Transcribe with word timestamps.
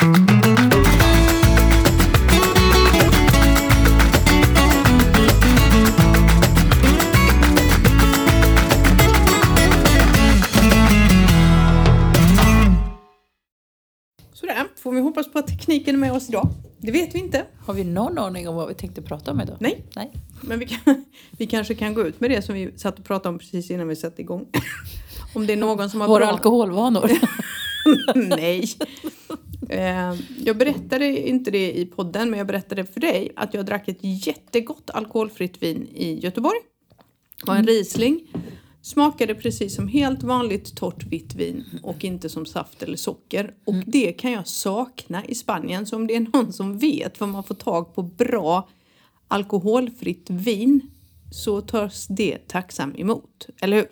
Sådär, 0.00 0.12
får 14.76 14.92
vi 14.92 15.00
hoppas 15.00 15.32
på 15.32 15.38
att 15.38 15.46
tekniken 15.46 15.94
är 15.94 15.98
med 15.98 16.12
oss 16.12 16.28
idag. 16.28 16.48
Det 16.78 16.92
vet 16.92 17.14
vi 17.14 17.18
inte. 17.18 17.44
Har 17.66 17.74
vi 17.74 17.84
någon 17.84 18.18
aning 18.18 18.48
om 18.48 18.54
vad 18.54 18.68
vi 18.68 18.74
tänkte 18.74 19.02
prata 19.02 19.30
om 19.30 19.40
idag? 19.40 19.56
Nej. 19.60 19.84
Nej. 19.96 20.12
Men 20.40 20.58
vi, 20.58 20.66
kan, 20.66 21.04
vi 21.30 21.46
kanske 21.46 21.74
kan 21.74 21.94
gå 21.94 22.06
ut 22.06 22.20
med 22.20 22.30
det 22.30 22.42
som 22.42 22.54
vi 22.54 22.78
satt 22.78 22.98
och 22.98 23.04
pratade 23.04 23.28
om 23.28 23.38
precis 23.38 23.70
innan 23.70 23.88
vi 23.88 23.96
satte 23.96 24.22
igång. 24.22 24.46
Om 25.34 25.46
det 25.46 25.52
är 25.52 25.56
någon 25.56 25.90
som 25.90 26.00
har 26.00 26.08
Våra 26.08 26.18
bra... 26.24 26.28
alkoholvanor. 26.28 27.10
Nej. 28.14 28.64
Eh, 29.70 30.14
Jag 30.44 30.56
berättade 30.56 31.28
inte 31.28 31.50
det 31.50 31.78
i 31.78 31.86
podden, 31.86 32.30
men 32.30 32.38
jag 32.38 32.46
berättade 32.46 32.84
för 32.84 33.00
dig 33.00 33.32
att 33.36 33.54
jag 33.54 33.66
drack 33.66 33.88
ett 33.88 33.98
jättegott 34.26 34.90
alkoholfritt 34.90 35.62
vin 35.62 35.88
i 35.94 36.20
Göteborg. 36.20 36.58
Det 37.40 37.46
var 37.46 37.56
en 37.56 37.66
Riesling. 37.66 38.26
Smakade 38.82 39.34
precis 39.34 39.74
som 39.74 39.88
helt 39.88 40.22
vanligt 40.22 40.76
torrt 40.76 41.02
vitt 41.06 41.34
vin 41.34 41.64
och 41.82 42.04
inte 42.04 42.28
som 42.28 42.46
saft 42.46 42.82
eller 42.82 42.96
socker. 42.96 43.54
Och 43.64 43.74
det 43.74 44.12
kan 44.12 44.32
jag 44.32 44.48
sakna 44.48 45.24
i 45.24 45.34
Spanien. 45.34 45.86
Så 45.86 45.96
om 45.96 46.06
det 46.06 46.16
är 46.16 46.20
någon 46.20 46.52
som 46.52 46.78
vet 46.78 47.20
var 47.20 47.26
man 47.26 47.44
får 47.44 47.54
tag 47.54 47.94
på 47.94 48.02
bra 48.02 48.68
alkoholfritt 49.28 50.30
vin 50.30 50.80
så 51.32 51.60
tas 51.60 52.06
det 52.06 52.48
tacksam 52.48 52.94
emot. 52.96 53.46
Eller 53.60 53.76
hur? 53.76 53.86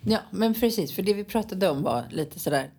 ja, 0.00 0.18
men 0.30 0.54
precis. 0.54 0.92
För 0.92 1.02
det 1.02 1.14
vi 1.14 1.24
pratade 1.24 1.68
om 1.68 1.82
var 1.82 2.04
lite 2.10 2.38
sådär. 2.38 2.70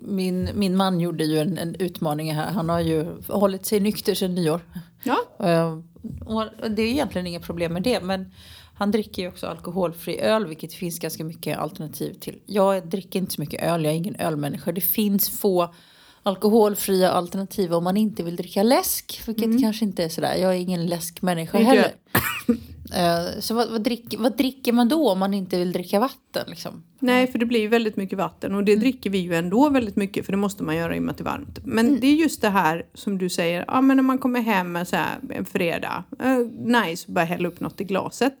Min, 0.00 0.48
min 0.54 0.76
man 0.76 1.00
gjorde 1.00 1.24
ju 1.24 1.38
en, 1.38 1.58
en 1.58 1.74
utmaning 1.74 2.34
här. 2.34 2.50
Han 2.50 2.68
har 2.68 2.80
ju 2.80 3.06
hållit 3.28 3.66
sig 3.66 3.80
nykter 3.80 4.14
sedan 4.14 4.34
nyår. 4.34 4.60
Ja. 5.02 5.46
Eh, 5.46 5.78
Och 6.26 6.70
det 6.70 6.82
är 6.82 6.86
egentligen 6.86 7.26
inga 7.26 7.40
problem 7.40 7.72
med 7.72 7.82
det. 7.82 8.00
Men 8.00 8.32
han 8.74 8.90
dricker 8.90 9.22
ju 9.22 9.28
också 9.28 9.46
alkoholfri 9.46 10.20
öl, 10.20 10.46
vilket 10.46 10.74
finns 10.74 10.98
ganska 10.98 11.24
mycket 11.24 11.58
alternativ 11.58 12.12
till. 12.14 12.38
Jag 12.46 12.86
dricker 12.88 13.18
inte 13.18 13.32
så 13.32 13.40
mycket 13.40 13.62
öl, 13.62 13.84
jag 13.84 13.92
är 13.92 13.96
ingen 13.96 14.16
ölmänniska. 14.16 14.72
Det 14.72 14.80
finns 14.80 15.30
få 15.40 15.74
alkoholfria 16.22 17.10
alternativ 17.10 17.74
om 17.74 17.84
man 17.84 17.96
inte 17.96 18.22
vill 18.22 18.36
dricka 18.36 18.62
läsk. 18.62 19.22
Vilket 19.26 19.60
kanske 19.60 19.84
inte 19.84 20.04
är 20.04 20.08
sådär, 20.08 20.34
jag 20.34 20.50
är 20.50 20.58
ingen 20.58 20.86
läskmänniska 20.86 21.58
heller. 21.58 21.92
Eh, 22.96 23.40
Så 23.40 23.54
vad, 23.54 23.70
vad, 23.70 23.80
dricker, 23.82 24.18
vad 24.18 24.36
dricker 24.36 24.72
man 24.72 24.88
då 24.88 25.10
om 25.10 25.18
man 25.18 25.34
inte 25.34 25.58
vill 25.58 25.72
dricka 25.72 26.00
vatten? 26.00 26.44
Liksom? 26.46 26.82
Nej, 26.98 27.26
för 27.26 27.38
det 27.38 27.46
blir 27.46 27.60
ju 27.60 27.68
väldigt 27.68 27.96
mycket 27.96 28.18
vatten 28.18 28.54
och 28.54 28.64
det 28.64 28.76
dricker 28.76 29.10
vi 29.10 29.18
ju 29.18 29.34
ändå 29.34 29.68
väldigt 29.68 29.96
mycket 29.96 30.24
för 30.26 30.32
det 30.32 30.38
måste 30.38 30.62
man 30.62 30.76
göra 30.76 30.96
i 30.96 30.98
och 30.98 31.02
med 31.02 31.10
att 31.12 31.18
det 31.18 31.22
är 31.22 31.24
varmt. 31.24 31.58
Men 31.64 32.00
det 32.00 32.06
är 32.06 32.14
just 32.14 32.40
det 32.40 32.48
här 32.48 32.86
som 32.94 33.18
du 33.18 33.28
säger, 33.30 33.64
ja 33.68 33.80
men 33.80 33.96
när 33.96 34.04
man 34.04 34.18
kommer 34.18 34.40
hem 34.40 34.86
så 34.86 34.96
här, 34.96 35.18
en 35.30 35.44
fredag, 35.44 36.04
eh, 36.22 36.38
nice, 36.82 37.12
bara 37.12 37.24
hälla 37.24 37.48
upp 37.48 37.60
något 37.60 37.80
i 37.80 37.84
glaset. 37.84 38.34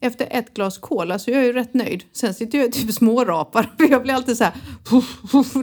Efter 0.00 0.28
ett 0.30 0.54
glas 0.54 0.78
cola 0.78 1.18
så 1.18 1.30
är 1.30 1.34
jag 1.34 1.44
ju 1.44 1.52
rätt 1.52 1.74
nöjd. 1.74 2.04
Sen 2.12 2.34
sitter 2.34 2.58
jag 2.58 2.72
typ 2.72 2.92
smårapar 2.94 3.62
för 3.78 3.90
jag 3.90 4.02
blir 4.02 4.14
alltid 4.14 4.36
så 4.36 4.44
här, 4.44 4.52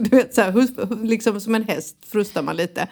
du 0.02 0.16
vet 0.16 0.34
så 0.34 0.40
här, 0.40 1.04
liksom 1.04 1.40
som 1.40 1.54
en 1.54 1.64
häst 1.64 1.96
frustar 2.06 2.42
man 2.42 2.56
lite. 2.56 2.88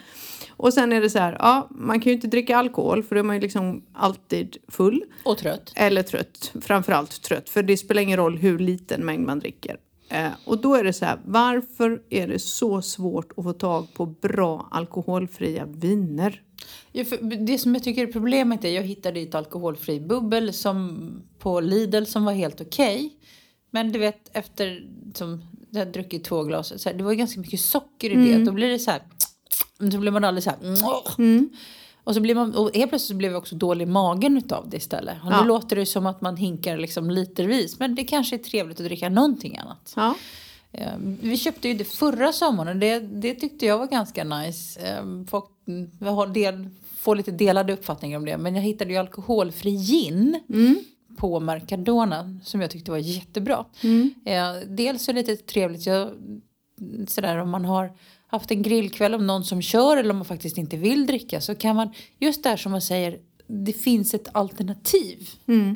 Och 0.56 0.74
sen 0.74 0.92
är 0.92 1.00
det 1.00 1.10
så 1.10 1.18
här, 1.18 1.36
ja 1.38 1.68
man 1.70 2.00
kan 2.00 2.10
ju 2.10 2.14
inte 2.14 2.26
dricka 2.26 2.56
alkohol 2.56 3.02
för 3.02 3.14
då 3.14 3.18
är 3.18 3.24
man 3.24 3.36
ju 3.36 3.42
liksom 3.42 3.82
alltid 3.92 4.56
full. 4.68 5.04
Och 5.24 5.38
trött. 5.38 5.72
Eller 5.76 6.02
trött. 6.02 6.52
Framförallt 6.60 7.22
trött. 7.22 7.48
För 7.48 7.62
det 7.62 7.76
spelar 7.76 8.02
ingen 8.02 8.16
roll 8.16 8.38
hur 8.38 8.58
liten 8.58 9.04
mängd 9.04 9.26
man 9.26 9.38
dricker. 9.38 9.76
Eh, 10.08 10.30
och 10.44 10.58
då 10.58 10.74
är 10.74 10.84
det 10.84 10.92
så 10.92 11.04
här, 11.04 11.18
varför 11.24 12.02
är 12.10 12.28
det 12.28 12.38
så 12.38 12.82
svårt 12.82 13.32
att 13.36 13.44
få 13.44 13.52
tag 13.52 13.94
på 13.94 14.06
bra 14.06 14.68
alkoholfria 14.70 15.66
viner? 15.66 16.42
Ja, 16.92 17.04
det 17.40 17.58
som 17.58 17.74
jag 17.74 17.84
tycker 17.84 18.02
är 18.02 18.12
problemet 18.12 18.64
är 18.64 18.68
jag 18.68 18.82
hittade 18.82 19.20
ett 19.20 19.34
alkoholfri 19.34 20.00
bubbel 20.00 20.52
som, 20.52 21.08
på 21.38 21.60
Lidl 21.60 22.04
som 22.04 22.24
var 22.24 22.32
helt 22.32 22.60
okej. 22.60 23.12
Men 23.70 23.92
du 23.92 23.98
vet 23.98 24.36
efter 24.36 24.88
som 25.14 25.42
jag 25.70 25.92
druckit 25.92 26.24
två 26.24 26.42
glas, 26.42 26.82
så 26.82 26.88
här, 26.88 26.96
det 26.96 27.04
var 27.04 27.12
ganska 27.12 27.40
mycket 27.40 27.60
socker 27.60 28.10
i 28.10 28.14
det. 28.14 28.44
Då 28.44 28.52
blir 28.52 28.68
det 28.68 28.78
så 28.78 28.90
här, 28.90 29.02
så 29.92 29.98
blir 29.98 30.10
man 30.12 30.24
alldeles 30.24 30.44
så 30.44 30.50
här. 30.50 30.58
Och 32.04 32.14
så 32.14 32.20
blir 32.20 32.34
man, 32.34 32.54
och 32.54 32.70
helt 32.76 32.90
plötsligt 32.90 33.08
så 33.08 33.14
blev 33.14 33.32
jag 33.32 33.38
också 33.38 33.54
dålig 33.54 33.82
i 33.88 33.90
magen 33.90 34.36
utav 34.36 34.68
det 34.68 34.76
istället. 34.76 35.16
Och 35.24 35.32
Ja. 35.32 35.40
nu 35.42 35.48
låter 35.48 35.76
det 35.76 35.86
som 35.86 36.06
att 36.06 36.20
man 36.20 36.36
hinkar 36.36 36.76
liksom 36.78 37.10
litervis. 37.10 37.78
Men 37.78 37.94
det 37.94 38.04
kanske 38.04 38.36
är 38.36 38.38
trevligt 38.38 38.80
att 38.80 38.86
dricka 38.86 39.08
någonting 39.08 39.58
annat. 39.58 39.92
Ja. 39.96 40.14
Eh, 40.72 40.92
Vi 40.98 41.36
köpte 41.36 41.68
ju 41.68 41.74
det 41.74 41.84
förra 41.84 42.32
sommaren. 42.32 42.80
Det, 42.80 42.98
det 42.98 43.34
tyckte 43.34 43.66
jag 43.66 43.78
var 43.78 43.86
ganska 43.86 44.24
nice. 44.24 44.80
Eh, 44.80 45.04
Folk 45.28 45.44
mm, 45.68 46.32
del, 46.32 46.68
får 46.96 47.16
lite 47.16 47.30
delade 47.30 47.72
uppfattningar 47.72 48.18
om 48.18 48.24
det. 48.24 48.38
Men 48.38 48.54
jag 48.54 48.62
hittade 48.62 48.90
ju 48.92 48.96
alkoholfri 48.96 49.70
gin 49.76 50.40
på 51.16 51.40
Mercadona 51.40 52.40
som 52.44 52.60
jag 52.60 52.70
tyckte 52.70 52.90
var 52.90 52.98
jättebra. 52.98 53.64
Eh, 54.24 54.52
Dels 54.68 55.04
så 55.04 55.10
är 55.10 55.14
det 55.14 55.26
lite 55.26 55.44
trevligt 55.44 55.86
jag, 55.86 56.10
sådär 57.08 57.38
om 57.38 57.50
man 57.50 57.64
har 57.64 57.92
haft 58.34 58.50
en 58.50 58.62
grillkväll 58.62 59.14
om 59.14 59.26
någon 59.26 59.44
som 59.44 59.62
kör 59.62 59.96
eller 59.96 60.10
om 60.10 60.16
man 60.16 60.24
faktiskt 60.24 60.58
inte 60.58 60.76
vill 60.76 61.06
dricka 61.06 61.40
så 61.40 61.54
kan 61.54 61.76
man, 61.76 61.92
just 62.18 62.42
där 62.42 62.56
som 62.56 62.72
man 62.72 62.82
säger, 62.82 63.18
det 63.46 63.72
finns 63.72 64.14
ett 64.14 64.28
alternativ 64.32 65.28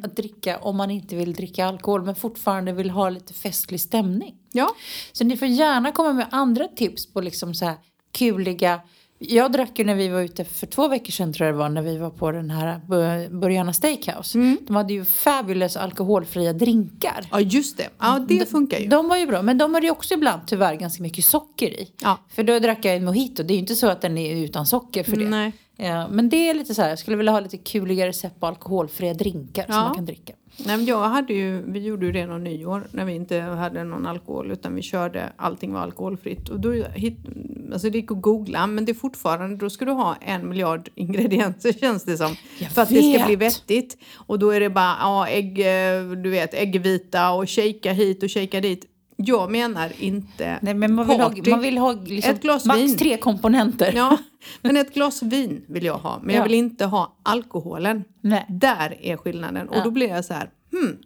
att 0.02 0.16
dricka 0.16 0.58
om 0.58 0.76
man 0.76 0.90
inte 0.90 1.16
vill 1.16 1.32
dricka 1.32 1.66
alkohol 1.66 2.02
men 2.02 2.14
fortfarande 2.14 2.72
vill 2.72 2.90
ha 2.90 3.10
lite 3.10 3.34
festlig 3.34 3.80
stämning. 3.80 4.34
ja. 4.52 4.74
Så 5.12 5.24
ni 5.24 5.36
får 5.36 5.48
gärna 5.48 5.92
komma 5.92 6.12
med 6.12 6.26
andra 6.30 6.68
tips 6.68 7.12
på 7.12 7.20
liksom 7.20 7.54
så 7.54 7.64
här 7.64 7.76
kuliga 8.12 8.80
jag 9.18 9.52
drack 9.52 9.78
ju 9.78 9.84
när 9.84 9.94
vi 9.94 10.08
var 10.08 10.20
ute 10.20 10.44
för 10.44 10.66
två 10.66 10.88
veckor 10.88 11.12
sedan 11.12 11.32
tror 11.32 11.46
jag 11.46 11.54
det 11.54 11.58
var 11.58 11.68
när 11.68 11.82
vi 11.82 11.98
var 11.98 12.10
på 12.10 12.30
den 12.32 12.50
här 12.50 12.80
Bu- 12.88 13.40
Burgarna 13.40 13.72
Steakhouse. 13.72 14.38
De 14.66 14.76
hade 14.76 14.92
ju 14.92 15.04
fabulous 15.04 15.76
alkoholfria 15.76 16.52
drinkar. 16.52 17.26
Ja, 17.30 17.40
just 17.40 17.76
det. 17.76 17.88
Ja, 17.98 18.24
det 18.28 18.50
funkar 18.50 18.78
ju. 18.78 18.86
De 18.88 19.08
var 19.08 19.16
ju 19.16 19.26
bra, 19.26 19.42
men 19.42 19.58
de 19.58 19.74
hade 19.74 19.86
ju 19.86 19.90
också 19.92 20.14
ibland 20.14 20.40
tyvärr 20.46 20.74
ganska 20.74 21.02
mycket 21.02 21.24
socker 21.24 21.66
i. 21.80 21.92
Ja. 22.02 22.18
För 22.28 22.42
då 22.42 22.58
drack 22.58 22.84
jag 22.84 22.96
en 22.96 23.04
mojito, 23.04 23.42
det 23.42 23.52
är 23.52 23.54
ju 23.54 23.60
inte 23.60 23.74
så 23.74 23.88
att 23.88 24.00
den 24.00 24.18
är 24.18 24.36
utan 24.44 24.66
socker 24.66 25.04
för 25.04 25.16
det. 25.16 25.28
Nej. 25.28 25.52
Ja, 25.76 26.08
men 26.08 26.28
det 26.28 26.48
är 26.50 26.54
lite 26.54 26.74
så 26.74 26.82
här, 26.82 26.88
jag 26.88 26.98
skulle 26.98 27.16
vilja 27.16 27.32
ha 27.32 27.40
lite 27.40 27.56
kuligare 27.56 28.08
recept 28.08 28.40
på 28.40 28.46
alkoholfria 28.46 29.14
drinkar 29.14 29.62
som 29.64 29.74
Ja. 29.74 29.80
man 29.84 29.94
kan 29.94 30.04
dricka. 30.04 30.32
Nej, 30.66 30.84
jag 30.84 31.08
hade 31.08 31.32
ju, 31.32 31.62
vi 31.72 31.78
gjorde 31.78 32.06
ju 32.06 32.12
det 32.12 32.26
någon 32.26 32.44
nyår 32.44 32.86
när 32.90 33.04
vi 33.04 33.12
inte 33.12 33.40
hade 33.40 33.84
någon 33.84 34.06
alkohol 34.06 34.50
utan 34.50 34.74
vi 34.74 34.82
körde, 34.82 35.32
allting 35.36 35.72
var 35.72 35.80
alkoholfritt. 35.80 36.48
Och 36.48 36.60
då 36.60 36.72
hit, 36.72 37.18
alltså 37.72 37.90
det 37.90 37.98
gick 37.98 38.10
att 38.10 38.22
googla 38.22 38.66
men 38.66 38.84
det 38.84 38.92
är 38.92 38.94
fortfarande, 38.94 39.56
då 39.56 39.70
ska 39.70 39.84
du 39.84 39.92
ha 39.92 40.16
en 40.20 40.48
miljard 40.48 40.88
ingredienser 40.94 41.72
känns 41.72 42.04
det 42.04 42.16
som. 42.16 42.36
Jag 42.58 42.70
för 42.70 42.82
att 42.82 42.88
det 42.88 43.14
ska 43.14 43.26
bli 43.26 43.36
vet. 43.36 43.54
vettigt. 43.54 43.98
Och 44.16 44.38
då 44.38 44.50
är 44.50 44.60
det 44.60 44.70
bara, 44.70 44.96
ja 45.00 45.28
ägg, 45.28 45.58
eh, 45.60 46.10
du 46.10 46.30
vet 46.30 46.54
äggvita 46.54 47.30
och 47.30 47.50
shaka 47.50 47.92
hit 47.92 48.22
och 48.22 48.30
shaka 48.30 48.60
dit. 48.60 48.86
Jag 49.20 49.50
menar 49.50 49.92
inte 49.98 50.58
Nej, 50.62 50.74
men 50.74 50.94
man 50.94 51.08
vill 51.08 51.20
ha, 51.20 51.28
party. 51.28 51.50
man 51.50 51.60
vill 51.60 51.78
ha 51.78 51.92
liksom 51.92 52.34
Ett 52.34 52.42
glas 52.42 52.64
max 52.64 52.80
vin. 52.80 52.96
tre 52.96 53.16
komponenter. 53.16 53.92
Ja, 53.96 54.18
men 54.62 54.76
ett 54.76 54.94
glas 54.94 55.22
vin 55.22 55.64
vill 55.68 55.84
jag 55.84 55.98
ha. 55.98 56.20
Men 56.22 56.34
Ja. 56.34 56.40
jag 56.40 56.44
vill 56.44 56.54
inte 56.54 56.84
ha 56.84 57.16
alkoholen. 57.22 58.04
Nej. 58.20 58.46
Där 58.48 58.96
är 59.00 59.16
skillnaden. 59.16 59.68
Och 59.68 59.82
då 59.84 59.90
blir 59.90 60.08
jag 60.08 60.24
så 60.24 60.34
här, 60.34 60.50
hmm, 60.72 60.96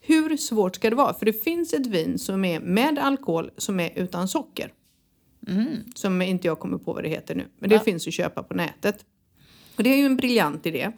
hur 0.00 0.36
svårt 0.36 0.74
ska 0.76 0.90
det 0.90 0.96
vara? 0.96 1.14
För 1.14 1.26
det 1.26 1.32
finns 1.44 1.72
ett 1.72 1.86
vin 1.86 2.18
som 2.18 2.44
är 2.44 2.60
med 2.60 2.98
alkohol 2.98 3.50
som 3.56 3.80
är 3.80 3.90
utan 3.98 4.28
socker. 4.28 4.72
Som 5.94 6.22
inte 6.22 6.46
jag 6.46 6.58
kommer 6.58 6.78
på 6.78 6.92
vad 6.92 7.02
det 7.02 7.08
heter 7.08 7.34
nu. 7.34 7.44
Men 7.58 7.68
det 7.70 7.76
Ja. 7.76 7.80
finns 7.82 8.06
att 8.06 8.14
köpa 8.14 8.42
på 8.42 8.54
nätet. 8.54 9.04
Och 9.76 9.82
det 9.82 9.90
är 9.90 9.96
ju 9.96 10.06
en 10.06 10.16
briljant 10.16 10.66
idé. 10.66 10.92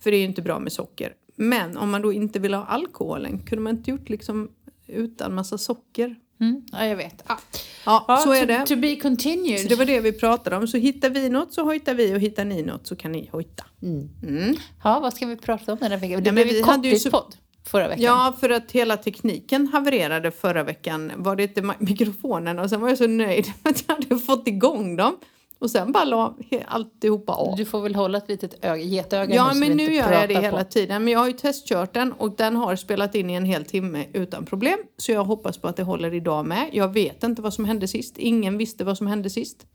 För 0.00 0.10
det 0.10 0.16
är 0.16 0.20
ju 0.20 0.24
inte 0.26 0.42
bra 0.42 0.58
med 0.58 0.72
socker. 0.72 1.12
Men 1.36 1.76
om 1.76 1.90
man 1.90 2.02
då 2.02 2.12
inte 2.12 2.38
vill 2.38 2.54
ha 2.54 2.64
alkoholen, 2.64 3.38
kunde 3.38 3.62
man 3.62 3.76
inte 3.76 3.90
gjort 3.90 4.08
liksom 4.08 4.50
utan 4.92 5.34
massa 5.34 5.58
socker? 5.58 6.16
Mm, 6.40 6.62
ja, 6.72 6.86
jag 6.86 6.96
vet. 6.96 7.24
Ja. 7.28 7.38
Ja, 7.86 8.04
Ja, 8.08 8.16
så 8.16 8.32
är 8.32 8.40
to, 8.40 8.46
det. 8.46 8.66
To 8.66 8.76
be 8.76 8.96
continued. 8.96 9.60
Så 9.60 9.68
det 9.68 9.74
var 9.74 9.84
det 9.84 10.00
vi 10.00 10.12
pratade 10.12 10.56
om. 10.56 10.68
Så 10.68 10.76
hittar 10.76 11.10
vi 11.10 11.28
något 11.28 11.52
så 11.54 11.62
hojtar 11.64 11.94
vi 11.94 12.14
och 12.16 12.20
hittar 12.20 12.44
ni 12.44 12.62
något 12.62 12.86
så 12.86 12.96
kan 12.96 13.12
ni 13.12 13.28
hojta. 13.32 13.64
Mm. 13.82 14.56
Ja, 14.84 15.00
vad 15.00 15.14
ska 15.14 15.26
vi 15.26 15.36
prata 15.36 15.72
om 15.72 15.78
den 15.80 15.90
här 15.92 15.98
veckan? 15.98 16.22
Det 16.22 16.28
Ja, 16.28 16.32
blev 16.32 16.46
vi 16.46 16.62
hade 16.62 16.88
ju 16.88 16.98
så- 16.98 17.10
korttidspodd 17.10 17.34
förra 17.66 17.88
veckan. 17.88 18.02
Ja, 18.04 18.36
för 18.40 18.50
att 18.50 18.72
hela 18.72 18.96
tekniken 18.96 19.66
havererade 19.66 20.30
förra 20.30 20.62
veckan. 20.62 21.12
Var 21.16 21.36
det 21.36 21.42
inte 21.42 21.74
mikrofonen 21.78 22.58
och 22.58 22.70
sen 22.70 22.80
var 22.80 22.88
jag 22.88 22.98
så 22.98 23.06
nöjd 23.06 23.46
att 23.62 23.84
jag 23.86 23.94
hade 23.94 24.18
fått 24.18 24.48
igång 24.48 24.96
dem. 24.96 25.16
Och 25.62 25.70
sen 25.70 25.92
bara 25.92 26.04
la 26.04 26.36
alltihopa 26.66 27.32
av. 27.32 27.56
Du 27.56 27.64
får 27.64 27.80
väl 27.80 27.94
hålla 27.94 28.18
ett 28.18 28.28
litet 28.28 28.64
öga, 28.64 28.82
getöga 28.82 29.34
Ja, 29.34 29.54
men 29.54 29.72
nu 29.72 29.82
gör 29.82 30.12
jag 30.12 30.28
det 30.28 30.34
pratar 30.34 30.42
hela 30.42 30.64
på. 30.64 30.70
tiden. 30.70 31.04
Men 31.04 31.12
jag 31.12 31.20
har 31.20 31.26
ju 31.26 31.32
testkört 31.32 31.94
den 31.94 32.12
och 32.12 32.36
den 32.36 32.56
har 32.56 32.76
spelat 32.76 33.14
in 33.14 33.30
i 33.30 33.34
en 33.34 33.44
hel 33.44 33.64
timme 33.64 34.06
utan 34.12 34.46
problem. 34.46 34.78
Så 34.96 35.12
jag 35.12 35.24
hoppas 35.24 35.58
på 35.58 35.68
att 35.68 35.76
det 35.76 35.82
håller 35.82 36.14
idag 36.14 36.46
med. 36.46 36.68
Jag 36.72 36.92
vet 36.92 37.22
inte 37.22 37.42
vad 37.42 37.54
som 37.54 37.64
hände 37.64 37.88
sist. 37.88 38.18
Ingen 38.18 38.58
visste 38.58 38.84
vad 38.84 38.98
som 38.98 39.06
hände 39.06 39.30
sist. 39.30 39.66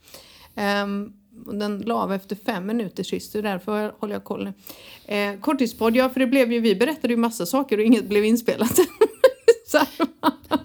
Och 1.46 1.56
den 1.56 1.80
la 1.80 1.96
av 1.96 2.14
efter 2.14 2.36
fem 2.36 2.66
minuter 2.66 3.04
sist, 3.04 3.32
så 3.32 3.42
därför 3.42 3.94
håller 4.00 4.14
jag 4.14 4.24
koll 4.24 4.44
nu. 4.44 4.54
Eh, 5.16 5.40
korttidspodd, 5.40 5.96
ja 5.96 6.10
för 6.10 6.20
det 6.20 6.28
blev 6.28 6.52
ju, 6.52 6.60
vi 6.60 6.76
berättade 6.76 7.14
ju 7.14 7.18
massa 7.18 7.46
saker 7.46 7.78
och 7.78 7.84
inget 7.84 8.06
blev 8.06 8.26
inspelat. 8.26 8.78
så 9.68 9.78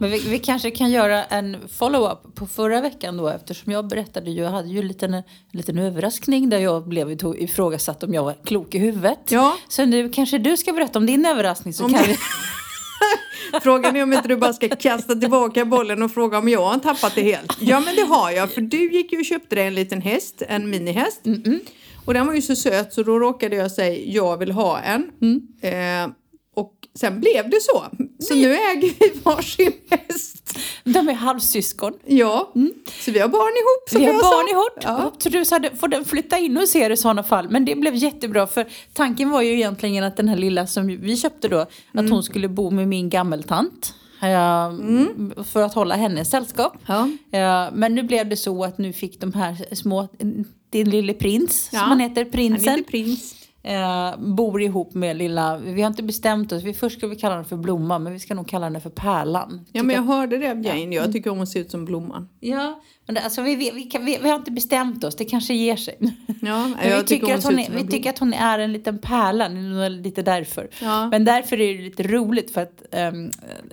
Men 0.02 0.10
vi, 0.10 0.18
vi 0.18 0.38
kanske 0.38 0.70
kan 0.70 0.90
göra 0.90 1.24
en 1.24 1.56
follow-up 1.68 2.34
på 2.34 2.46
förra 2.46 2.80
veckan 2.80 3.16
då 3.16 3.28
eftersom 3.28 3.72
jag 3.72 3.88
berättade 3.88 4.30
ju, 4.30 4.42
jag 4.42 4.50
hade 4.50 4.68
ju 4.68 4.78
en 4.80 4.88
liten, 4.88 5.14
en 5.14 5.22
liten 5.50 5.78
överraskning 5.78 6.50
där 6.50 6.58
jag 6.58 6.88
blev 6.88 7.18
ifrågasatt 7.38 8.02
om 8.02 8.14
jag 8.14 8.24
var 8.24 8.34
klok 8.44 8.74
i 8.74 8.78
huvudet. 8.78 9.18
Ja. 9.28 9.58
Så 9.68 9.84
nu 9.84 10.08
kanske 10.08 10.38
du 10.38 10.56
ska 10.56 10.72
berätta 10.72 10.98
om 10.98 11.06
din 11.06 11.26
överraskning 11.26 11.74
så 11.74 11.84
Om 11.84 11.92
kan 11.92 12.02
vi... 12.06 12.16
Frågan 13.62 13.96
är 13.96 14.02
om 14.02 14.12
inte 14.12 14.28
du 14.28 14.36
bara 14.36 14.52
ska 14.52 14.68
kasta 14.68 15.14
tillbaka 15.14 15.64
bollen 15.64 16.02
och 16.02 16.10
fråga 16.10 16.38
om 16.38 16.48
jag 16.48 16.64
har 16.64 16.78
tappat 16.78 17.14
det 17.14 17.22
helt. 17.22 17.56
Ja 17.60 17.80
men 17.80 17.96
det 17.96 18.02
har 18.02 18.30
jag, 18.30 18.50
för 18.50 18.60
du 18.60 18.92
gick 18.92 19.12
ju 19.12 19.18
och 19.18 19.24
köpte 19.24 19.54
dig 19.54 19.66
en 19.66 19.74
liten 19.74 20.02
häst, 20.02 20.42
en 20.48 20.70
minihäst. 20.70 21.20
Och 22.04 22.14
den 22.14 22.26
var 22.26 22.34
ju 22.34 22.42
så 22.42 22.56
söt 22.56 22.92
så 22.92 23.02
då 23.02 23.18
råkade 23.18 23.56
jag 23.56 23.72
säga 23.72 24.04
jag 24.06 24.36
vill 24.36 24.52
ha 24.52 24.80
en. 24.80 25.10
Eh, 25.60 26.04
och 26.04 26.21
sen 26.94 27.20
blev 27.20 27.50
det 27.50 27.60
så. 27.62 27.84
Så 28.18 28.34
nu 28.34 28.52
äger 28.54 28.94
vi 29.00 29.20
varsin 29.22 29.72
häst. 29.90 30.58
De 30.84 31.08
är 31.08 31.12
halvsyskon. 31.12 31.92
Ja, 32.06 32.52
så 33.00 33.10
vi 33.10 33.18
har 33.18 33.28
barn 33.28 33.52
ihop 33.56 33.90
som 33.90 34.00
Vi 34.00 34.06
har 34.06 34.12
jag 34.12 34.22
barn 34.22 34.46
sa. 34.46 34.50
ihop. 34.52 35.00
Ja. 35.00 35.12
Så 35.18 35.28
du 35.28 35.44
sa, 35.44 35.60
får 35.80 35.88
den 35.88 36.04
flytta 36.04 36.38
in 36.38 36.56
hos 36.56 36.76
er 36.76 36.90
i 36.90 36.96
sådana 36.96 37.22
fall. 37.22 37.48
Men 37.50 37.64
det 37.64 37.74
blev 37.76 37.94
jättebra 37.94 38.46
för 38.46 38.66
tanken 38.92 39.30
var 39.30 39.42
ju 39.42 39.52
egentligen 39.52 40.04
att 40.04 40.16
den 40.16 40.28
här 40.28 40.36
lilla 40.36 40.66
som 40.66 40.86
vi 40.86 41.16
köpte 41.16 41.48
då, 41.48 41.58
att 41.94 42.10
hon 42.10 42.22
skulle 42.22 42.48
bo 42.48 42.70
med 42.70 42.88
min 42.88 43.10
gammeltant. 43.10 43.94
eh, 44.22 44.72
För 45.44 45.62
att 45.62 45.74
hålla 45.74 45.94
henne 45.96 46.24
sällskap. 46.24 46.74
Ja. 46.86 47.08
Eh, 47.32 47.68
Men 47.72 47.94
nu 47.94 48.02
blev 48.02 48.28
det 48.28 48.36
så 48.36 48.64
att 48.64 48.78
nu 48.78 48.92
fick 48.92 49.20
de 49.20 49.32
här 49.32 49.74
små, 49.74 50.08
din 50.70 50.90
lille 50.90 51.14
prins 51.14 51.68
Ja. 51.72 51.78
som 51.80 51.88
han 51.88 52.00
heter, 52.00 52.22
Han 52.22 52.30
prinsen. 52.30 52.70
heter 52.70 52.82
prins. 52.90 53.34
Eh, 53.64 54.16
bor 54.18 54.62
ihop 54.62 54.94
med 54.94 55.16
lilla, 55.16 55.56
vi 55.56 55.82
har 55.82 55.90
inte 55.90 56.02
bestämt 56.02 56.52
oss, 56.52 56.62
vi 56.62 56.74
först 56.74 56.98
ska 56.98 57.06
vi 57.06 57.16
kalla 57.16 57.34
henne 57.34 57.48
för 57.48 57.56
Blomma 57.56 57.98
men 57.98 58.12
vi 58.12 58.18
ska 58.18 58.34
nog 58.34 58.48
kalla 58.48 58.66
henne 58.66 58.80
för 58.80 58.90
Pärlan. 58.90 59.66
Ja 59.72 59.82
men 59.82 59.96
jag 59.96 60.02
hörde 60.02 60.38
det 60.38 60.50
av 60.50 60.64
Jane, 60.64 60.94
jag 60.94 61.12
tycker 61.12 61.30
hon 61.30 61.46
ser 61.46 61.60
ut 61.60 61.70
som 61.70 61.84
Blomman. 61.84 62.28
Ja, 62.40 62.82
men 63.06 63.14
det, 63.14 63.20
alltså, 63.20 63.42
vi, 63.42 63.56
vi, 63.56 63.70
vi, 63.70 63.82
kan, 63.82 64.04
vi, 64.04 64.18
vi 64.22 64.28
har 64.28 64.36
inte 64.36 64.50
bestämt 64.50 65.04
oss, 65.04 65.16
det 65.16 65.24
kanske 65.24 65.54
ger 65.54 65.76
sig. 65.76 65.96
Ja, 66.42 66.68
Men 66.82 66.98
vi, 66.98 67.04
tycker 67.04 67.34
att 67.34 67.44
hon 67.44 67.58
är, 67.58 67.70
vi 67.70 67.80
en 67.80 67.88
tycker 67.88 68.10
att 68.10 68.18
hon 68.18 68.34
är 68.34 68.58
en 68.58 68.72
liten 68.72 68.98
pärla, 68.98 69.48
det 69.48 69.58
är 69.58 69.90
nog 69.90 69.90
lite 69.90 70.22
därför. 70.22 70.70
Ja. 70.80 71.08
Men 71.08 71.24
därför 71.24 71.60
är 71.60 71.76
det 71.76 71.82
lite 71.82 72.02
roligt 72.02 72.50
för 72.50 72.60
att 72.60 72.82
ehm, 72.90 73.30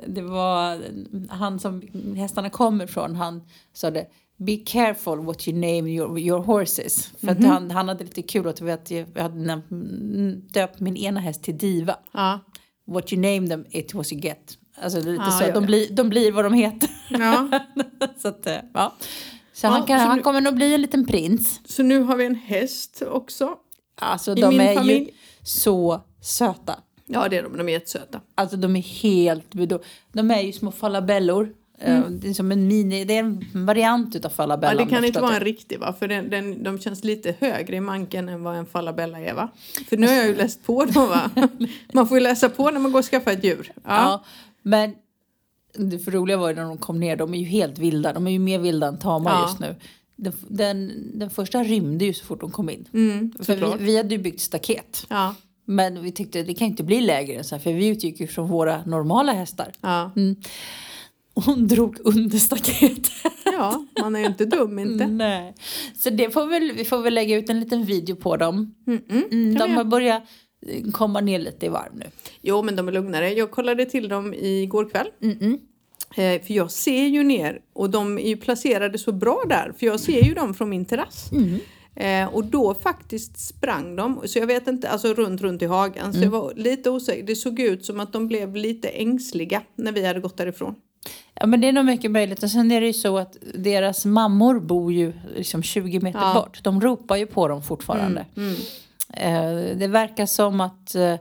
det 0.08 0.22
var 0.22 0.82
han 1.30 1.60
som 1.60 1.82
hästarna 2.18 2.50
kommer 2.50 2.88
från, 2.88 3.16
han 3.16 3.42
sa 3.74 3.92
det 3.92 4.06
Be 4.46 4.58
careful 4.66 5.20
what 5.26 5.48
you 5.48 5.58
name 5.58 5.90
your, 5.90 6.20
your 6.20 6.40
horses. 6.44 7.08
För 7.20 7.28
Mhm. 7.28 7.38
att 7.38 7.44
han, 7.52 7.72
han 7.72 7.88
hade 7.90 8.04
lite 8.04 8.22
kul 8.22 8.48
att 8.48 8.62
vet, 8.62 8.92
jag 8.92 9.08
hade 9.16 9.40
nämnt, 9.40 10.54
döpt 10.54 10.80
min 10.80 10.98
ena 10.98 11.20
häst 11.20 11.44
till 11.44 11.58
Diva. 11.58 11.96
Ja. 12.14 12.40
What 12.88 13.14
you 13.14 13.22
name 13.22 13.48
them, 13.50 13.66
it 13.70 13.94
was 13.94 14.12
you 14.14 14.22
get. 14.22 14.58
Alltså 14.82 14.98
lite 14.98 15.12
Ja, 15.12 15.32
så, 15.32 15.44
ja, 15.44 15.48
att 15.48 15.54
de, 15.54 15.66
blir, 15.66 15.90
de 15.92 16.10
blir 16.10 16.32
vad 16.32 16.46
de 16.46 16.54
heter. 16.54 16.90
Så 18.22 18.28
att, 18.28 18.48
eh, 18.48 18.56
ja. 18.74 18.96
Så, 19.54 19.68
han, 19.68 19.84
kan, 19.86 20.00
så 20.00 20.06
han 20.06 20.18
nu- 20.18 20.24
kommer 20.24 20.42
nog 20.42 20.56
bli 20.56 20.74
en 20.74 20.82
liten 20.82 21.06
prins. 21.06 21.62
Så 21.66 21.84
nu 21.84 22.00
har 22.02 22.16
vi 22.16 22.26
en 22.26 22.36
häst 22.36 23.02
också. 23.12 23.56
Alltså 24.02 24.32
I 24.38 24.42
de 24.42 24.50
min 24.50 24.60
är 24.62 24.72
ju 24.72 24.78
familj. 24.78 25.14
så 25.44 26.02
söta. 26.22 26.76
Ja 27.06 27.28
det 27.30 27.38
är 27.38 27.44
de, 27.44 27.58
de 27.58 27.68
är 27.70 27.74
jättesöta. 27.74 28.22
Alltså 28.36 28.58
de 28.58 28.76
är 28.76 28.82
helt... 28.82 29.46
De, 29.52 29.80
de 30.14 30.32
är 30.32 30.42
ju 30.42 30.52
små 30.54 30.72
falabellor. 30.72 31.54
Eh, 31.82 32.02
Det 32.10 32.30
är 32.30 32.34
som 32.34 32.52
en 32.52 32.68
mini... 32.68 33.06
Det 33.06 33.14
är 33.16 33.20
en 33.20 33.46
variant 33.54 34.16
utav 34.16 34.32
Ja, 34.32 34.36
falabella. 34.36 34.74
det 34.78 34.84
om 34.84 34.90
kan 34.90 35.06
inte 35.06 35.22
vara 35.22 35.32
det. 35.32 35.38
en 35.38 35.44
riktig 35.44 35.80
va? 35.80 35.96
För 36.00 36.08
den, 36.08 36.30
den, 36.30 36.64
de 36.64 36.80
känns 36.80 37.04
lite 37.04 37.36
högre 37.40 37.76
i 37.76 37.80
manken 37.82 38.30
än 38.30 38.44
vad 38.44 38.56
en 38.58 38.66
falabella 38.66 39.20
är 39.20 39.34
va? 39.34 39.50
För 39.90 39.98
nu 39.98 40.08
har 40.08 40.14
jag 40.14 40.28
ju 40.28 40.36
läst 40.36 40.64
på 40.64 40.86
dem 40.86 41.08
va? 41.10 41.32
Man 41.94 42.08
får 42.08 42.18
ju 42.18 42.24
läsa 42.24 42.50
på 42.50 42.72
när 42.72 42.80
man 42.80 42.92
går 42.92 43.00
och 43.00 43.06
skaffar 43.06 43.32
ett 43.32 43.44
djur. 43.44 43.72
Ja. 43.76 43.82
Ja, 43.84 44.24
men 44.62 44.94
det 45.78 46.00
för 46.00 46.12
roliga 46.12 46.38
var 46.38 46.50
ju 46.50 46.56
när 46.56 46.64
de 46.64 46.78
kom 46.78 47.00
ner. 47.00 47.16
De 47.16 47.34
är 47.34 47.38
ju 47.40 47.46
helt 47.46 47.78
vilda. 47.78 48.14
De 48.14 48.28
är 48.28 48.32
ju 48.32 48.40
mer 48.40 48.60
vilda 48.60 48.88
än 48.88 48.98
tama 49.00 49.30
Ja. 49.30 49.42
just 49.48 49.60
nu. 49.60 49.76
Den, 50.16 50.34
den, 50.48 50.92
den 51.20 51.30
första 51.30 51.64
rymde 51.64 52.06
ju 52.06 52.14
så 52.14 52.26
fort 52.26 52.42
de 52.42 52.52
kom 52.52 52.70
in. 52.70 52.86
Mm, 52.94 53.32
För 53.44 53.56
vi, 53.56 53.84
vi 53.86 53.98
hade 53.98 54.16
ju 54.16 54.22
byggt 54.22 54.42
staket. 54.42 55.06
Ja, 55.10 55.36
Men 55.66 56.02
vi 56.04 56.12
tyckte 56.12 56.44
det 56.44 56.54
kan 56.54 56.68
inte 56.68 56.84
bli 56.84 57.02
lägre 57.02 57.38
än 57.38 57.44
så 57.44 57.56
här. 57.56 57.62
För 57.62 57.74
vi 57.74 57.88
utgick 57.88 58.20
ju 58.20 58.28
från 58.28 58.48
våra 58.48 58.86
normala 58.86 59.32
hästar. 59.34 59.72
ja. 59.82 60.12
Och 61.34 61.44
hon 61.44 61.68
drog 61.68 61.98
under 62.04 62.38
staketet. 62.38 63.12
ja, 63.46 63.86
man 64.02 64.16
är 64.16 64.20
ju 64.20 64.26
inte 64.26 64.46
dum 64.46 64.80
inte. 64.80 65.08
Nej. 65.08 65.56
Så 65.96 66.10
det 66.10 66.30
får 66.30 66.46
väl, 66.46 66.72
vi 66.72 66.86
får 66.86 67.02
väl 67.02 67.14
lägga 67.14 67.38
ut 67.38 67.50
en 67.50 67.60
liten 67.60 67.86
video 67.86 68.16
på 68.16 68.38
dem. 68.38 68.76
Mm, 68.88 69.02
mm. 69.10 69.24
Mm, 69.32 69.56
de 69.56 69.72
har 69.72 69.84
börjat 69.84 70.24
eh, 70.68 70.92
komma 70.92 71.22
ner 71.22 71.40
lite 71.40 71.66
i 71.66 71.70
varv 71.70 71.96
nu. 71.96 72.06
Jo 72.42 72.62
men 72.62 72.76
de 72.76 72.88
är 72.88 72.92
lugnare. 72.92 73.34
Jag 73.34 73.52
kollade 73.52 73.86
till 73.86 74.10
dem 74.10 74.34
igår 74.34 74.90
kväll. 74.90 75.08
Mm-mm. 75.20 75.60
Eh, 76.16 76.42
för 76.42 76.54
jag 76.54 76.72
ser 76.72 77.06
ju 77.06 77.24
ner 77.24 77.62
och 77.74 77.90
de 77.90 78.18
är 78.18 78.28
ju 78.28 78.38
placerade 78.38 78.98
så 78.98 79.12
bra 79.12 79.44
där. 79.50 79.74
För 79.80 79.86
jag 79.86 80.00
ser 80.00 80.24
ju 80.24 80.34
dem 80.34 80.54
från 80.54 80.70
min 80.70 80.86
terrass. 80.86 81.32
Mm. 81.32 81.60
Eh, 81.96 82.36
och 82.36 82.46
då 82.46 82.74
faktiskt 82.74 83.40
sprang 83.48 83.96
de, 83.96 84.22
så 84.26 84.40
jag 84.40 84.48
vet 84.48 84.68
inte, 84.68 84.90
alltså 84.90 85.14
runt, 85.14 85.42
runt 85.42 85.62
i 85.62 85.66
hagen. 85.66 86.14
Så 86.14 86.20
jag 86.20 86.30
var 86.30 86.54
lite 86.56 86.90
osäker. 86.90 87.24
Det 87.24 87.36
såg 87.36 87.60
ut 87.60 87.86
som 87.86 88.00
att 88.00 88.14
de 88.14 88.28
blev 88.28 88.56
lite 88.56 88.90
ängsliga 88.90 89.62
när 89.76 89.92
vi 89.92 90.06
hade 90.06 90.20
gått 90.20 90.38
därifrån. 90.38 90.76
Ja 91.34 91.46
men 91.48 91.62
det 91.62 91.68
är 91.68 91.74
nog 91.74 91.86
mycket 91.86 92.12
möjligt. 92.12 92.44
Och 92.44 92.52
sen 92.52 92.72
är 92.72 92.82
det 92.82 92.88
ju 92.88 92.94
så 92.94 93.18
att 93.18 93.38
deras 93.56 94.06
mammor 94.06 94.60
bor 94.60 94.94
ju 94.94 95.14
liksom 95.36 95.64
20 95.64 96.00
meter 96.00 96.20
Ja. 96.20 96.34
bort. 96.34 96.64
De 96.64 96.82
ropar 96.82 97.16
ju 97.18 97.26
på 97.26 97.48
dem 97.48 97.64
fortfarande. 97.64 98.26
Mm. 98.38 98.56
Eh, 99.14 99.78
det 99.78 99.88
verkar 99.88 100.26
som 100.26 100.62
att 100.62 100.96
eh, 100.96 101.16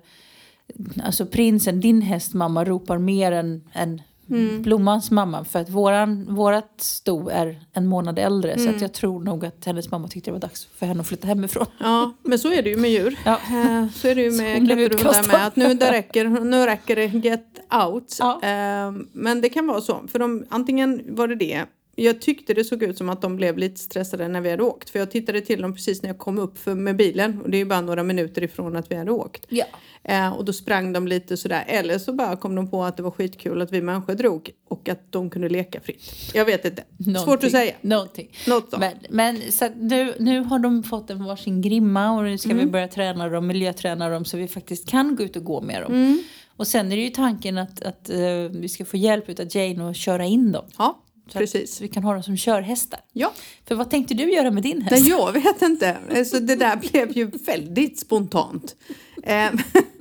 alltså 1.04 1.26
prinsen, 1.26 1.80
din 1.80 2.02
hästmamma, 2.02 2.64
ropar 2.64 2.98
mer 2.98 3.32
än, 3.32 3.64
än 3.72 4.02
Mm. 4.30 4.62
Blommans 4.62 5.10
mamma. 5.10 5.44
För 5.44 5.58
att 5.58 5.68
våran, 5.70 6.34
vårat 6.34 6.74
sto 6.80 7.28
är 7.28 7.60
en 7.72 7.86
månad 7.86 8.18
äldre. 8.18 8.54
Så 8.56 8.62
Mm. 8.62 8.74
att 8.74 8.80
jag 8.82 8.92
tror 8.92 9.24
nog 9.24 9.46
att 9.46 9.64
hennes 9.64 9.90
mamma 9.90 10.08
tyckte 10.08 10.30
det 10.30 10.32
var 10.32 10.40
dags 10.40 10.64
för 10.78 10.86
henne 10.86 11.00
att 11.00 11.06
flytta 11.06 11.26
hemifrån. 11.28 11.66
Ja, 11.80 12.12
men 12.22 12.38
så 12.38 12.52
är 12.52 12.62
det 12.62 12.70
ju 12.70 12.76
med 12.76 12.90
djur. 12.90 13.18
Ja. 13.24 13.32
Eh, 13.32 13.86
Så 13.94 14.08
är 14.08 14.14
det 14.14 14.22
ju 14.22 14.30
Så 14.32 14.42
med 14.42 14.56
klätterhundar 14.66 14.94
utkastad. 14.96 15.26
med. 15.38 15.46
Att 15.46 15.56
nu, 15.56 15.74
det 15.74 15.92
räcker, 15.92 16.24
nu 16.28 16.66
räcker 16.66 16.96
det, 16.96 17.06
get 17.06 17.46
out. 17.86 18.16
Ja. 18.18 18.40
Eh, 18.42 18.92
Men 19.12 19.40
det 19.40 19.48
kan 19.48 19.66
vara 19.66 19.80
så. 19.80 20.00
För 20.08 20.18
de, 20.18 20.44
antingen 20.48 21.02
var 21.08 21.28
det 21.28 21.34
det. 21.34 21.64
Jag 22.00 22.20
tyckte 22.20 22.54
det 22.54 22.64
såg 22.64 22.82
ut 22.82 22.98
som 22.98 23.08
att 23.08 23.22
de 23.22 23.36
blev 23.36 23.58
lite 23.58 23.80
stressade 23.80 24.28
när 24.28 24.40
vi 24.40 24.50
hade 24.50 24.62
åkt. 24.62 24.90
För 24.90 24.98
jag 24.98 25.10
tittade 25.10 25.40
till 25.40 25.62
dem 25.62 25.74
precis 25.74 26.02
när 26.02 26.10
jag 26.10 26.18
kom 26.18 26.38
upp 26.38 26.58
för, 26.58 26.74
med 26.74 26.96
bilen. 26.96 27.40
Och 27.42 27.50
det 27.50 27.56
är 27.56 27.58
ju 27.58 27.64
bara 27.64 27.80
några 27.80 28.02
minuter 28.02 28.44
ifrån 28.44 28.76
att 28.76 28.90
vi 28.90 28.94
hade 28.96 29.10
åkt. 29.10 29.46
Ja. 29.48 29.64
Eh, 30.04 30.32
och 30.32 30.44
då 30.44 30.52
sprang 30.52 30.92
de 30.92 31.08
lite 31.08 31.36
sådär. 31.36 31.64
Eller 31.66 31.98
så 31.98 32.12
bara 32.12 32.36
kom 32.36 32.54
de 32.54 32.70
på 32.70 32.84
att 32.84 32.96
det 32.96 33.02
var 33.02 33.10
skitkul 33.10 33.62
att 33.62 33.72
vi 33.72 33.82
människor 33.82 34.14
drog. 34.14 34.50
Och 34.68 34.88
att 34.88 35.12
de 35.12 35.30
kunde 35.30 35.48
leka 35.48 35.80
fritt. 35.80 36.02
Jag 36.34 36.44
vet 36.44 36.64
inte. 36.64 36.84
Svårt 37.24 37.44
att 37.44 37.50
säga. 37.50 37.72
Någonting. 37.80 38.28
Något. 38.46 38.78
Men, 38.78 38.92
men 39.10 39.52
så 39.52 39.68
nu, 39.76 40.14
nu 40.18 40.40
har 40.40 40.58
de 40.58 40.82
fått 40.82 41.10
en 41.10 41.24
varsin 41.24 41.60
grimma 41.62 42.10
och 42.10 42.24
nu 42.24 42.38
ska 42.38 42.50
Mm. 42.50 42.64
vi 42.64 42.72
börja 42.72 42.88
träna 42.88 43.28
dem, 43.28 43.46
miljöträna 43.46 44.08
dem 44.08 44.24
så 44.24 44.36
vi 44.36 44.48
faktiskt 44.48 44.88
kan 44.88 45.16
gå 45.16 45.22
ut 45.22 45.36
och 45.36 45.44
gå 45.44 45.60
med 45.60 45.82
dem. 45.82 45.92
Mm. 45.94 46.22
Och 46.56 46.66
sen 46.66 46.92
är 46.92 46.96
det 46.96 47.02
ju 47.02 47.10
tanken 47.10 47.58
att, 47.58 47.82
att 47.82 48.10
eh, 48.10 48.18
vi 48.50 48.68
ska 48.68 48.84
få 48.84 48.96
hjälp 48.96 49.40
av 49.40 49.46
Jane 49.56 49.90
att 49.90 49.96
köra 49.96 50.24
in 50.24 50.52
dem. 50.52 50.64
Ja, 50.78 51.02
precis. 51.32 51.76
att 51.76 51.80
vi 51.80 51.88
kan 51.88 52.04
ha 52.04 52.12
dem 52.12 52.22
som 52.22 52.36
körhästar. 52.36 53.00
Ja. 53.12 53.32
För 53.68 53.74
vad 53.74 53.90
tänkte 53.90 54.14
du 54.14 54.32
göra 54.32 54.50
med 54.50 54.62
din 54.62 54.82
häst? 54.82 55.02
Nej, 55.02 55.10
jag 55.10 55.32
vet 55.32 55.62
inte. 55.62 55.96
Alltså, 56.16 56.40
det 56.40 56.56
där 56.56 56.76
blev 56.90 57.12
ju 57.12 57.26
väldigt 57.26 57.98
spontant. 57.98 58.76
Eh, 59.22 59.50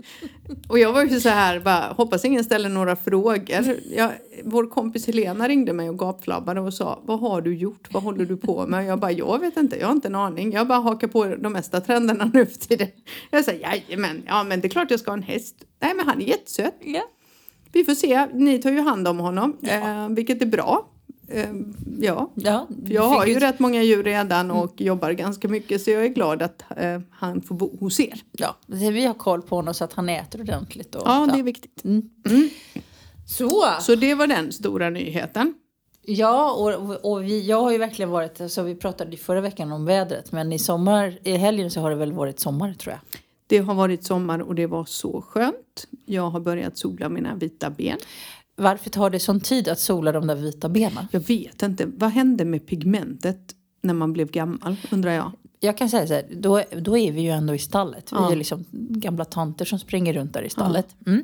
och 0.70 0.80
jag 0.80 0.94
var 0.94 1.04
ju 1.04 1.20
så 1.20 1.30
här, 1.30 1.60
bara, 1.60 1.94
hoppas 1.98 2.26
ingen 2.26 2.44
ställer 2.44 2.70
några 2.70 2.96
frågor. 2.96 3.78
Jag, 3.96 4.12
vår 4.44 4.70
kompis 4.70 5.08
Helena 5.08 5.48
ringde 5.48 5.74
mig 5.74 5.90
och 5.90 6.00
gapflabbade 6.00 6.62
och 6.62 6.74
sa, 6.74 7.00
vad 7.04 7.20
har 7.20 7.42
du 7.42 7.56
gjort? 7.56 7.88
Vad 7.92 8.04
håller 8.04 8.26
du 8.26 8.38
på 8.38 8.68
med? 8.68 8.80
Och 8.80 8.86
jag 8.86 9.00
bara, 9.00 9.12
jag 9.12 9.40
vet 9.40 9.58
inte, 9.58 9.78
jag 9.78 9.88
har 9.88 9.94
inte 9.94 10.08
en 10.08 10.16
aning. 10.16 10.52
Jag 10.52 10.68
bara 10.68 10.80
hakar 10.80 11.08
på 11.08 11.26
de 11.26 11.54
mesta 11.54 11.82
trenderna 11.82 12.32
nu 12.34 12.46
för 12.46 12.60
tiden. 12.60 12.88
Jag 13.32 13.46
sa, 13.46 13.52
jajamän, 13.52 14.24
ja 14.28 14.44
men 14.44 14.62
det 14.62 14.68
är 14.68 14.70
klart 14.70 14.92
jag 14.92 15.00
ska 15.00 15.12
ha 15.12 15.18
en 15.18 15.24
häst. 15.24 15.56
Nej 15.80 15.94
men 15.96 16.08
han 16.08 16.22
är 16.22 16.26
jättesöt. 16.26 16.76
Ja. 16.80 17.02
Vi 17.72 17.84
får 17.84 17.96
se, 17.96 18.28
ni 18.34 18.62
tar 18.62 18.72
ju 18.72 18.80
hand 18.80 19.08
om 19.08 19.20
honom, 19.20 19.58
eh, 19.62 20.10
vilket 20.10 20.42
är 20.42 20.46
bra. 20.46 20.90
Eh, 21.30 21.50
ja, 22.00 22.32
Ja, 22.36 22.68
jag 22.86 23.04
har 23.08 23.26
ju 23.26 23.36
ut- 23.36 23.42
rätt 23.42 23.60
många 23.60 23.84
djur 23.84 24.04
redan 24.04 24.52
och 24.52 24.82
jobbar 24.82 25.12
ganska 25.12 25.48
mycket 25.48 25.82
så 25.82 25.90
jag 25.92 26.04
är 26.06 26.10
glad 26.10 26.42
att 26.42 26.64
eh, 26.78 27.00
han 27.12 27.42
får 27.42 27.56
bo 27.56 27.78
hos 27.80 28.00
er. 28.00 28.22
Ja, 28.32 28.56
vi 28.66 29.06
har 29.06 29.14
koll 29.14 29.42
på 29.42 29.56
honom 29.56 29.74
så 29.74 29.84
att 29.84 29.94
han 29.94 30.10
äter 30.10 30.42
ordentligt. 30.42 30.96
Och, 30.96 31.04
Ja, 31.06 31.30
det 31.34 31.40
är 31.40 31.44
viktigt. 31.44 31.84
Så! 33.28 33.64
Så 33.82 33.96
det 33.96 34.16
var 34.16 34.28
den 34.28 34.52
stora 34.52 34.90
nyheten. 34.90 35.54
Ja, 36.10 36.52
och, 36.52 37.06
och 37.12 37.24
vi, 37.24 37.46
jag 37.48 37.62
har 37.62 37.72
ju 37.72 37.78
verkligen 37.78 38.10
varit, 38.12 38.42
alltså 38.42 38.62
vi 38.64 38.76
pratade 38.76 39.12
ju 39.12 39.18
förra 39.18 39.42
veckan 39.42 39.72
om 39.72 39.86
vädret, 39.86 40.32
men 40.32 40.52
i 40.54 40.60
sommar, 40.60 41.20
i 41.24 41.32
helgen 41.38 41.72
så 41.72 41.80
har 41.82 41.90
det 41.90 41.96
väl 41.96 42.14
varit 42.14 42.40
sommar 42.40 42.74
tror 42.74 42.92
jag. 42.94 43.00
Det 43.48 43.58
har 43.58 43.74
varit 43.76 44.04
sommar 44.04 44.40
och 44.40 44.56
det 44.56 44.66
var 44.68 44.86
så 44.86 45.22
skönt. 45.22 45.88
Jag 46.06 46.30
har 46.30 46.40
börjat 46.40 46.78
sola 46.78 47.10
mina 47.10 47.36
vita 47.36 47.70
ben. 47.70 47.98
Varför 48.60 48.90
tar 48.90 49.10
det 49.10 49.20
sån 49.20 49.40
tid 49.40 49.68
att 49.68 49.80
sola 49.80 50.12
de 50.12 50.28
där 50.28 50.36
vita 50.36 50.70
benen? 50.70 51.08
Jag 51.12 51.20
vet 51.28 51.64
inte, 51.64 51.86
vad 51.86 52.10
hände 52.10 52.46
med 52.46 52.68
pigmentet 52.68 53.40
när 53.84 53.94
man 53.94 54.14
blev 54.14 54.32
gammal 54.32 54.76
undrar 54.92 55.12
jag. 55.12 55.32
Jag 55.60 55.78
kan 55.78 55.90
säga 55.90 56.08
så 56.08 56.14
här, 56.14 56.24
då, 56.32 56.64
då 56.82 56.98
är 56.98 57.12
vi 57.12 57.22
ju 57.22 57.30
ändå 57.30 57.56
i 57.56 57.60
stallet. 57.60 58.12
Vi 58.12 58.16
Ja. 58.18 58.32
är 58.32 58.36
liksom 58.36 58.66
gamla 58.72 59.26
tanter 59.26 59.66
som 59.66 59.80
springer 59.80 60.14
runt 60.14 60.34
där 60.34 60.42
i 60.42 60.50
stallet. 60.50 60.88
Mm. 61.08 61.24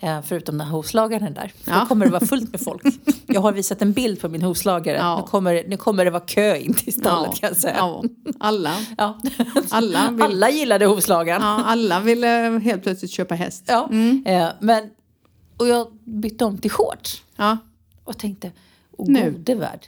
Eh, 0.00 0.20
förutom 0.22 0.58
när 0.58 0.64
hovslagaren 0.64 1.22
är 1.26 1.30
där. 1.30 1.52
Ja. 1.64 1.80
Då 1.80 1.86
kommer 1.86 2.06
det 2.06 2.12
vara 2.12 2.26
fullt 2.26 2.52
med 2.52 2.60
folk. 2.64 2.82
Jag 3.26 3.40
har 3.40 3.52
visat 3.52 3.82
en 3.82 3.92
bild 3.92 4.20
på 4.20 4.28
min 4.28 4.42
hovslagare. 4.42 4.96
Ja. 4.96 5.16
Nu, 5.16 5.22
kommer, 5.30 5.62
nu 5.68 5.76
kommer 5.76 6.04
det 6.04 6.10
vara 6.10 6.22
kö 6.26 6.56
in 6.56 6.74
till 6.74 6.92
stallet 6.92 7.34
kan 7.40 7.48
jag 7.48 7.56
säga. 7.56 7.74
ja, 7.78 8.04
alla. 8.38 8.72
Ja. 8.98 9.18
Alla 9.70 10.10
vill, 10.10 10.22
Alla 10.22 10.50
gillade 10.50 10.86
hovslagaren. 10.86 11.42
ja, 11.42 11.62
alla 11.64 12.00
ville 12.00 12.26
helt 12.64 12.82
plötsligt 12.82 13.10
köpa 13.10 13.34
häst. 13.34 13.64
Ja. 13.66 13.88
Eh, 14.26 14.48
men, 14.60 14.90
och 15.56 15.68
jag 15.68 15.92
bytte 16.04 16.44
om 16.44 16.58
till 16.58 16.70
shorts. 16.70 17.22
Ja. 17.36 17.58
Och 18.04 18.18
tänkte, 18.18 18.52
åh 18.92 19.06
Nu. 19.08 19.30
gode 19.30 19.54
värld. 19.54 19.86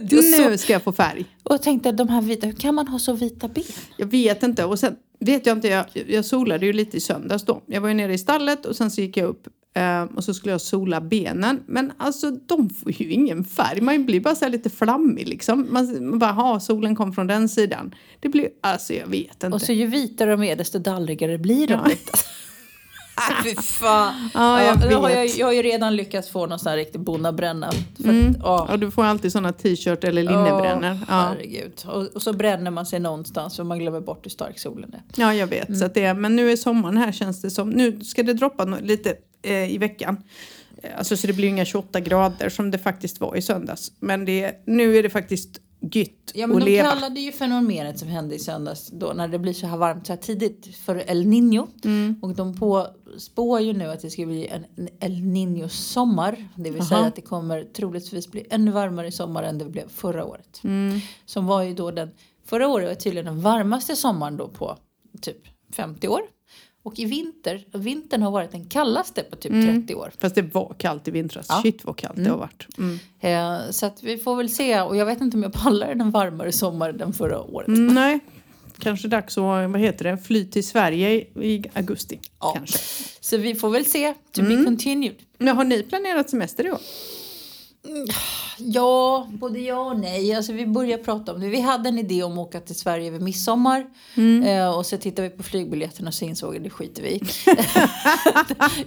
Nu 0.10 0.58
ska 0.58 0.72
jag 0.72 0.82
få 0.82 0.92
färg. 0.92 1.24
Och 1.42 1.54
jag 1.54 1.62
tänkte, 1.62 1.92
de 1.92 2.08
här 2.08 2.20
vita, 2.22 2.46
hur 2.46 2.54
kan 2.54 2.74
man 2.74 2.88
ha 2.88 2.98
så 2.98 3.12
vita 3.12 3.48
ben? 3.48 3.64
Jag 3.96 4.06
vet 4.06 4.42
inte. 4.42 4.64
Och 4.64 4.78
sen 4.78 4.96
vet 5.20 5.46
jag 5.46 5.56
inte, 5.56 5.68
jag, 5.68 5.84
jag 6.08 6.24
solade 6.24 6.66
ju 6.66 6.72
lite 6.72 6.96
i 6.96 7.00
söndags 7.00 7.44
då. 7.44 7.62
Jag 7.66 7.80
var 7.80 7.88
ju 7.88 7.94
nere 7.94 8.14
i 8.14 8.18
stallet 8.18 8.66
och 8.66 8.76
sen 8.76 8.90
så 8.90 9.00
gick 9.00 9.16
jag 9.16 9.28
upp 9.28 9.48
eh, 9.74 10.02
och 10.02 10.24
så 10.24 10.34
skulle 10.34 10.52
jag 10.52 10.60
sola 10.60 11.00
benen. 11.00 11.62
Men 11.66 11.92
alltså 11.96 12.30
de 12.30 12.70
får 12.70 12.92
ju 12.92 13.10
ingen 13.10 13.44
färg. 13.44 13.80
Man 13.80 14.04
blir 14.06 14.20
bara 14.20 14.34
så 14.34 14.48
lite 14.48 14.70
flammig 14.70 15.28
liksom. 15.28 15.66
Man, 15.70 16.08
man 16.08 16.18
bara, 16.18 16.32
ha 16.32 16.60
solen 16.60 16.96
kom 16.96 17.12
från 17.12 17.26
den 17.26 17.48
sidan. 17.48 17.94
Det 18.20 18.28
blir, 18.28 18.48
alltså 18.60 18.94
jag 18.94 19.06
vet 19.06 19.44
inte. 19.44 19.48
Och 19.48 19.62
så 19.62 19.72
ju 19.72 19.86
vitare 19.86 20.30
de 20.30 20.42
är, 20.42 20.56
desto 20.56 20.78
dallrigare 20.78 21.38
blir 21.38 21.66
de. 21.66 21.72
Ja. 21.72 21.90
Fy 23.44 23.54
fan. 23.62 24.30
Ja, 24.34 24.62
jag 24.62 24.90
då 24.90 24.96
har 24.96 25.10
jag, 25.10 25.26
jag 25.26 25.46
har 25.46 25.52
ju 25.52 25.62
redan 25.62 25.96
lyckats 25.96 26.28
få 26.30 26.46
någon 26.46 26.58
sån 26.58 26.70
här 26.70 26.76
riktig 26.76 27.00
bonnabränna. 27.00 27.70
Mm. 28.04 28.30
att, 28.30 28.36
ja. 28.42 28.66
Ja, 28.70 28.76
du 28.76 28.90
får 28.90 29.04
alltid 29.04 29.32
såna 29.32 29.52
t-shirt 29.52 30.04
eller 30.04 30.22
linnebrännor. 30.22 30.90
Åh, 31.02 31.04
Ja. 31.08 31.14
Herregud. 31.14 31.72
Och, 31.86 32.02
och 32.14 32.22
så 32.22 32.32
bränner 32.32 32.70
man 32.70 32.86
sig 32.86 33.00
någonstans 33.00 33.56
för 33.56 33.64
man 33.64 33.78
glömmer 33.78 34.00
bort 34.00 34.24
hur 34.26 34.30
stark 34.30 34.58
solen 34.58 34.94
är. 34.94 35.02
ja, 35.16 35.34
jag 35.34 35.46
vet. 35.46 35.78
Så 35.78 35.84
att 35.84 35.94
det, 35.94 36.04
är- 36.04 36.14
men 36.14 36.36
nu 36.36 36.52
är 36.52 36.56
sommaren 36.56 36.96
här 36.96 37.12
känns 37.12 37.42
det 37.42 37.50
som. 37.50 37.70
Nu 37.70 38.00
ska 38.00 38.22
det 38.22 38.32
droppa 38.34 38.64
lite 38.64 39.14
eh, 39.42 39.72
i 39.74 39.78
veckan. 39.78 40.16
Eh, 40.82 40.90
Alltså 40.98 41.16
så 41.16 41.26
det 41.26 41.32
blir 41.32 41.48
inga 41.48 41.64
28 41.64 42.00
grader 42.00 42.48
som 42.48 42.70
det 42.70 42.78
faktiskt 42.78 43.20
var 43.20 43.36
i 43.36 43.42
söndags. 43.42 43.92
Men 44.00 44.24
det, 44.24 44.52
nu 44.66 44.96
är 44.96 45.02
det 45.02 45.10
faktiskt 45.10 45.60
gött 45.80 46.32
Ja, 46.34 46.46
men 46.46 46.56
att 46.56 46.64
de 46.64 46.70
leva. 46.70 46.88
kallade 46.88 47.20
ju 47.20 47.32
fenomenet 47.32 47.98
som 47.98 48.08
hände 48.08 48.34
i 48.34 48.38
söndags 48.38 48.90
då 48.92 49.12
när 49.12 49.28
det 49.28 49.38
blir 49.38 49.52
så 49.52 49.66
här 49.66 49.76
varmt 49.76 50.06
så 50.06 50.12
här 50.12 50.20
tidigt 50.20 50.76
för 50.76 51.10
El 51.10 51.26
Niño. 51.26 51.68
Mm. 51.84 52.18
Och 52.22 52.34
de 52.34 52.56
på, 52.56 52.86
spår 53.18 53.60
ju 53.60 53.72
nu 53.72 53.86
att 53.90 54.00
det 54.00 54.10
ska 54.10 54.26
bli 54.26 54.46
en, 54.46 54.66
El 55.00 55.12
Niño-sommar. 55.12 56.48
Det 56.54 56.70
vill 56.70 56.86
säga 56.86 56.98
Aha. 56.98 57.08
att 57.08 57.16
det 57.16 57.22
kommer 57.22 57.64
troligtvis 57.64 58.30
bli 58.30 58.46
ännu 58.50 58.70
varmare 58.70 59.06
i 59.06 59.12
sommar 59.12 59.42
än 59.42 59.58
det 59.58 59.64
blev 59.64 59.88
förra 59.88 60.24
året. 60.24 60.60
Mm. 60.64 61.00
Som 61.26 61.46
var 61.46 61.62
ju 61.62 61.74
då 61.74 61.90
den, 61.90 62.10
förra 62.44 62.68
året 62.68 62.88
var 62.88 62.94
tydligen 62.94 63.26
den 63.26 63.40
varmaste 63.40 63.96
sommaren 63.96 64.36
då 64.36 64.48
på 64.48 64.76
typ 65.20 65.38
50 65.76 66.08
år. 66.08 66.20
Och 66.86 66.98
i 66.98 67.04
vinter, 67.04 67.64
vintern 67.72 68.22
har 68.22 68.30
varit 68.30 68.52
den 68.52 68.64
kallaste 68.64 69.22
på 69.22 69.36
typ 69.36 69.52
30 69.52 69.94
år. 69.94 70.12
Fast 70.18 70.34
det 70.34 70.42
var 70.42 70.74
kallt 70.78 71.08
i 71.08 71.10
vintras. 71.10 71.46
Ja. 71.48 71.60
Shit 71.62 71.84
vad 71.84 71.96
kallt 71.96 72.16
det 72.16 72.30
har 72.30 72.38
varit. 72.38 72.66
Mm. 72.78 72.98
Eh, 73.20 73.70
så 73.70 73.86
att 73.86 74.02
vi 74.02 74.18
får 74.18 74.36
väl 74.36 74.50
se. 74.50 74.80
Och 74.80 74.96
jag 74.96 75.06
vet 75.06 75.20
inte 75.20 75.36
om 75.36 75.42
jag 75.42 75.52
pallar 75.52 75.88
en 75.88 76.10
varmare 76.10 76.52
sommar 76.52 77.02
än 77.02 77.12
förra 77.12 77.40
året. 77.40 77.68
Mm, 77.68 77.94
nej, 77.94 78.20
kanske 78.78 79.08
dags 79.08 79.38
att 79.38 79.42
vad 79.42 79.80
heter 79.80 80.04
det, 80.04 80.18
fly 80.18 80.44
till 80.44 80.66
Sverige 80.66 81.10
i, 81.10 81.64
augusti. 81.74 82.20
Ja. 82.40 82.52
Kanske. 82.56 82.78
Så 83.20 83.36
vi 83.36 83.54
får 83.54 83.70
väl 83.70 83.84
se. 83.84 84.14
To 84.32 84.42
be 84.42 84.64
continued. 84.64 85.16
Men 85.38 85.56
har 85.56 85.64
ni 85.64 85.82
planerat 85.82 86.30
semester 86.30 86.66
i 86.66 86.70
år? 86.70 86.80
Ja, 88.58 89.26
både 89.32 89.58
ja 89.58 89.80
och 89.80 89.98
nej. 90.00 90.34
Alltså, 90.34 90.52
vi 90.52 90.66
börjar 90.66 90.98
prata 90.98 91.34
om 91.34 91.40
det. 91.40 91.48
Vi 91.48 91.60
hade 91.60 91.88
en 91.88 91.98
idé 91.98 92.22
om 92.22 92.32
att 92.32 92.38
åka 92.38 92.60
till 92.60 92.74
Sverige 92.74 93.08
över 93.08 93.20
midsommar. 93.20 93.86
Eh, 94.44 94.78
och 94.78 94.86
så 94.86 94.96
tittade 94.96 95.28
vi 95.28 95.36
på 95.36 95.42
flygbiljetterna 95.42 96.08
och 96.08 96.14
så 96.14 96.24
insåg 96.24 96.52
vi 96.52 96.58
att 96.58 96.64
det 96.64 96.70
skiter 96.70 97.02
vi 97.02 97.08
i. 97.08 97.20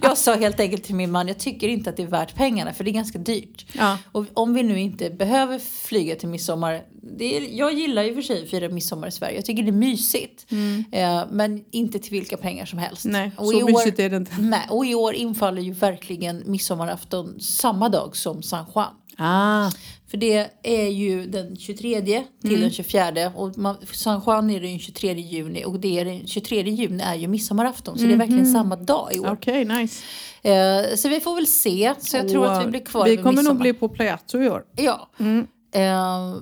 Jag 0.02 0.18
sa 0.18 0.34
helt 0.34 0.60
enkelt 0.60 0.84
till 0.84 0.94
min 0.94 1.10
man, 1.10 1.28
jag 1.28 1.38
tycker 1.38 1.68
inte 1.68 1.90
att 1.90 1.96
det 1.96 2.02
är 2.02 2.06
värt 2.06 2.34
pengarna 2.34 2.72
för 2.72 2.84
det 2.84 2.90
är 2.90 2.92
ganska 2.92 3.18
dyrt. 3.18 3.66
Ja. 3.72 3.98
Och 4.12 4.26
om 4.34 4.54
vi 4.54 4.62
nu 4.62 4.80
inte 4.80 5.10
behöver 5.10 5.58
flyga 5.58 6.16
till 6.16 6.28
midsommar. 6.28 6.82
Det 7.18 7.36
är, 7.36 7.58
jag 7.58 7.72
gillar 7.72 8.02
ju 8.02 8.14
för 8.14 8.22
sig 8.22 8.42
att 8.42 8.50
fira 8.50 8.68
midsommar 8.68 9.08
i 9.08 9.10
Sverige. 9.10 9.36
Jag 9.36 9.44
tycker 9.44 9.62
det 9.62 9.70
är 9.70 9.72
mysigt. 9.72 10.46
Eh, 10.92 11.24
men 11.30 11.64
inte 11.70 11.98
till 11.98 12.12
vilka 12.12 12.36
pengar 12.36 12.66
som 12.66 12.78
helst. 12.78 13.04
Nej, 13.04 13.32
och 13.36 13.46
så 13.46 13.60
i 13.60 13.64
mysigt 13.64 13.98
år, 13.98 14.04
är 14.04 14.10
det 14.10 14.16
inte. 14.16 14.32
Nej, 14.40 14.66
och 14.70 14.86
i 14.86 14.94
år 14.94 15.14
infaller 15.14 15.62
ju 15.62 15.72
verkligen 15.72 16.42
midsommarafton 16.46 17.40
samma 17.40 17.88
dag 17.88 18.16
som 18.16 18.42
San 18.42 18.64
Juan. 18.74 18.94
Ah, 19.22 19.70
För 20.10 20.16
det 20.16 20.50
är 20.62 20.88
ju 20.88 21.26
den 21.26 21.56
23 21.56 22.02
till 22.42 22.60
den 22.60 22.70
24 22.70 23.32
och 23.36 23.58
man, 23.58 23.76
San 23.92 24.22
Juan 24.26 24.50
är 24.50 24.60
den 24.60 24.78
23 24.78 25.12
juni 25.12 25.64
och 25.64 25.80
det 25.80 25.98
är 26.00 26.04
den 26.04 26.26
23 26.26 26.62
juni 26.62 27.02
är 27.02 27.14
ju 27.14 27.28
midsommarafton 27.28 27.98
så 27.98 28.04
det 28.04 28.12
är 28.12 28.16
verkligen 28.16 28.52
samma 28.52 28.76
dag 28.76 29.14
i 29.14 29.18
år. 29.18 29.32
okej, 29.32 29.64
nice. 29.64 30.04
Eh, 30.42 30.96
så 30.96 31.08
vi 31.08 31.20
får 31.20 31.34
väl 31.34 31.46
se. 31.46 31.94
Så 31.98 32.16
jag 32.16 32.28
tror 32.28 32.44
Och 32.46 32.52
att 32.52 32.66
vi 32.66 32.70
blir 32.70 32.80
kvar 32.80 33.04
Vi 33.04 33.16
kommer 33.16 33.42
nog 33.42 33.58
bli 33.58 33.72
på 33.72 33.88
Plejazzo 33.88 34.42
i 34.42 34.48
år. 34.48 34.64
Ja. 34.76 35.10
Eh, 35.74 36.34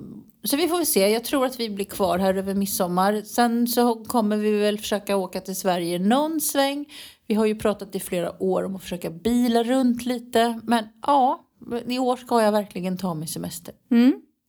så 0.45 0.57
vi 0.57 0.69
får 0.69 0.77
väl 0.77 0.87
se. 0.87 1.09
Jag 1.09 1.25
tror 1.25 1.47
att 1.47 1.61
vi 1.61 1.71
blir 1.71 1.85
kvar 1.85 2.19
här 2.19 2.35
över 2.35 2.55
midsommar. 2.55 3.23
Sen 3.23 3.67
så 3.67 4.05
kommer 4.05 4.37
vi 4.37 4.51
väl 4.51 4.79
försöka 4.79 5.17
åka 5.17 5.41
till 5.41 5.57
Sverige 5.57 5.99
någon 5.99 6.41
sväng. 6.41 6.85
Vi 7.27 7.35
har 7.35 7.47
ju 7.47 7.55
pratat 7.55 7.95
i 7.95 8.01
flera 8.01 8.43
år 8.43 8.65
om 8.65 8.77
att 8.77 8.83
försöka 8.83 9.11
bila 9.11 9.63
runt 9.63 10.07
lite. 10.07 10.61
Men 10.65 10.85
ja, 11.07 11.45
i 11.87 11.99
år 11.99 12.17
ska 12.17 12.43
jag 12.43 12.53
verkligen 12.53 12.97
ta 12.99 13.15
mig 13.15 13.29
semester. 13.29 13.75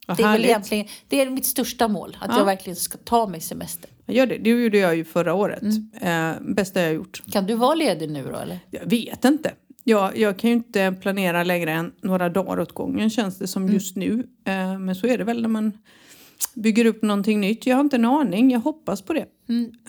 Vad 0.08 0.18
Det 0.18 0.24
är 0.24 0.32
väl 0.32 0.46
egentligen 0.46 0.86
det 1.08 1.22
är 1.22 1.30
mitt 1.30 1.46
största 1.46 1.88
mål. 1.88 2.18
Att 2.22 2.28
Ja. 2.32 2.38
jag 2.38 2.46
verkligen 2.46 2.76
ska 2.76 2.98
ta 2.98 3.28
mig 3.28 3.42
semester. 3.42 3.90
Gör 4.08 4.28
det. 4.28 4.38
Det 4.38 4.50
gjorde 4.50 4.78
jag 4.78 4.96
ju 4.96 5.04
förra 5.06 5.34
året. 5.34 5.62
Mm. 5.62 6.36
Eh, 6.42 6.54
bästa 6.56 6.82
jag 6.82 6.94
gjort. 6.94 7.22
Kan 7.32 7.46
du 7.46 7.56
vara 7.56 7.76
ledig 7.76 8.10
nu 8.10 8.24
då 8.24 8.38
eller? 8.38 8.60
Jag 8.72 8.86
vet 8.90 9.26
inte. 9.26 9.52
Jag, 9.84 10.18
jag 10.18 10.38
kan 10.38 10.50
ju 10.50 10.56
inte 10.56 10.96
planera 11.02 11.44
längre 11.44 11.72
än 11.72 11.92
några 12.02 12.30
dagar 12.30 12.60
åt 12.60 12.72
gången 12.74 13.10
känns 13.10 13.38
det 13.38 13.48
som 13.48 13.68
just 13.70 13.96
nu. 13.96 14.28
Eh, 14.46 14.80
men 14.80 14.96
så 14.96 15.08
är 15.08 15.18
det 15.18 15.24
väl 15.24 15.42
när 15.42 15.50
man 15.50 15.72
bygger 16.54 16.86
upp 16.86 17.02
någonting 17.02 17.40
nytt. 17.42 17.66
Jag 17.66 17.76
har 17.76 17.82
inte 17.82 17.96
en 17.96 18.06
aning. 18.06 18.52
Jag 18.52 18.60
hoppas 18.60 19.02
på 19.02 19.14
det. 19.14 19.26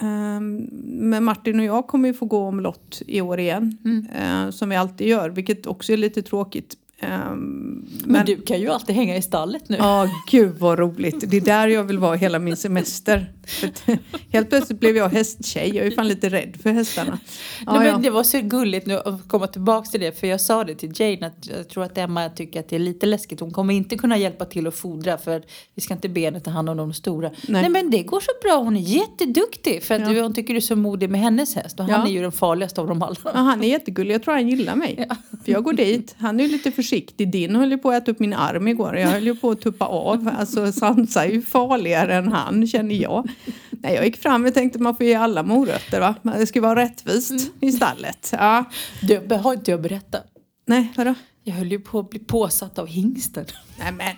Eh, 0.01 0.41
men 0.41 1.25
Martin 1.25 1.59
och 1.61 1.67
jag 1.67 1.87
kommer 1.87 2.09
ju 2.09 2.15
få 2.15 2.27
gå 2.27 2.39
omlott 2.39 3.03
i 3.07 3.21
år 3.21 3.41
igen. 3.41 3.77
Eh, 4.15 4.51
som 4.51 4.69
vi 4.69 4.77
alltid 4.77 5.07
gör. 5.09 5.31
Vilket 5.31 5.67
också 5.67 5.93
är 5.93 5.97
lite 5.97 6.23
tråkigt. 6.23 6.77
Eh, 7.01 7.09
Men, 7.09 7.85
men 8.07 8.27
du 8.27 8.37
kan 8.43 8.61
ju 8.61 8.69
alltid 8.69 8.97
hänga 8.97 9.17
i 9.17 9.23
stallet 9.23 9.69
nu. 9.69 9.77
Ja, 9.77 10.09
gud 10.31 10.57
vad 10.59 10.79
roligt. 10.79 11.31
Det 11.31 11.37
är 11.37 11.41
där 11.41 11.69
jag 11.69 11.85
vill 11.85 11.99
vara 11.99 12.15
hela 12.17 12.39
min 12.39 12.57
semester. 12.57 13.33
Helt 14.33 14.49
plötsligt 14.51 14.81
blev 14.81 14.97
jag 14.97 15.09
hästtjej. 15.09 15.77
Jag 15.77 15.87
är 15.87 15.91
fan 15.91 16.09
lite 16.09 16.29
rädd 16.29 16.57
för 16.63 16.71
hästarna. 16.71 17.19
Ja, 17.67 17.73
Nej, 17.79 17.87
ja. 17.87 17.93
men 17.93 18.03
det 18.03 18.11
var 18.11 18.23
så 18.23 18.41
gulligt 18.41 18.87
nu 18.87 18.99
att 18.99 19.29
komma 19.29 19.47
tillbaka 19.47 19.91
till 19.91 20.01
det. 20.01 20.21
För 20.21 20.27
jag 20.27 20.41
sa 20.41 20.65
det 20.65 20.75
till 20.75 20.93
Jane 21.01 21.27
att 21.27 21.47
jag 21.57 21.69
tror 21.69 21.85
att 21.85 21.99
Emma 21.99 22.29
tycker 22.29 22.61
att 22.61 22.69
det 22.69 22.77
är 22.77 22.81
lite 22.81 23.07
läskigt. 23.07 23.41
Hon 23.41 23.51
kommer 23.51 23.75
inte 23.75 23.97
kunna 23.97 24.17
hjälpa 24.19 24.45
till 24.45 24.67
att 24.67 24.75
fodra 24.75 25.19
för 25.19 25.43
vi 25.75 25.83
ska 25.83 25.95
inte 25.95 26.09
be 26.09 26.21
henne 26.21 26.41
ta 26.41 26.51
hand 26.51 26.69
om 26.71 26.77
de 26.77 26.93
stora. 26.95 27.29
Nej, 27.29 27.63
Nej. 27.63 27.69
men 27.71 27.91
det 27.91 28.03
går 28.03 28.21
så 28.21 28.31
bra. 28.43 28.57
Hon 28.65 28.77
är 28.77 28.81
jätteduktig. 28.81 29.83
För 29.83 29.95
att 29.95 30.17
Ja. 30.17 30.23
hon 30.23 30.35
tycker 30.35 30.55
du 30.55 30.57
är 30.57 30.61
så 30.61 30.77
modig 30.77 31.11
med 31.11 31.21
hennes 31.21 31.55
häst. 31.57 31.81
Och 31.81 31.87
han 31.87 32.01
Ja. 32.01 32.07
är 32.07 32.13
ju 32.13 32.23
den 32.23 32.33
farligaste 32.33 32.81
av 32.81 32.87
dem 32.87 33.03
alla. 33.03 33.17
Ja, 33.25 33.31
han 33.33 33.65
är 33.65 33.69
jättegullig. 33.69 34.15
Jag 34.15 34.23
tror 34.23 34.35
han 34.35 34.49
gillar 34.49 34.77
mig. 34.77 35.09
För 35.45 35.53
jag 35.53 35.65
går 35.65 35.73
dit. 35.73 36.15
Han 36.19 36.41
är 36.41 36.45
ju 36.45 36.51
lite 36.51 36.73
försiktig. 36.73 37.31
Din 37.33 37.57
höll 37.57 37.71
ju 37.71 37.79
på 37.79 37.91
att 37.91 38.03
äta 38.03 38.11
upp 38.11 38.19
min 38.21 38.33
arm 38.35 38.69
igår. 38.69 38.97
Jag 38.97 39.09
höll 39.09 39.25
ju 39.27 39.35
på 39.37 39.51
att 39.51 39.61
tuppa 39.61 39.85
av. 39.87 40.31
Alltså 40.39 40.73
Sansa 40.73 41.25
är 41.25 41.31
ju 41.31 41.43
farligare 41.43 42.15
än 42.15 42.29
han 42.33 42.67
känner 42.67 42.95
jag. 42.95 43.29
Nej, 43.71 43.95
jag 43.95 44.05
gick 44.05 44.17
fram 44.17 44.47
och 44.47 44.55
tänkte 44.55 44.79
man 44.79 44.97
får 44.97 45.07
ge 45.07 45.15
alla 45.15 45.43
morötter 45.43 46.01
va. 46.01 46.15
Det 46.23 46.47
ska 46.47 46.61
vara 46.61 46.81
rättvist 46.81 47.33
i 47.61 47.73
stallet. 47.73 48.29
Ja. 48.33 48.65
Det 49.03 49.37
har 49.37 49.53
inte 49.53 49.71
jag 49.71 49.83
berättat. 49.83 50.25
Nej, 50.67 50.93
vadå? 50.97 51.15
Jag 51.45 51.55
höll 51.55 51.73
ju 51.73 51.81
på 51.81 51.99
att 51.99 52.11
bli 52.11 52.19
påsatt 52.19 52.79
av 52.79 52.87
hingsten. 52.87 53.45
Nej 53.79 53.93
men, 53.93 54.17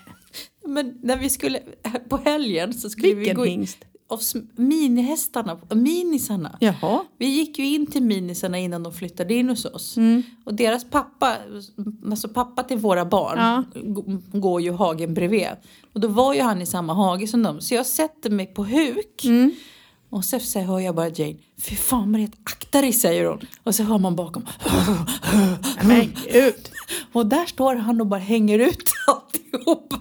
Men 0.66 0.98
när 1.02 1.16
vi 1.16 1.30
skulle, 1.30 1.60
på 2.08 2.16
helgen 2.16 2.74
så 2.74 2.90
skulle 2.90 3.08
vi 3.08 3.14
vilken 3.14 3.36
gå 3.36 3.46
in 3.46 3.52
hingst? 3.52 3.78
Av 4.08 4.20
minihästarna, 4.56 5.58
minisarna. 5.74 6.56
Jaha. 6.60 7.04
Vi 7.18 7.26
gick 7.26 7.58
ju 7.58 7.66
in 7.66 7.86
till 7.86 8.02
minisarna 8.02 8.58
innan 8.58 8.82
de 8.82 8.92
flyttade 8.92 9.34
in 9.34 9.48
hos 9.48 9.64
oss. 9.64 9.96
Mm. 9.96 10.22
Och 10.44 10.54
deras 10.54 10.84
pappa, 10.90 11.36
alltså 12.10 12.28
pappa 12.28 12.62
till 12.62 12.78
våra 12.78 13.04
barn, 13.04 13.38
Ja. 13.38 13.64
går 14.38 14.60
ju 14.60 14.72
hagen 14.72 15.14
bredvid. 15.14 15.46
Och 15.92 16.00
då 16.00 16.08
var 16.08 16.34
ju 16.34 16.40
han 16.40 16.62
i 16.62 16.66
samma 16.66 16.94
hage 16.94 17.26
som 17.26 17.42
dem. 17.42 17.60
Så 17.60 17.74
jag 17.74 17.86
sätter 17.86 18.30
mig 18.30 18.46
på 18.46 18.64
huk. 18.64 19.24
Mm. 19.24 19.50
Och 20.10 20.24
så, 20.24 20.38
så 20.40 20.58
hör 20.60 20.78
jag 20.80 20.94
bara 20.94 21.08
Jane, 21.08 21.36
fy 21.60 21.76
fan 21.76 22.10
Mariette, 22.10 22.38
akta 22.44 22.80
dig 22.80 22.92
säger 22.92 23.24
hon. 23.24 23.40
Och 23.64 23.74
så 23.74 23.82
hör 23.82 23.98
man 23.98 24.16
bakom. 24.16 24.46
Men 25.82 26.12
gud. 26.32 26.54
Och 27.12 27.26
där 27.26 27.46
står 27.46 27.74
han 27.76 28.00
och 28.00 28.06
bara 28.06 28.20
hänger 28.20 28.58
ut 28.58 28.90
alltihopa. 29.06 29.98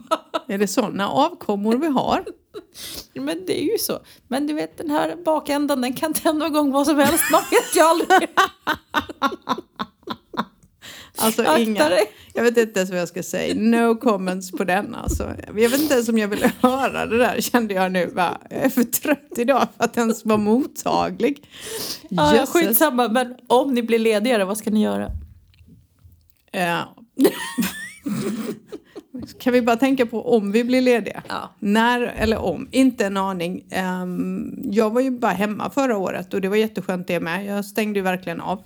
Är 0.48 0.58
det 0.58 0.67
sådana 0.67 1.10
avkommor 1.10 1.77
vi 1.77 1.88
har? 1.88 2.25
Men 3.13 3.46
det 3.48 3.62
är 3.62 3.72
ju 3.72 3.77
så. 3.77 4.00
Men 4.27 4.48
du 4.48 4.53
vet 4.53 4.77
den 4.77 4.89
här 4.89 5.15
bakändan 5.25 5.82
den 5.82 5.94
kan 5.94 6.13
tända 6.13 6.48
igång 6.48 6.72
vad 6.72 6.88
som 6.88 6.98
helst. 6.98 7.24
Man 7.32 7.41
vet 7.51 7.75
ju 7.75 7.82
aldrig. 7.82 8.30
Alltså 11.18 11.41
Akta 11.41 11.60
inga. 11.60 11.89
dig. 11.89 12.03
Jag 12.34 12.44
vet 12.44 12.58
inte 12.58 12.80
ens 12.80 12.91
vad 12.91 13.00
jag 13.00 13.08
ska 13.08 13.24
säga. 13.24 13.56
No 13.56 13.96
comments 13.96 14.51
på 14.51 14.63
den 14.63 14.96
alltså. 14.96 15.34
Jag 15.48 15.53
vet 15.53 15.82
inte 15.82 15.94
ens 15.94 16.10
om 16.10 16.18
jag 16.18 16.27
vill 16.27 16.51
höra 16.62 17.06
det 17.06 17.18
där 17.18 17.41
kände 17.41 17.74
jag 17.74 17.91
nu. 17.91 18.06
Va? 18.06 18.41
Jag 18.50 18.60
är 18.60 18.70
för 18.70 18.84
trött 18.84 19.34
idag 19.38 19.68
för 19.77 19.84
att 19.84 19.98
ens 19.98 20.25
vara 20.25 20.38
mottaglig. 20.38 21.50
Ja, 22.10 22.46
skitsamma, 22.48 23.10
men 23.10 23.36
om 23.48 23.74
ni 23.74 23.84
blir 23.84 24.00
ledigare, 24.00 24.46
vad 24.46 24.58
ska 24.58 24.70
ni 24.72 24.84
göra? 24.84 25.12
Ja. 26.51 26.96
Kan 29.39 29.53
vi 29.53 29.62
bara 29.62 29.75
tänka 29.75 30.06
på 30.06 30.36
om 30.36 30.51
vi 30.51 30.63
blir 30.63 30.82
lediga? 30.82 31.24
Ja. 31.30 31.50
När 31.60 32.01
eller 32.01 32.38
om? 32.38 32.68
Inte 32.72 33.06
en 33.06 33.18
aning. 33.18 33.63
Ehm, 33.70 34.53
jag 34.72 34.89
var 34.89 35.01
ju 35.01 35.12
bara 35.12 35.32
hemma 35.32 35.70
förra 35.70 35.98
året 35.98 36.34
och 36.34 36.41
det 36.41 36.50
var 36.50 36.56
jätteskönt 36.56 37.08
det 37.08 37.20
med. 37.20 37.46
Jag 37.46 37.65
stängde 37.65 38.00
ju 38.00 38.03
verkligen 38.03 38.41
av. 38.41 38.60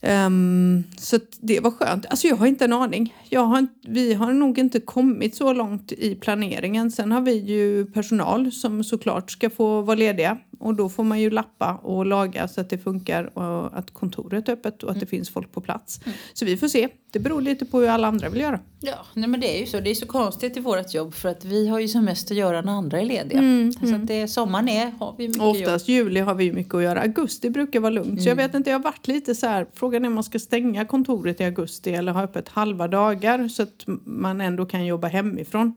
Ehm, 0.00 0.84
så 0.98 1.18
det 1.40 1.60
var 1.60 1.70
skönt. 1.70 2.06
Alltså 2.06 2.26
jag 2.26 2.36
har 2.36 2.46
inte 2.46 2.64
en 2.64 2.72
aning. 2.72 3.14
Jag 3.28 3.44
har, 3.44 3.66
vi 3.86 4.14
har 4.14 4.32
nog 4.32 4.58
inte 4.58 4.80
kommit 4.80 5.34
så 5.36 5.52
långt 5.52 5.92
i 5.92 6.14
planeringen. 6.14 6.90
Sen 6.90 7.12
har 7.12 7.20
vi 7.20 7.32
ju 7.32 7.86
personal 7.86 8.52
som 8.52 8.84
såklart 8.84 9.30
ska 9.30 9.50
få 9.50 9.80
vara 9.80 9.96
lediga. 9.96 10.38
Och 10.64 10.74
då 10.74 10.88
får 10.88 11.04
man 11.04 11.20
ju 11.20 11.30
lappa 11.30 11.74
och 11.82 12.06
laga 12.06 12.48
så 12.48 12.60
att 12.60 12.70
det 12.70 12.78
funkar 12.78 13.38
och 13.38 13.78
att 13.78 13.90
kontoret 13.90 14.48
är 14.48 14.52
öppet 14.52 14.82
och 14.82 14.90
att 14.90 15.00
det 15.00 15.06
finns 15.06 15.30
folk 15.30 15.52
på 15.52 15.60
plats. 15.60 16.00
Så 16.32 16.44
vi 16.44 16.56
får 16.56 16.68
se. 16.68 16.88
Det 17.12 17.18
beror 17.18 17.40
lite 17.40 17.64
på 17.64 17.80
hur 17.80 17.88
alla 17.88 18.08
andra 18.08 18.28
vill 18.28 18.40
göra. 18.40 18.60
Ja, 18.80 19.06
nej 19.14 19.28
men 19.28 19.40
det 19.40 19.56
är 19.56 19.60
ju 19.60 19.66
så. 19.66 19.80
Det 19.80 19.90
är 19.90 19.94
så 19.94 20.06
konstigt 20.06 20.56
i 20.56 20.60
vårt 20.60 20.94
jobb 20.94 21.14
för 21.14 21.28
att 21.28 21.44
vi 21.44 21.68
har 21.68 21.80
ju 21.80 21.88
som 21.88 22.04
mest 22.04 22.30
att 22.30 22.36
göra 22.36 22.60
när 22.60 22.72
andra 22.72 23.00
är 23.00 23.04
lediga. 23.04 23.40
Så 23.88 23.94
att 23.94 24.06
det, 24.06 24.28
sommaren 24.28 24.68
är, 24.68 24.90
har 24.90 25.14
vi 25.18 25.28
mycket 25.28 25.42
Och 25.42 25.48
jobb. 25.48 25.56
Oftast 25.56 25.88
juli 25.88 26.20
har 26.20 26.34
vi 26.34 26.44
ju 26.44 26.52
mycket 26.52 26.74
att 26.74 26.82
göra. 26.82 27.00
Augusti 27.00 27.50
brukar 27.50 27.80
vara 27.80 27.90
lugnt. 27.90 28.22
Så 28.22 28.28
jag 28.28 28.36
vet 28.36 28.54
inte, 28.54 28.70
jag 28.70 28.78
har 28.78 28.84
varit 28.84 29.08
lite 29.08 29.34
så 29.34 29.46
här. 29.46 29.66
Frågan 29.74 30.04
är 30.04 30.08
om 30.08 30.14
man 30.14 30.24
ska 30.24 30.38
stänga 30.38 30.84
kontoret 30.84 31.40
i 31.40 31.44
augusti 31.44 31.90
eller 31.94 32.12
ha 32.12 32.22
öppet 32.22 32.48
halva 32.48 32.88
dagar 32.88 33.48
så 33.48 33.62
att 33.62 33.84
man 34.04 34.40
ändå 34.40 34.66
kan 34.66 34.86
jobba 34.86 35.08
hemifrån. 35.08 35.74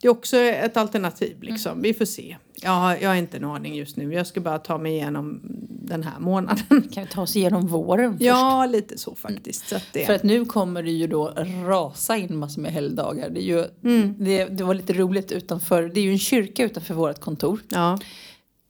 Det 0.00 0.08
är 0.08 0.10
också 0.10 0.36
ett 0.36 0.76
alternativ 0.76 1.42
liksom. 1.42 1.82
Vi 1.82 1.94
får 1.94 2.04
se. 2.04 2.36
Har, 2.64 2.96
jag 2.96 3.08
har 3.08 3.16
inte 3.16 3.36
en 3.36 3.44
aning 3.44 3.74
just 3.74 3.96
nu. 3.96 4.14
Jag 4.14 4.26
ska 4.26 4.40
bara 4.40 4.58
ta 4.58 4.78
mig 4.78 4.92
igenom 4.92 5.40
den 5.68 6.02
här 6.02 6.18
månaden. 6.18 6.64
Kan 6.92 7.04
vi 7.04 7.10
ta 7.10 7.22
oss 7.22 7.36
igenom 7.36 7.66
våren 7.66 8.12
först? 8.12 8.22
Ja, 8.24 8.66
lite 8.66 8.98
så 8.98 9.14
faktiskt. 9.14 9.68
Så 9.68 9.76
att 9.76 9.84
det... 9.92 10.06
För 10.06 10.14
att 10.14 10.22
nu 10.22 10.44
kommer 10.44 10.82
det 10.82 10.90
ju 10.90 11.06
då 11.06 11.32
rasa 11.66 12.16
in 12.16 12.36
massor 12.36 12.62
med 12.62 12.72
helgdagar. 12.72 13.30
Det, 13.30 13.40
är 13.40 13.44
ju, 13.44 13.64
Mm. 13.84 14.14
det, 14.18 14.44
det 14.44 14.64
var 14.64 14.74
lite 14.74 14.92
roligt 14.92 15.32
utanför, 15.32 15.82
det 15.82 16.00
är 16.00 16.04
ju 16.04 16.12
en 16.12 16.18
kyrka 16.18 16.64
utanför 16.64 16.94
vårt 16.94 17.20
kontor. 17.20 17.60
ja. 17.68 17.98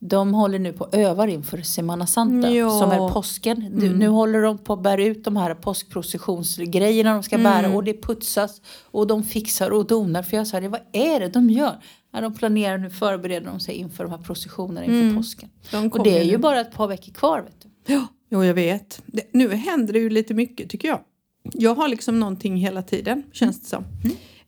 De 0.00 0.35
håller 0.35 0.59
nu 0.59 0.73
på 0.73 0.85
och 0.85 0.95
övar 0.95 1.26
inför 1.28 1.62
Semana 1.62 2.07
Santa 2.07 2.50
Ja. 2.50 2.71
som 2.71 2.90
är 2.90 3.09
påsken. 3.12 3.73
Du, 3.76 3.95
Nu 3.95 4.09
håller 4.09 4.42
de 4.42 4.59
på 4.59 4.73
att 4.73 4.83
bära 4.83 5.04
ut 5.04 5.25
de 5.25 5.37
här 5.37 5.54
påskprocessionsgrejerna 5.54 7.12
de 7.14 7.23
ska 7.23 7.38
bära 7.38 7.75
och 7.75 7.85
det 7.85 8.02
putsas 8.02 8.61
och 8.90 9.07
de 9.07 9.23
fixar 9.23 9.71
och 9.71 9.87
donar. 9.87 10.23
För 10.23 10.37
jag 10.37 10.47
sa 10.47 10.61
det, 10.61 10.68
vad 10.68 10.80
är 10.92 11.21
det 11.21 11.28
de 11.28 11.50
gör? 11.50 11.76
Ja, 12.12 12.21
de 12.21 12.35
planerar 12.35 12.79
nu, 12.79 12.91
förbereder 12.91 13.47
de 13.47 13.61
sig 13.61 13.75
inför 13.75 14.05
de 14.05 14.11
här 14.11 14.19
processionerna 14.19 14.85
inför 14.85 15.17
påsken. 15.17 15.49
De 15.71 15.88
Och 15.88 16.05
det 16.05 16.19
är 16.19 16.25
nu. 16.25 16.31
ju 16.31 16.38
bara 16.38 16.61
ett 16.61 16.73
par 16.73 16.88
veckor 16.88 17.12
kvar 17.12 17.43
vet 17.43 17.61
du. 17.62 17.93
Ja, 17.93 18.07
jo, 18.31 18.45
jag 18.45 18.55
vet. 18.55 19.03
Det, 19.07 19.23
nu 19.33 19.55
händer 19.55 19.93
det 19.93 19.99
ju 19.99 20.11
lite 20.11 20.35
mycket 20.35 20.71
tycker 20.71 20.88
jag. 20.88 21.00
Jag 21.53 21.75
har 21.75 21.88
liksom 21.88 22.21
någonting 22.21 22.57
hela 22.57 22.83
tiden, 22.83 23.23
känns 23.33 23.61
det 23.61 23.67
som. 23.67 23.85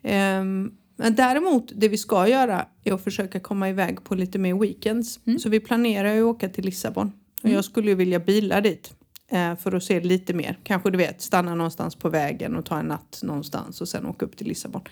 Ehm, 0.02 0.70
men 0.96 1.14
däremot, 1.14 1.72
det 1.74 1.88
vi 1.88 1.98
ska 1.98 2.28
göra 2.28 2.66
är 2.84 2.92
att 2.92 3.04
försöka 3.04 3.40
komma 3.40 3.68
iväg 3.68 4.04
på 4.04 4.14
lite 4.14 4.38
mer 4.38 4.54
weekends. 4.54 5.20
Så 5.38 5.48
vi 5.48 5.60
planerar 5.60 6.14
ju 6.14 6.20
att 6.20 6.36
åka 6.36 6.48
till 6.48 6.64
Lissabon. 6.64 7.12
Och 7.42 7.48
jag 7.50 7.64
skulle 7.64 7.88
ju 7.88 7.94
vilja 7.94 8.20
bila 8.20 8.60
dit. 8.60 8.92
Eh, 9.30 9.56
För 9.56 9.74
att 9.74 9.82
se 9.84 10.00
lite 10.00 10.34
mer. 10.34 10.58
Kanske 10.62 10.90
du 10.90 10.98
vet, 10.98 11.20
stanna 11.20 11.54
någonstans 11.54 11.94
på 11.94 12.08
vägen 12.08 12.56
och 12.56 12.64
ta 12.64 12.78
en 12.78 12.86
natt 12.86 13.20
någonstans 13.22 13.80
och 13.80 13.88
sen 13.88 14.06
åka 14.06 14.26
upp 14.26 14.36
till 14.36 14.46
Lissabon. 14.46 14.82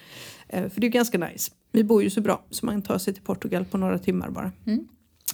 Eh, 0.48 0.68
För 0.68 0.80
det 0.80 0.86
är 0.86 0.88
ganska 0.90 1.18
nice. 1.18 1.52
Vi 1.72 1.84
bor 1.84 2.02
ju 2.02 2.10
så 2.10 2.20
bra 2.20 2.44
så 2.50 2.66
man 2.66 2.82
tar 2.82 2.98
sig 2.98 3.14
till 3.14 3.22
Portugal 3.22 3.64
på 3.64 3.78
några 3.78 3.98
timmar 3.98 4.30
bara. 4.30 4.52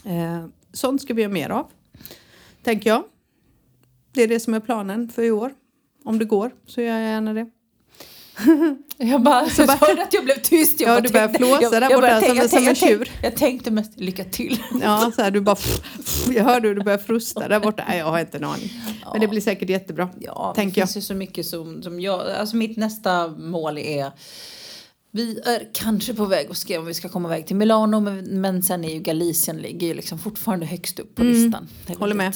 Eh, 0.05 0.47
Sånt 0.73 1.03
ska 1.03 1.15
vi 1.15 1.23
göra 1.23 1.33
mer 1.33 1.51
av. 1.51 1.67
Tänker 2.63 2.91
jag. 2.91 3.05
Det 4.13 4.23
är 4.23 4.29
det 4.29 4.41
som 4.41 4.55
är 4.55 4.61
planen 4.61 5.09
för 5.09 5.23
i 5.23 5.31
år. 5.31 5.53
Om 6.05 6.19
det 6.19 6.25
går 6.25 6.51
så 6.67 6.81
gör 6.81 6.99
jag 6.99 7.03
gärna 7.11 7.33
det. 7.35 7.51
Jag 8.99 9.23
bara, 9.23 9.49
så 9.49 9.67
bara- 9.67 9.77
hörde 9.77 10.03
att 10.03 10.15
jag 10.15 10.25
blev 10.25 10.35
tyst. 10.43 10.81
Jag 10.81 10.89
Ja, 10.91 10.95
bara 10.95 11.01
du 11.01 11.09
börjar 11.13 11.27
tänkte- 11.29 11.45
flåsa 11.47 11.63
jag- 11.63 11.73
där 11.73 11.91
jag 11.91 12.01
borta 12.01 12.21
som 12.21 12.39
en- 12.39 12.49
som 12.49 12.59
en 12.59 12.65
jag 12.65 12.77
tänkte- 12.77 12.87
tjur. 12.87 13.11
Jag 13.23 13.37
tänkte 13.37 13.71
mest 13.71 14.01
lycka 14.01 14.25
till. 14.25 14.63
Ja, 14.83 15.13
så 15.17 15.23
här, 15.23 15.31
du 15.31 15.41
bara... 15.41 15.57
Jag 16.31 16.45
hörde 16.45 16.69
hur 16.69 16.75
du 16.75 16.83
började 16.85 17.03
frusta 17.05 17.49
där 17.49 17.61
borta. 17.61 17.85
Nej, 17.89 17.99
jag 17.99 18.07
har 18.07 18.21
inte 18.21 18.37
en 18.39 18.45
aning. 18.45 18.71
Men 19.13 19.21
det 19.21 19.29
blir 19.29 19.41
säkert 19.41 19.69
jättebra. 19.71 20.09
Ja, 20.21 20.53
det 20.57 20.61
tänker 20.63 20.81
jag. 20.81 20.89
finns 20.89 20.97
ju 20.97 21.01
så 21.07 21.15
mycket 21.15 21.47
som, 21.47 21.83
som 21.83 22.01
jag... 22.01 22.31
Alltså 22.31 22.57
mitt 22.57 22.77
nästa 22.77 23.29
mål 23.29 23.79
är... 23.79 24.11
Vi 25.11 25.39
är 25.45 25.69
kanske 25.75 26.15
på 26.15 26.25
väg 26.25 26.47
att 26.51 26.57
skriva 26.57 26.81
om 26.81 26.87
vi 26.87 26.95
ska 26.95 27.09
komma 27.09 27.29
iväg 27.29 27.47
till 27.47 27.57
Milano 27.57 28.01
men, 28.01 28.41
men 28.41 28.63
sen 28.63 28.85
är 28.85 28.93
ju 28.95 28.99
Galicien 29.01 29.57
ligger 29.57 29.87
ju 29.87 29.95
liksom 29.95 30.19
fortfarande 30.19 30.67
högst 30.67 30.99
upp 30.99 31.15
på 31.15 31.23
listan. 31.25 31.69
Det 31.87 31.93
Mm. 31.93 32.01
Håller 32.01 32.15
med. 32.15 32.35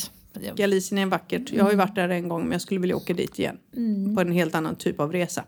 Galicien 0.57 0.99
är 0.99 1.07
vackert. 1.07 1.51
Jag 1.53 1.65
har 1.65 1.71
ju 1.71 1.77
varit 1.77 1.95
där 1.95 2.09
en 2.09 2.29
gång 2.29 2.43
men 2.43 2.53
jag 2.53 2.61
skulle 2.61 2.81
vilja 2.81 2.97
åka 2.97 3.15
dit 3.15 3.39
igen. 3.39 3.57
På 4.15 4.21
en 4.21 4.33
helt 4.33 4.55
annan 4.55 4.77
typ 4.77 5.01
av 5.01 5.13
resa. 5.13 5.45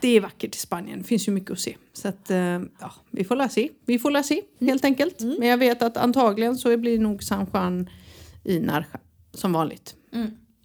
Det 0.00 0.08
är 0.08 0.20
vackert 0.20 0.56
i 0.56 0.58
Spanien. 0.58 0.98
Det 0.98 1.04
finns 1.04 1.28
ju 1.28 1.32
mycket 1.32 1.50
att 1.50 1.60
se. 1.60 1.76
Så 1.92 2.08
att, 2.08 2.30
eh, 2.30 2.38
ja, 2.80 2.92
vi 3.10 3.24
får 3.24 3.36
la 3.36 3.48
se. 3.48 3.68
Vi 3.84 3.98
får 3.98 4.10
la 4.10 4.22
se 4.22 4.42
helt 4.60 4.84
enkelt. 4.84 5.20
Men 5.20 5.48
jag 5.48 5.58
vet 5.58 5.82
att 5.82 5.96
antagligen 5.96 6.56
så 6.56 6.76
blir 6.76 6.98
nog 6.98 7.22
San 7.22 7.46
Juan 7.52 7.90
i 8.44 8.58
Narja 8.58 9.00
som 9.32 9.52
vanligt. 9.52 9.94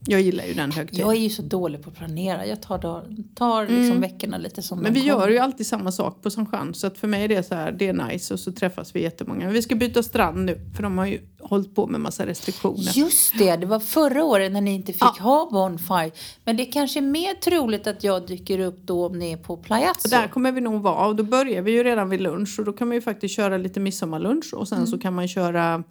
Jag 0.08 0.22
gillar 0.22 0.44
ju 0.46 0.54
den 0.54 0.72
högtiden. 0.72 1.06
Jag 1.08 1.16
är 1.16 1.20
ju 1.20 1.30
så 1.30 1.42
dålig 1.42 1.84
på 1.84 1.90
att 1.90 1.96
planera. 1.96 2.46
Jag 2.46 2.62
tar, 2.62 2.78
dag, 2.78 3.04
tar 3.36 3.68
liksom 3.68 4.02
veckorna 4.02 4.38
lite 4.38 4.62
som 4.62 4.80
Men 4.80 4.94
vi 4.94 5.00
gör 5.00 5.16
kommer. 5.20 5.30
ju 5.30 5.38
alltid 5.38 5.68
samma 5.68 5.92
sak 5.92 6.22
på 6.22 6.30
San 6.30 6.48
Juan. 6.52 6.74
Så 6.74 6.88
att 6.88 6.98
för 6.98 7.08
mig 7.08 7.24
är 7.24 7.28
det 7.28 7.44
så 7.44 7.56
här, 7.56 7.72
det 7.72 7.88
är 7.88 7.94
nice 7.94 8.34
och 8.34 8.40
så 8.40 8.52
träffas 8.52 8.96
vi 8.96 9.02
jättemånga. 9.04 9.46
Men 9.46 9.54
vi 9.54 9.62
ska 9.62 9.76
byta 9.76 10.04
strand 10.04 10.46
nu 10.46 10.60
för 10.76 10.84
de 10.84 10.98
har 10.98 11.06
ju 11.06 11.20
hållit 11.40 11.76
på 11.76 11.88
med 11.88 12.02
massa 12.02 12.26
restriktioner. 12.26 12.92
Just 12.98 13.38
det, 13.38 13.56
det 13.56 13.66
var 13.66 13.80
förra 13.80 14.24
året 14.24 14.52
när 14.52 14.62
ni 14.62 14.74
inte 14.76 14.94
fick 14.94 15.02
Ja. 15.02 15.16
ha 15.20 15.50
Bonfire. 15.52 16.12
Men 16.46 16.58
det 16.58 16.68
är 16.68 16.72
kanske 16.72 17.00
är 17.00 17.02
mer 17.02 17.34
troligt 17.34 17.88
att 17.88 18.04
jag 18.04 18.28
dyker 18.28 18.60
upp 18.60 18.80
då 18.84 19.06
om 19.06 19.20
ni 19.20 19.32
är 19.32 19.38
på 19.38 19.58
Plajazzo. 19.58 20.02
Och 20.08 20.10
där 20.10 20.28
kommer 20.28 20.52
vi 20.52 20.62
nog 20.62 20.82
vara 20.82 21.08
och 21.08 21.16
då 21.16 21.24
börjar 21.24 21.62
vi 21.62 21.72
ju 21.72 21.84
redan 21.84 22.10
vid 22.10 22.22
lunch 22.22 22.56
och 22.60 22.66
då 22.66 22.74
kan 22.74 22.88
man 22.88 22.96
ju 22.98 23.02
faktiskt 23.02 23.36
köra 23.36 23.58
lite 23.58 23.80
midsommarlunch 23.80 24.54
och 24.54 24.68
sen 24.68 24.88
så 24.88 24.98
kan 24.98 25.14
man 25.14 25.28
köra 25.28 25.84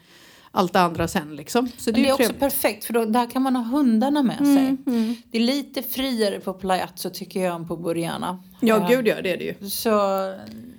allt 0.59 0.73
det 0.73 0.81
andra 0.81 1.09
sen 1.09 1.37
liksom. 1.37 1.69
Så 1.79 1.91
det 1.91 2.01
är, 2.01 2.03
det 2.03 2.09
är 2.09 2.19
ju 2.19 2.25
också 2.25 2.33
perfekt 2.39 2.85
för 2.85 2.93
då, 2.93 3.05
där 3.05 3.31
kan 3.31 3.43
man 3.43 3.57
ha 3.57 3.63
hundarna 3.79 4.23
med 4.23 4.37
sig. 4.37 4.77
Mm, 4.87 5.15
Det 5.31 5.39
är 5.39 5.43
lite 5.43 5.83
friare 5.83 6.41
på 6.41 6.53
Plajazzo 6.55 7.11
tycker 7.11 7.45
jag 7.45 7.55
än 7.55 7.69
på 7.69 7.77
Buriana. 7.77 8.43
Ja, 8.61 8.77
Eh, 8.77 8.89
gud 8.89 9.07
ja, 9.07 9.23
det 9.23 9.33
är 9.33 9.37
det 9.37 9.45
ju. 9.45 9.71
Så, 9.71 9.91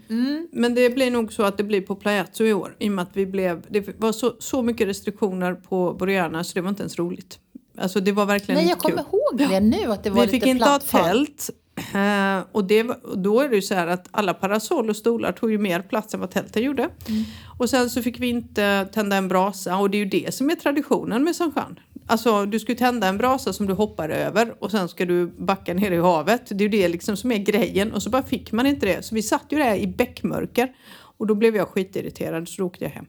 mm, 0.10 0.48
Men 0.52 0.76
det 0.76 0.89
blir 0.89 1.12
nog 1.12 1.34
så 1.34 1.44
att 1.44 1.58
det 1.58 1.63
blir 1.63 1.82
på 1.82 1.96
Plajazzo 1.96 2.44
i 2.44 2.54
år 2.54 2.76
i 2.80 2.88
och 2.88 2.92
med 2.92 3.04
att 3.04 3.10
vi 3.13 3.26
blev, 3.26 3.65
det 3.70 4.00
var 4.00 4.12
så, 4.12 4.34
så 4.39 4.62
mycket 4.62 4.88
restriktioner 4.88 5.54
på 5.54 5.94
Boriana 5.94 6.44
så 6.44 6.52
det 6.54 6.62
var 6.62 6.70
inte 6.70 6.82
ens 6.84 7.00
roligt. 7.00 7.39
Alltså 7.78 8.00
det 8.00 8.12
var 8.12 8.26
verkligen 8.26 8.62
nej, 8.62 8.70
jag 8.70 8.78
kommer 8.78 9.00
ihåg 9.00 9.50
det 9.50 9.60
nu 9.60 9.92
att 9.92 10.04
det 10.04 10.10
var 10.10 10.22
Vi 10.22 10.22
lite 10.28 10.32
fick 10.32 10.46
inte 10.48 10.65
ha 10.65 10.80
tält. 10.80 11.50
Eh, 11.80 12.46
och, 12.52 12.65
det 12.65 12.84
och 12.84 13.18
då 13.18 13.42
är 13.42 13.50
det 13.50 13.56
ju 13.56 13.62
så 13.62 13.74
här 13.74 13.88
att 13.88 14.08
alla 14.12 14.34
parasoll 14.34 14.89
och 14.89 14.96
stolar 14.96 15.32
tog 15.32 15.52
ju 15.52 15.58
mer 15.58 15.82
plats 15.82 16.13
än 16.13 16.20
vad 16.20 16.32
tälten 16.32 16.63
gjorde. 16.63 16.84
Mm. 16.84 17.24
Och 17.58 17.70
sen 17.70 17.89
så 17.89 18.02
fick 18.02 18.20
vi 18.20 18.28
inte 18.28 18.88
tända 18.94 19.15
en 19.15 19.28
brasa 19.28 19.78
och 19.78 19.89
det 19.89 19.98
är 19.98 20.00
ju 20.00 20.06
det 20.06 20.34
som 20.34 20.50
är 20.50 20.56
traditionen 20.56 21.24
med 21.24 21.36
San 21.36 21.52
Juan. 21.56 21.80
Alltså 22.08 22.46
du 22.46 22.60
ska 22.60 22.72
ju 22.72 22.78
tända 22.78 23.08
en 23.08 23.18
brasa 23.18 23.54
som 23.54 23.68
du 23.68 23.74
hoppar 23.74 24.10
över 24.10 24.54
och 24.60 24.72
sen 24.72 24.89
ska 24.89 25.06
du 25.06 25.28
backa 25.28 25.74
ner 25.74 25.92
i 25.92 25.98
havet. 25.98 26.42
Det 26.46 26.56
är 26.56 26.70
ju 26.70 26.70
det 26.70 26.88
liksom 26.88 27.18
som 27.18 27.32
är 27.32 27.38
grejen 27.38 27.94
och 27.94 28.04
så 28.04 28.10
bara 28.10 28.24
fick 28.24 28.52
man 28.52 28.65
inte 28.65 28.86
det. 28.86 29.06
Så 29.06 29.15
vi 29.15 29.22
satt 29.22 29.46
ju 29.50 29.58
där 29.58 29.76
i 29.76 29.88
bäckmörker 29.88 30.74
och 31.18 31.28
då 31.28 31.36
blev 31.36 31.56
jag 31.56 31.68
skitirriterad 31.68 32.48
så 32.48 32.62
då 32.62 32.68
åkte 32.68 32.84
jag 32.84 32.92
hem. 32.92 33.06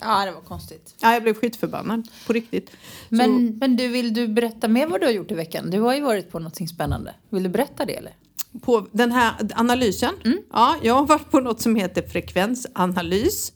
Ja, 0.00 0.24
det 0.24 0.32
var 0.32 0.40
konstigt. 0.40 0.94
Ja, 1.00 1.12
jag 1.12 1.22
blev 1.22 1.34
skitförbannad 1.34 2.08
på 2.26 2.32
riktigt. 2.32 2.70
Så- 2.70 2.76
Men, 3.08 3.46
men 3.58 3.76
du, 3.76 3.88
vill 3.88 4.14
du 4.14 4.28
berätta 4.28 4.68
mer 4.68 4.86
vad 4.86 5.00
du 5.00 5.06
har 5.06 5.12
gjort 5.12 5.30
i 5.30 5.34
veckan? 5.34 5.70
Du 5.70 5.80
har 5.80 5.94
ju 5.94 6.00
varit 6.00 6.30
på 6.30 6.38
något 6.38 6.68
spännande. 6.68 7.14
Vill 7.30 7.42
du 7.42 7.48
berätta 7.48 7.84
det 7.84 7.96
eller? 7.96 8.12
på 8.62 8.86
den 8.92 9.12
här 9.12 9.34
analysen. 9.54 10.14
Ja, 10.52 10.76
jag 10.82 10.94
har 10.94 11.06
varit 11.06 11.30
på 11.30 11.40
något 11.40 11.60
som 11.60 11.76
heter 11.76 12.02
frekvensanalys. 12.08 13.52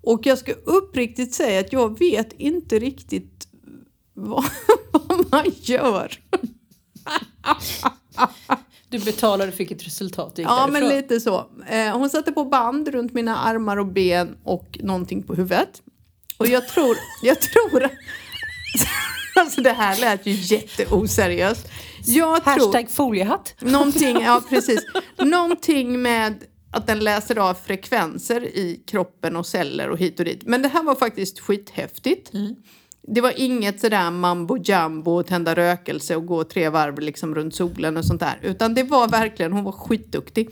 Och 0.00 0.26
jag 0.26 0.38
ska 0.38 0.52
uppriktigt 0.52 1.34
säga 1.34 1.60
att 1.60 1.72
jag 1.72 1.98
vet 1.98 2.32
inte 2.32 2.78
riktigt 2.78 3.48
vad, 4.14 4.44
vad 4.92 5.26
man 5.30 5.44
gör. 5.62 6.12
Du 8.94 9.00
betalade 9.00 9.48
och 9.48 9.54
fick 9.54 9.70
ett 9.70 9.86
resultat 9.86 10.32
Ja, 10.36 10.66
men 10.66 10.82
därifrån. 10.82 10.96
lite 10.96 11.20
så. 11.20 11.46
Eh, 11.68 11.98
hon 11.98 12.10
satte 12.10 12.32
på 12.32 12.44
band 12.44 12.88
runt 12.88 13.12
mina 13.12 13.38
armar 13.38 13.76
och 13.76 13.86
ben 13.86 14.36
och 14.44 14.78
någonting 14.82 15.22
på 15.22 15.34
huvudet. 15.34 15.82
Och 16.36 16.46
jag 16.46 16.68
tror, 16.68 16.96
jag 17.22 17.40
tror... 17.40 17.88
Alltså 19.36 19.60
det 19.60 19.72
här 19.72 20.00
lät 20.00 20.26
ju 20.26 20.32
jätteoseriöst. 20.32 21.68
Jag 22.04 22.44
tror... 22.44 22.54
Hashtag 22.54 22.90
foliehatt. 22.90 23.54
Någonting, 23.60 24.20
ja 24.20 24.42
precis. 24.48 24.80
Någonting 25.18 26.02
med 26.02 26.44
att 26.70 26.86
den 26.86 26.98
läser 26.98 27.38
av 27.38 27.54
frekvenser 27.54 28.44
i 28.44 28.82
kroppen 28.86 29.36
och 29.36 29.46
celler 29.46 29.90
och 29.90 29.98
hit 29.98 30.18
och 30.18 30.24
dit. 30.24 30.42
Men 30.46 30.62
det 30.62 30.68
här 30.68 30.82
var 30.82 30.94
faktiskt 30.94 31.40
skithäftigt. 31.40 32.30
Det 33.06 33.20
var 33.20 33.32
inget 33.36 33.80
sådär 33.80 34.10
mambo 34.10 34.56
jumbo, 34.56 35.22
tända 35.22 35.54
rökelse 35.54 36.16
och 36.16 36.26
gå 36.26 36.44
tre 36.44 36.68
varv 36.68 36.98
liksom 36.98 37.34
runt 37.34 37.54
solen 37.54 37.96
och 37.96 38.04
sånt 38.04 38.20
där. 38.20 38.38
Utan 38.42 38.74
det 38.74 38.82
var 38.82 39.08
verkligen, 39.08 39.52
hon 39.52 39.64
var 39.64 39.72
skitduktig. 39.72 40.50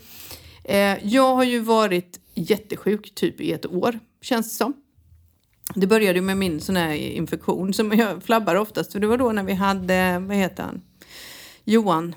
Eh, 0.63 1.07
jag 1.07 1.35
har 1.35 1.43
ju 1.43 1.59
varit 1.59 2.19
jättesjuk 2.33 3.15
typ 3.15 3.41
i 3.41 3.51
ett 3.51 3.65
år, 3.65 3.99
känns 4.21 4.49
det 4.49 4.55
som. 4.55 4.73
Det 5.75 5.87
började 5.87 6.21
med 6.21 6.37
min 6.37 6.61
sån 6.61 6.75
här 6.75 6.93
infektion 6.93 7.73
som 7.73 7.91
jag 7.91 8.23
flabbar 8.23 8.55
oftast 8.55 8.91
för 8.91 8.99
det 8.99 9.07
var 9.07 9.17
då 9.17 9.31
när 9.31 9.43
vi 9.43 9.53
hade, 9.53 10.19
vad 10.19 10.37
heter 10.37 10.63
han, 10.63 10.81
Johan. 11.63 12.15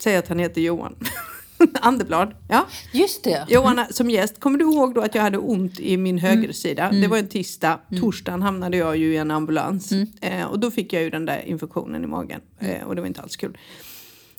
Säg 0.00 0.16
att 0.16 0.28
han 0.28 0.38
heter 0.38 0.60
Johan. 0.60 0.96
Andeblad. 1.80 2.34
Ja. 2.48 2.66
Just 2.92 3.24
det. 3.24 3.46
Johan 3.48 3.84
som 3.90 4.10
gäst. 4.10 4.40
Kommer 4.40 4.58
du 4.58 4.64
ihåg 4.64 4.94
då 4.94 5.00
att 5.00 5.14
jag 5.14 5.22
hade 5.22 5.38
ont 5.38 5.80
i 5.80 5.96
min 5.96 6.18
högersida? 6.18 6.90
Det 6.90 7.06
var 7.06 7.18
en 7.18 7.28
tisdag. 7.28 7.80
Torsdagen 8.00 8.42
hamnade 8.42 8.76
jag 8.76 8.96
ju 8.96 9.14
i 9.14 9.16
en 9.16 9.30
ambulans. 9.30 9.92
Eh, 10.20 10.44
och 10.44 10.58
då 10.58 10.70
fick 10.70 10.92
jag 10.92 11.02
ju 11.02 11.10
den 11.10 11.26
där 11.26 11.42
infektionen 11.46 12.04
i 12.04 12.06
magen. 12.06 12.40
Eh, 12.58 12.82
och 12.82 12.94
det 12.94 13.00
var 13.00 13.08
inte 13.08 13.20
alls 13.20 13.36
kul. 13.36 13.58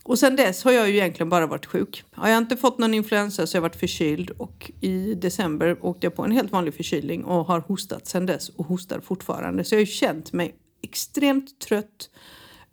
Och 0.03 0.19
sen 0.19 0.35
dess 0.35 0.63
har 0.63 0.71
jag 0.71 0.89
ju 0.89 0.95
egentligen 0.95 1.29
bara 1.29 1.47
varit 1.47 1.65
sjuk. 1.65 2.03
Har 2.11 2.29
jag 2.29 2.37
inte 2.37 2.57
fått 2.57 2.77
någon 2.77 2.93
influensa 2.93 3.47
så 3.47 3.55
har 3.55 3.57
jag 3.57 3.61
varit 3.61 3.79
förkyld 3.79 4.29
och 4.29 4.71
i 4.81 5.13
december 5.13 5.77
åkte 5.81 6.05
jag 6.05 6.15
på 6.15 6.23
en 6.23 6.31
helt 6.31 6.51
vanlig 6.51 6.73
förkylning 6.73 7.23
och 7.23 7.45
har 7.45 7.59
hostat 7.59 8.07
sen 8.07 8.25
dess 8.25 8.49
och 8.49 8.65
hostar 8.65 8.99
fortfarande. 8.99 9.63
Så 9.63 9.75
jag 9.75 9.77
har 9.77 9.85
ju 9.85 9.91
känt 9.91 10.33
mig 10.33 10.55
extremt 10.81 11.59
trött, 11.59 12.09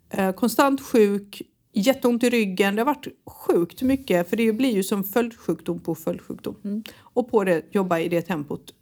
eh, 0.09 0.31
konstant 0.31 0.81
sjuk, 0.81 1.41
jätteont 1.73 2.23
i 2.23 2.29
ryggen. 2.29 2.75
Det 2.75 2.81
har 2.81 2.85
varit 2.85 3.07
sjukt 3.25 3.81
mycket 3.81 4.29
för 4.29 4.37
det 4.37 4.53
blir 4.53 4.71
ju 4.71 4.83
som 4.83 5.03
följdsjukdom 5.03 5.79
på 5.79 5.95
följdsjukdom. 5.95 6.83
Och 6.99 7.31
på 7.31 7.43
det 7.43 7.65
jobba 7.71 7.99
i 7.99 8.09
det 8.09 8.21
tempot 8.21 8.73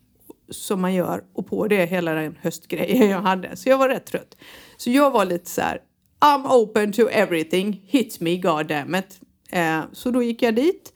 som 0.49 0.81
man 0.81 0.93
gör 0.93 1.23
och 1.33 1.47
på 1.47 1.67
det 1.67 1.85
hela 1.85 2.13
den 2.13 2.37
höstgrejen 2.41 3.09
jag 3.09 3.21
hade. 3.21 3.55
Så 3.55 3.69
jag 3.69 3.77
var 3.77 3.89
rätt 3.89 4.05
trött. 4.05 4.37
Så 4.77 4.89
jag 4.89 5.11
var 5.11 5.25
lite 5.25 5.49
så 5.49 5.61
här 5.61 5.81
I'm 6.19 6.47
open 6.49 6.93
to 6.93 7.01
everything. 7.01 7.81
Hit 7.85 8.19
me, 8.19 8.37
goddammit. 8.37 9.21
Eh, 9.49 9.81
så 9.91 10.11
då 10.11 10.23
gick 10.23 10.41
jag 10.41 10.55
dit. 10.55 10.93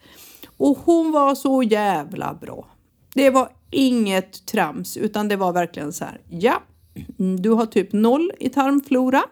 Och 0.57 0.77
hon 0.77 1.11
var 1.11 1.35
så 1.35 1.63
jävla 1.63 2.33
bra. 2.33 2.67
Det 3.13 3.29
var 3.29 3.49
inget 3.71 4.45
trams, 4.45 4.97
utan 4.97 5.27
det 5.27 5.35
var 5.35 5.53
verkligen 5.53 5.93
så 5.93 6.05
här. 6.05 6.21
Ja, 6.29 6.63
du 7.17 7.49
har 7.49 7.65
typ 7.65 7.93
noll 7.93 8.31
i 8.39 8.49
tarmflora. 8.49 9.23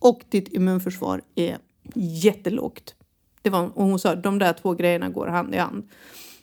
Och 0.00 0.22
ditt 0.28 0.48
immunförsvar 0.48 1.22
är 1.34 1.58
jättelågt. 1.94 2.94
Det 3.42 3.50
var, 3.50 3.78
och 3.78 3.84
hon 3.84 3.98
sa 3.98 4.14
de 4.14 4.38
där 4.38 4.52
två 4.52 4.74
grejerna 4.74 5.08
går 5.08 5.26
hand 5.26 5.54
i 5.54 5.58
hand. 5.58 5.88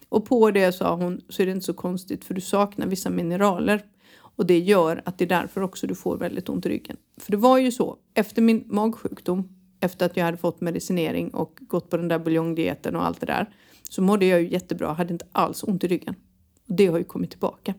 Och 0.09 0.25
på 0.25 0.51
det 0.51 0.71
sa 0.71 0.95
hon 0.95 1.21
så 1.29 1.41
är 1.41 1.45
det 1.45 1.51
inte 1.51 1.65
så 1.65 1.73
konstigt 1.73 2.25
för 2.25 2.33
du 2.33 2.41
saknar 2.41 2.87
vissa 2.87 3.09
mineraler. 3.09 3.85
Och 4.17 4.45
det 4.45 4.59
gör 4.59 5.01
att 5.05 5.17
det 5.17 5.25
är 5.25 5.29
därför 5.29 5.61
också 5.61 5.87
du 5.87 5.95
får 5.95 6.17
väldigt 6.17 6.49
ont 6.49 6.65
i 6.65 6.69
ryggen. 6.69 6.97
För 7.17 7.31
det 7.31 7.37
var 7.37 7.57
ju 7.57 7.71
så, 7.71 7.97
efter 8.13 8.41
min 8.41 8.63
magsjukdom, 8.65 9.49
efter 9.79 10.05
att 10.05 10.17
jag 10.17 10.25
hade 10.25 10.37
fått 10.37 10.61
medicinering 10.61 11.29
och 11.29 11.59
gått 11.61 11.89
på 11.89 11.97
den 11.97 12.07
där 12.07 12.19
buljongdieten 12.19 12.95
och 12.95 13.05
allt 13.05 13.19
det 13.19 13.25
där, 13.25 13.49
så 13.89 14.01
mådde 14.01 14.25
jag 14.25 14.41
ju 14.41 14.49
jättebra, 14.49 14.93
hade 14.93 15.13
inte 15.13 15.25
alls 15.31 15.63
ont 15.63 15.83
i 15.83 15.87
ryggen. 15.87 16.15
Och 16.69 16.75
det 16.75 16.87
har 16.87 16.97
ju 16.97 17.03
kommit 17.03 17.29
tillbaka. 17.29 17.73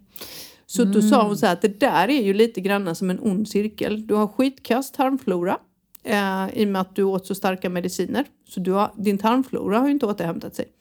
Så 0.67 0.85
då 0.85 1.03
sa 1.03 1.27
hon 1.27 1.37
så 1.39 1.47
här 1.47 1.53
att 1.53 1.63
det 1.63 1.81
där 1.81 2.09
är 2.09 2.23
ju 2.23 2.35
lite 2.35 2.61
grann 2.61 2.95
som 2.95 3.11
en 3.11 3.21
ond 3.21 3.49
cirkel. 3.49 4.07
Du 4.07 4.15
har 4.15 4.27
skitkast 4.27 4.95
tarmflora 4.95 5.59
eh, 6.09 6.49
i 6.53 6.65
och 6.65 6.69
med 6.69 6.81
att 6.81 6.97
du 6.97 7.03
åt 7.03 7.27
så 7.27 7.35
starka 7.35 7.71
mediciner. 7.71 8.25
Så 8.49 8.61
du 8.61 8.73
har, 8.73 8.93
din 8.97 9.19
tarmflora 9.19 9.79
har 9.79 9.87
ju 9.87 9.93
inte 9.93 10.07
återhämtat 10.07 10.55
sig. 10.55 10.73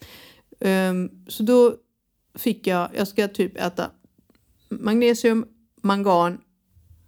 Um, 0.60 1.26
så 1.28 1.44
då 1.44 1.76
fick 2.36 2.68
jag, 2.68 2.90
jag 2.96 3.08
ska 3.08 3.28
typ 3.28 3.58
äta 3.58 3.92
magnesium, 4.70 5.46
mangan, 5.82 6.38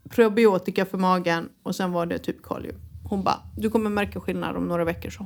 probiotika 0.09 0.85
för 0.85 0.97
magen 0.97 1.49
och 1.63 1.75
sen 1.75 1.91
var 1.91 2.05
det 2.05 2.19
typ 2.19 2.43
kalium. 2.43 2.75
Hon 3.09 3.23
bara, 3.23 3.41
du 3.57 3.69
kommer 3.69 3.89
märka 3.89 4.19
skillnad 4.19 4.55
om 4.55 4.67
några 4.67 4.85
veckor 4.85 5.09
så. 5.09 5.25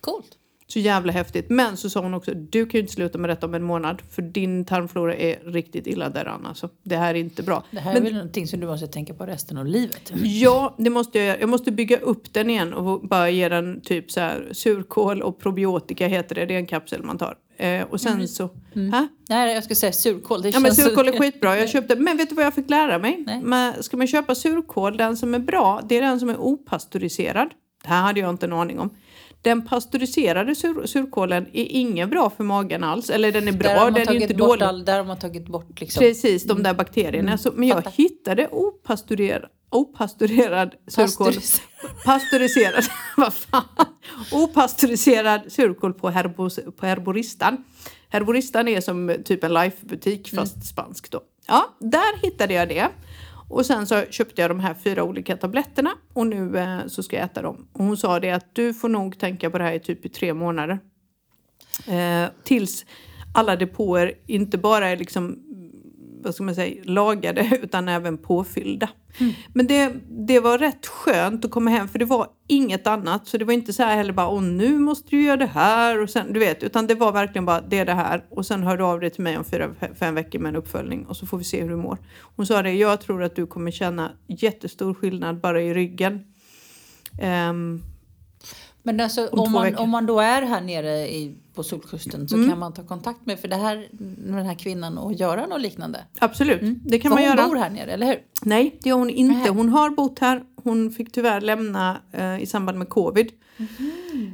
Coolt. 0.00 0.38
Så 0.66 0.78
jävla 0.78 1.12
häftigt. 1.12 1.50
Men 1.50 1.76
så 1.76 1.90
sa 1.90 2.00
hon 2.00 2.14
också, 2.14 2.34
du 2.34 2.66
kan 2.66 2.72
ju 2.72 2.80
inte 2.80 2.92
sluta 2.92 3.18
med 3.18 3.30
detta 3.30 3.46
om 3.46 3.54
en 3.54 3.62
månad 3.62 4.02
för 4.10 4.22
din 4.22 4.64
tarmflora 4.64 5.14
är 5.16 5.52
riktigt 5.52 5.86
illa 5.86 6.08
däran. 6.08 6.46
Alltså. 6.46 6.68
Det 6.82 6.96
här 6.96 7.14
är 7.14 7.18
inte 7.18 7.42
bra. 7.42 7.64
Det 7.70 7.80
här 7.80 7.92
Men 7.92 8.02
är 8.02 8.06
väl 8.06 8.14
någonting 8.14 8.46
som 8.46 8.60
du 8.60 8.66
måste 8.66 8.86
tänka 8.86 9.14
på 9.14 9.26
resten 9.26 9.58
av 9.58 9.66
livet? 9.66 10.12
Ja, 10.22 10.74
det 10.78 10.90
måste 10.90 11.18
jag. 11.18 11.40
Jag 11.40 11.48
måste 11.48 11.72
bygga 11.72 11.98
upp 11.98 12.32
den 12.32 12.50
igen 12.50 12.74
och 12.74 13.00
bara 13.00 13.30
ge 13.30 13.48
den 13.48 13.80
typ 13.80 14.10
så 14.10 14.20
här 14.20 14.48
surkål 14.52 15.22
och 15.22 15.38
probiotika 15.38 16.06
heter 16.06 16.34
det. 16.34 16.46
Det 16.46 16.54
är 16.54 16.58
en 16.58 16.66
kapsel 16.66 17.02
man 17.02 17.18
tar. 17.18 17.36
Eh, 17.56 17.82
och 17.82 18.00
sen 18.00 18.28
så... 18.28 18.50
Hä? 18.74 19.08
Nej, 19.28 19.54
jag 19.54 19.64
ska 19.64 19.74
säga 19.74 19.92
surkål. 19.92 20.42
Det 20.42 20.50
Ja 20.50 20.60
men 20.60 20.74
surkål 20.74 21.08
är 21.08 21.18
skitbra. 21.18 21.58
Jag 21.58 21.68
köpte, 21.68 21.96
men 21.96 22.16
vet 22.16 22.28
du 22.28 22.34
vad 22.34 22.44
jag 22.44 22.54
fick 22.54 22.70
lära 22.70 22.98
mig? 22.98 23.22
Nej. 23.26 23.40
Men 23.42 23.82
ska 23.82 23.96
man 23.96 24.06
köpa 24.06 24.34
surkål, 24.34 24.96
den 24.96 25.16
som 25.16 25.34
är 25.34 25.38
bra, 25.38 25.80
det 25.88 25.98
är 25.98 26.02
den 26.02 26.20
som 26.20 26.28
är 26.28 26.36
opastöriserad. 26.36 27.48
Det 27.82 27.88
här 27.88 28.02
hade 28.02 28.20
jag 28.20 28.30
inte 28.30 28.46
en 28.46 28.52
aning 28.52 28.78
om. 28.78 28.90
Den 29.44 29.62
pastöriserade 29.64 30.54
sur, 30.54 30.86
surkålen 30.86 31.46
är 31.52 31.66
ingen 31.70 32.10
bra 32.10 32.30
för 32.30 32.44
magen 32.44 32.84
alls. 32.84 33.10
Eller 33.10 33.32
den 33.32 33.48
är 33.48 33.52
bra, 33.52 33.90
den 33.90 34.08
är 34.08 34.12
inte 34.12 34.34
dålig. 34.34 34.62
All, 34.64 34.84
där 34.84 34.96
har 34.98 35.04
man 35.04 35.18
tagit 35.18 35.46
bort 35.46 35.80
liksom... 35.80 36.00
Precis, 36.00 36.44
de 36.44 36.62
där 36.62 36.74
bakterierna. 36.74 37.38
Så, 37.38 37.52
men 37.54 37.68
jag 37.68 37.76
fattar. 37.76 37.90
hittade 37.90 38.48
opastörer, 38.52 39.48
opastörer 39.70 40.74
surkål. 40.88 41.32
Pastöris- 41.32 41.60
Pastöriserad, 42.04 42.84
vad 43.16 43.34
fan. 43.34 43.64
Opastöriserad 44.32 45.40
surkål 45.52 45.92
på, 45.94 46.10
herbos, 46.10 46.58
på 46.76 46.86
Herboristan. 46.86 47.64
Herboristan 48.08 48.68
är 48.68 48.80
som 48.80 49.16
typ 49.24 49.44
en 49.44 49.54
Life-butik 49.54 50.34
fast 50.34 50.66
spansk 50.66 51.10
då. 51.10 51.20
Ja, 51.46 51.76
där 51.80 52.22
hittade 52.22 52.54
jag 52.54 52.68
det. 52.68 52.88
Och 53.48 53.66
sen 53.66 53.86
så 53.86 54.02
köpte 54.10 54.42
jag 54.42 54.50
de 54.50 54.60
här 54.60 54.74
fyra 54.74 55.02
olika 55.02 55.36
tabletterna 55.36 55.90
och 56.12 56.26
nu 56.26 56.58
eh, 56.58 56.86
så 56.86 57.02
ska 57.02 57.16
jag 57.16 57.24
äta 57.24 57.42
dem. 57.42 57.66
Och 57.72 57.84
hon 57.84 57.96
sa 57.96 58.20
det 58.20 58.30
att 58.30 58.54
du 58.54 58.74
får 58.74 58.88
nog 58.88 59.18
tänka 59.18 59.50
på 59.50 59.58
det 59.58 59.64
här 59.64 59.72
i 59.72 59.80
typ 59.80 60.06
i 60.06 60.08
tre 60.08 60.34
månader. 60.34 60.78
Eh, 61.88 62.30
tills 62.44 62.86
alla 63.34 63.56
depåer 63.56 64.12
inte 64.26 64.58
bara 64.58 64.88
är 64.88 64.96
liksom 64.96 65.38
vad 66.24 66.34
ska 66.34 66.44
man 66.44 66.54
säga, 66.54 66.82
lagade 66.84 67.50
utan 67.62 67.88
även 67.88 68.18
påfyllda. 68.18 68.88
Men 69.54 69.66
det, 69.66 69.92
det 70.08 70.40
var 70.40 70.58
rätt 70.58 70.86
skönt 70.86 71.44
att 71.44 71.50
komma 71.50 71.70
hem 71.70 71.88
för 71.88 71.98
det 71.98 72.04
var 72.04 72.26
inget 72.48 72.86
annat. 72.86 73.26
Så 73.28 73.38
det 73.38 73.44
var 73.44 73.52
inte 73.52 73.72
så 73.72 73.82
här 73.82 73.96
heller 73.96 74.12
bara 74.12 74.28
åh 74.28 74.42
nu 74.42 74.78
måste 74.78 75.10
du 75.10 75.22
göra 75.22 75.36
det 75.36 75.46
här 75.46 76.02
och 76.02 76.10
sen 76.10 76.32
du 76.32 76.40
vet 76.40 76.62
utan 76.62 76.86
det 76.86 76.94
var 76.94 77.12
verkligen 77.12 77.44
bara 77.44 77.60
det 77.60 77.78
är 77.78 77.84
det 77.84 77.92
här 77.92 78.24
och 78.30 78.46
sen 78.46 78.62
hör 78.62 78.76
du 78.76 78.84
av 78.84 79.00
dig 79.00 79.10
till 79.10 79.22
mig 79.22 79.38
om 79.38 79.44
fyra, 79.44 79.70
fem 79.98 80.14
veckor 80.14 80.38
med 80.38 80.48
en 80.48 80.56
uppföljning 80.56 81.06
och 81.06 81.16
så 81.16 81.26
får 81.26 81.38
vi 81.38 81.44
se 81.44 81.62
hur 81.62 81.70
du 81.70 81.76
mår. 81.76 81.98
Hon 82.36 82.46
sa 82.46 82.62
det, 82.62 82.72
jag 82.72 83.00
tror 83.00 83.22
att 83.22 83.36
du 83.36 83.46
kommer 83.46 83.70
känna 83.70 84.12
jättestor 84.26 84.94
skillnad 84.94 85.40
bara 85.40 85.62
i 85.62 85.74
ryggen. 85.74 86.20
Ehm, 87.20 87.82
Men 88.82 89.00
alltså, 89.00 89.28
Om 89.28 89.38
om, 89.40 89.52
man, 89.52 89.62
veckor. 89.62 89.80
om 89.80 89.90
man 89.90 90.06
då 90.06 90.20
är 90.20 90.42
här 90.42 90.60
nere 90.60 91.08
i, 91.08 91.38
på 91.54 91.62
Solkusten 91.62 92.28
så 92.28 92.36
Mm. 92.36 92.48
kan 92.48 92.58
man 92.58 92.72
ta 92.72 92.82
kontakt 92.82 93.26
med, 93.26 93.38
för 93.38 93.48
det 93.48 93.56
här, 93.56 93.88
med 94.18 94.38
den 94.38 94.46
här 94.46 94.54
kvinnan 94.54 94.98
och 94.98 95.12
göra 95.12 95.46
något 95.46 95.60
liknande. 95.60 96.04
absolut, 96.18 96.60
det 96.84 96.98
kan 96.98 97.10
för 97.10 97.16
man 97.16 97.28
hon 97.28 97.36
göra. 97.36 97.48
bor 97.48 97.56
här 97.56 97.70
nere, 97.70 97.90
eller 97.92 98.06
hur? 98.06 98.16
Nej, 98.42 98.78
det 98.82 98.88
gör 98.88 98.96
hon 98.96 99.10
inte. 99.10 99.38
Nej. 99.40 99.48
Hon 99.50 99.68
har 99.68 99.90
bott 99.90 100.18
här. 100.18 100.42
Hon 100.56 100.90
fick 100.92 101.12
tyvärr 101.12 101.40
lämna 101.40 102.00
eh, 102.12 102.42
i 102.42 102.46
samband 102.46 102.78
med 102.78 102.88
covid. 102.88 103.32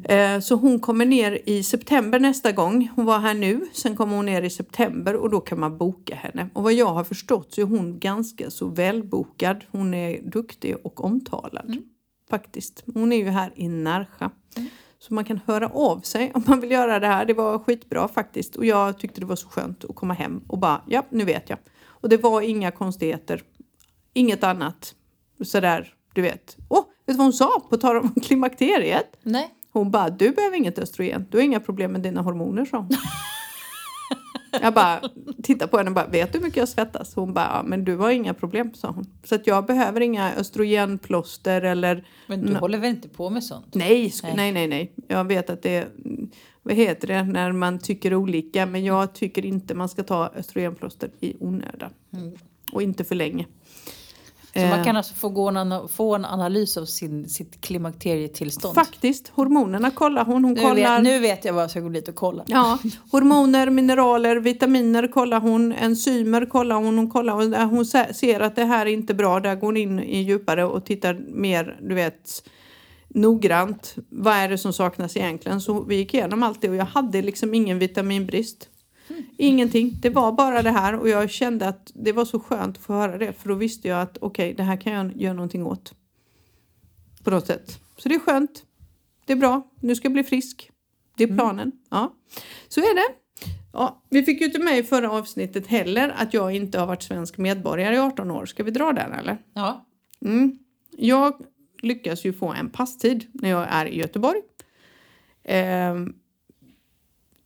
Eh, 0.05 0.41
så 0.41 0.55
hon 0.55 0.81
kommer 0.81 1.05
ner 1.07 1.39
i 1.47 1.63
september 1.63 2.19
nästa 2.21 2.53
gång. 2.53 2.91
Hon 2.97 3.05
var 3.05 3.19
här 3.19 3.35
nu. 3.35 3.61
Sen 3.73 3.97
kommer 3.97 4.17
hon 4.17 4.27
ner 4.27 4.43
i 4.43 4.51
september 4.51 5.17
och 5.17 5.31
då 5.31 5.41
kan 5.41 5.61
man 5.61 5.79
boka 5.79 6.15
henne. 6.15 6.49
Och 6.53 6.63
vad 6.63 6.73
jag 6.73 6.87
har 6.95 7.05
förstått 7.05 7.55
så 7.55 7.61
är 7.61 7.65
hon 7.65 7.99
ganska 7.99 8.51
så 8.51 8.67
välbokad. 8.67 9.65
Hon 9.71 9.95
är 9.95 10.23
duktig 10.23 10.77
och 10.85 11.05
omtalad. 11.05 11.77
Faktiskt. 12.31 12.85
Hon 12.95 13.13
är 13.13 13.17
ju 13.17 13.29
här 13.29 13.53
i 13.57 13.69
Närsja. 13.69 14.31
Så 15.03 15.15
man 15.15 15.25
kan 15.25 15.41
höra 15.47 15.69
av 15.69 16.01
sig 16.01 16.33
om 16.35 16.45
man 16.47 16.61
vill 16.61 16.71
göra 16.71 17.01
det 17.01 17.07
här. 17.07 17.25
Det 17.25 17.35
var 17.35 17.59
skitbra 17.59 18.09
faktiskt. 18.09 18.57
Och 18.57 18.65
jag 18.65 18.99
tyckte 18.99 19.21
det 19.21 19.27
var 19.27 19.37
så 19.37 19.49
skönt 19.49 19.85
att 19.85 19.97
komma 19.97 20.15
hem 20.15 20.41
och 20.49 20.59
bara, 20.59 20.83
ja 20.87 21.07
nu 21.11 21.25
vet 21.25 21.51
jag. 21.51 21.59
Och 21.83 22.09
det 22.09 22.17
var 22.17 22.41
inga 22.41 22.71
konstigheter. 22.71 23.43
Inget 24.15 24.45
annat. 24.45 24.95
Sådär, 25.45 25.95
du 26.15 26.23
vet. 26.23 26.57
Åh, 26.69 26.85
vet 27.07 27.07
du 27.07 27.13
vad 27.13 27.25
hon 27.27 27.33
sa 27.33 27.63
på 27.71 27.77
tal 27.77 27.97
om 27.97 28.15
klimakteriet? 28.23 29.17
Nej. 29.23 29.55
Hon 29.73 29.91
bara, 29.91 30.11
du 30.11 30.31
behöver 30.31 30.57
inget 30.57 30.79
östrogen. 30.79 31.27
Du 31.31 31.39
har 31.39 31.45
inga 31.45 31.61
problem 31.61 31.93
med 31.93 32.01
dina 32.01 32.21
hormoner, 32.23 32.65
sa 32.65 32.79
hon. 32.79 32.89
Jag 34.63 34.75
bara 34.75 35.01
tittar 35.43 35.67
på 35.67 35.77
henne 35.79 35.91
och 35.91 35.95
bara, 35.95 36.07
vet 36.07 36.33
du 36.33 36.39
hur 36.39 36.45
mycket 36.45 36.57
jag 36.57 36.69
svettas? 36.69 37.15
Hon 37.15 37.35
bara, 37.35 37.51
ja, 37.55 37.63
men 37.63 37.85
du 37.85 37.97
har 37.97 38.11
inga 38.11 38.35
problem, 38.35 38.75
sa 38.75 38.91
hon. 38.91 39.07
Så 39.25 39.35
att 39.35 39.47
jag 39.47 39.67
behöver 39.67 40.01
inga 40.01 40.35
östrogenplåster 40.35 41.63
eller 41.63 42.05
Men 42.27 42.47
du 42.47 42.55
håller 42.55 42.79
väl 42.79 42.91
inte 42.91 43.09
på 43.09 43.31
med 43.31 43.45
sånt? 43.45 43.75
Nej, 43.75 44.13
Nej. 44.23 44.33
nej, 44.37 44.53
nej, 44.53 44.67
nej. 44.69 44.93
Jag 45.09 45.25
vet 45.25 45.51
att 45.51 45.63
det 45.63 45.89
vad 46.63 46.75
heter 46.75 47.09
det, 47.09 47.23
när 47.23 47.53
man 47.53 47.79
tycker 47.79 48.15
olika. 48.15 48.67
Men 48.67 48.85
jag 48.85 49.13
tycker 49.13 49.47
inte 49.47 49.75
man 49.75 49.89
ska 49.89 50.03
ta 50.03 50.31
östrogenplåster 50.37 51.11
i 51.21 51.37
onödan. 51.41 51.91
Mm. 52.13 52.33
Och 52.73 52.83
inte 52.83 53.05
för 53.05 53.15
länge. 53.15 53.47
Så 54.55 54.61
man 54.61 54.79
Eh. 54.79 54.85
kan 54.85 54.97
alltså 54.97 55.15
få, 55.15 55.29
gå 55.29 55.49
en, 55.49 55.89
få 55.89 56.15
en 56.15 56.25
analys 56.25 56.77
av 56.77 56.85
sin, 56.85 57.29
sitt 57.29 57.61
klimakterietillstånd. 57.61 58.75
Faktiskt, 58.75 59.29
hormonerna 59.35 59.91
kollar 59.91 60.25
hon. 60.25 60.45
Hon 60.45 60.53
nu, 60.55 60.61
kollar... 60.61 60.95
vet, 60.95 61.03
nu 61.03 61.19
vet 61.19 61.45
jag 61.45 61.53
vad 61.53 61.63
jag 61.63 61.71
ska 61.71 61.81
gå 61.81 61.89
dit 61.89 62.09
och 62.09 62.15
kolla. 62.15 62.45
Ja, 62.47 62.79
hormoner, 63.13 63.71
mineraler, 63.71 64.37
vitaminer 64.37 65.07
kollar 65.13 65.41
hon, 65.41 65.73
enzymer 65.73 66.47
kollar 66.47 66.77
hon. 66.77 66.99
Hon, 66.99 67.11
kollar, 67.11 67.65
hon 67.65 67.87
se- 67.87 68.15
ser 68.15 68.41
att 68.41 68.57
det 68.57 68.65
här 68.65 68.87
är 68.87 68.91
inte 68.91 69.15
bra. 69.15 69.41
Där 69.41 69.55
går 69.55 69.67
hon 69.69 69.77
in 69.77 69.99
i 70.01 70.23
djupare 70.23 70.65
och 70.65 70.85
tittar 70.85 71.15
mer, 71.29 71.79
du 71.83 71.95
vet, 71.95 72.43
noggrant. 73.09 73.95
Vad 74.09 74.35
är 74.35 74.49
det 74.49 74.59
som 74.59 74.73
saknas 74.73 75.17
egentligen? 75.17 75.61
Så 75.61 75.83
vi 75.83 75.97
gick 75.97 76.15
igenom 76.15 76.43
allt 76.43 76.61
det 76.63 76.69
och 76.69 76.77
jag 76.77 76.85
hade 76.85 77.23
liksom 77.23 77.55
ingen 77.55 77.79
vitaminbrist. 77.79 78.69
Ingenting. 79.37 79.99
Det 80.03 80.11
var 80.11 80.33
bara 80.33 80.63
det 80.63 80.71
här 80.71 80.95
och 80.95 81.09
jag 81.09 81.31
kände 81.31 81.69
att 81.69 81.93
det 81.95 82.13
var 82.13 82.25
så 82.25 82.41
skönt 82.41 82.77
att 82.77 82.83
få 82.83 82.93
höra 82.93 83.19
det 83.19 83.33
för 83.33 83.49
då 83.49 83.55
visste 83.55 83.89
jag 83.89 84.03
att 84.03 84.19
okej, 84.21 84.55
det 84.55 84.63
här 84.63 84.77
kan 84.77 84.93
jag 84.93 85.17
göra 85.17 85.35
någonting 85.35 85.67
åt. 85.67 85.95
På 87.25 87.31
något 87.31 87.47
sätt. 87.47 87.81
Så 87.97 88.09
det 88.09 88.15
är 88.15 88.19
skönt. 88.19 88.65
Det 89.27 89.33
är 89.33 89.37
bra. 89.37 89.71
Nu 89.81 89.95
ska 89.95 90.07
jag 90.07 90.13
bli 90.13 90.25
frisk. 90.25 90.71
Det 91.17 91.25
är 91.25 91.35
planen. 91.35 91.73
Ja, 91.91 92.15
så 92.69 92.81
är 92.81 92.95
det. 92.95 93.15
Ja, 93.73 94.03
vi 94.11 94.23
fick 94.23 94.41
ju 94.41 94.47
inte 94.47 94.59
med 94.59 94.79
i 94.79 94.83
förra 94.83 95.11
avsnittet 95.11 95.67
heller 95.67 96.15
att 96.17 96.35
jag 96.35 96.55
inte 96.55 96.79
har 96.79 96.87
varit 96.87 97.03
svensk 97.03 97.39
medborgare 97.39 97.95
i 97.95 97.99
18 97.99 98.31
år. 98.31 98.47
Ska 98.47 98.65
vi 98.65 98.71
dra 98.71 98.93
den 98.93 99.13
eller? 99.13 99.39
Ja. 99.55 99.87
Mm. 100.25 100.59
Jag 100.91 101.45
lyckas 101.83 102.25
ju 102.25 102.33
få 102.33 102.53
en 102.53 102.71
passtid 102.71 103.27
när 103.33 103.51
jag 103.51 103.67
är 103.71 103.87
i 103.87 103.99
Göteborg. 103.99 104.41
Ehm, 105.45 106.15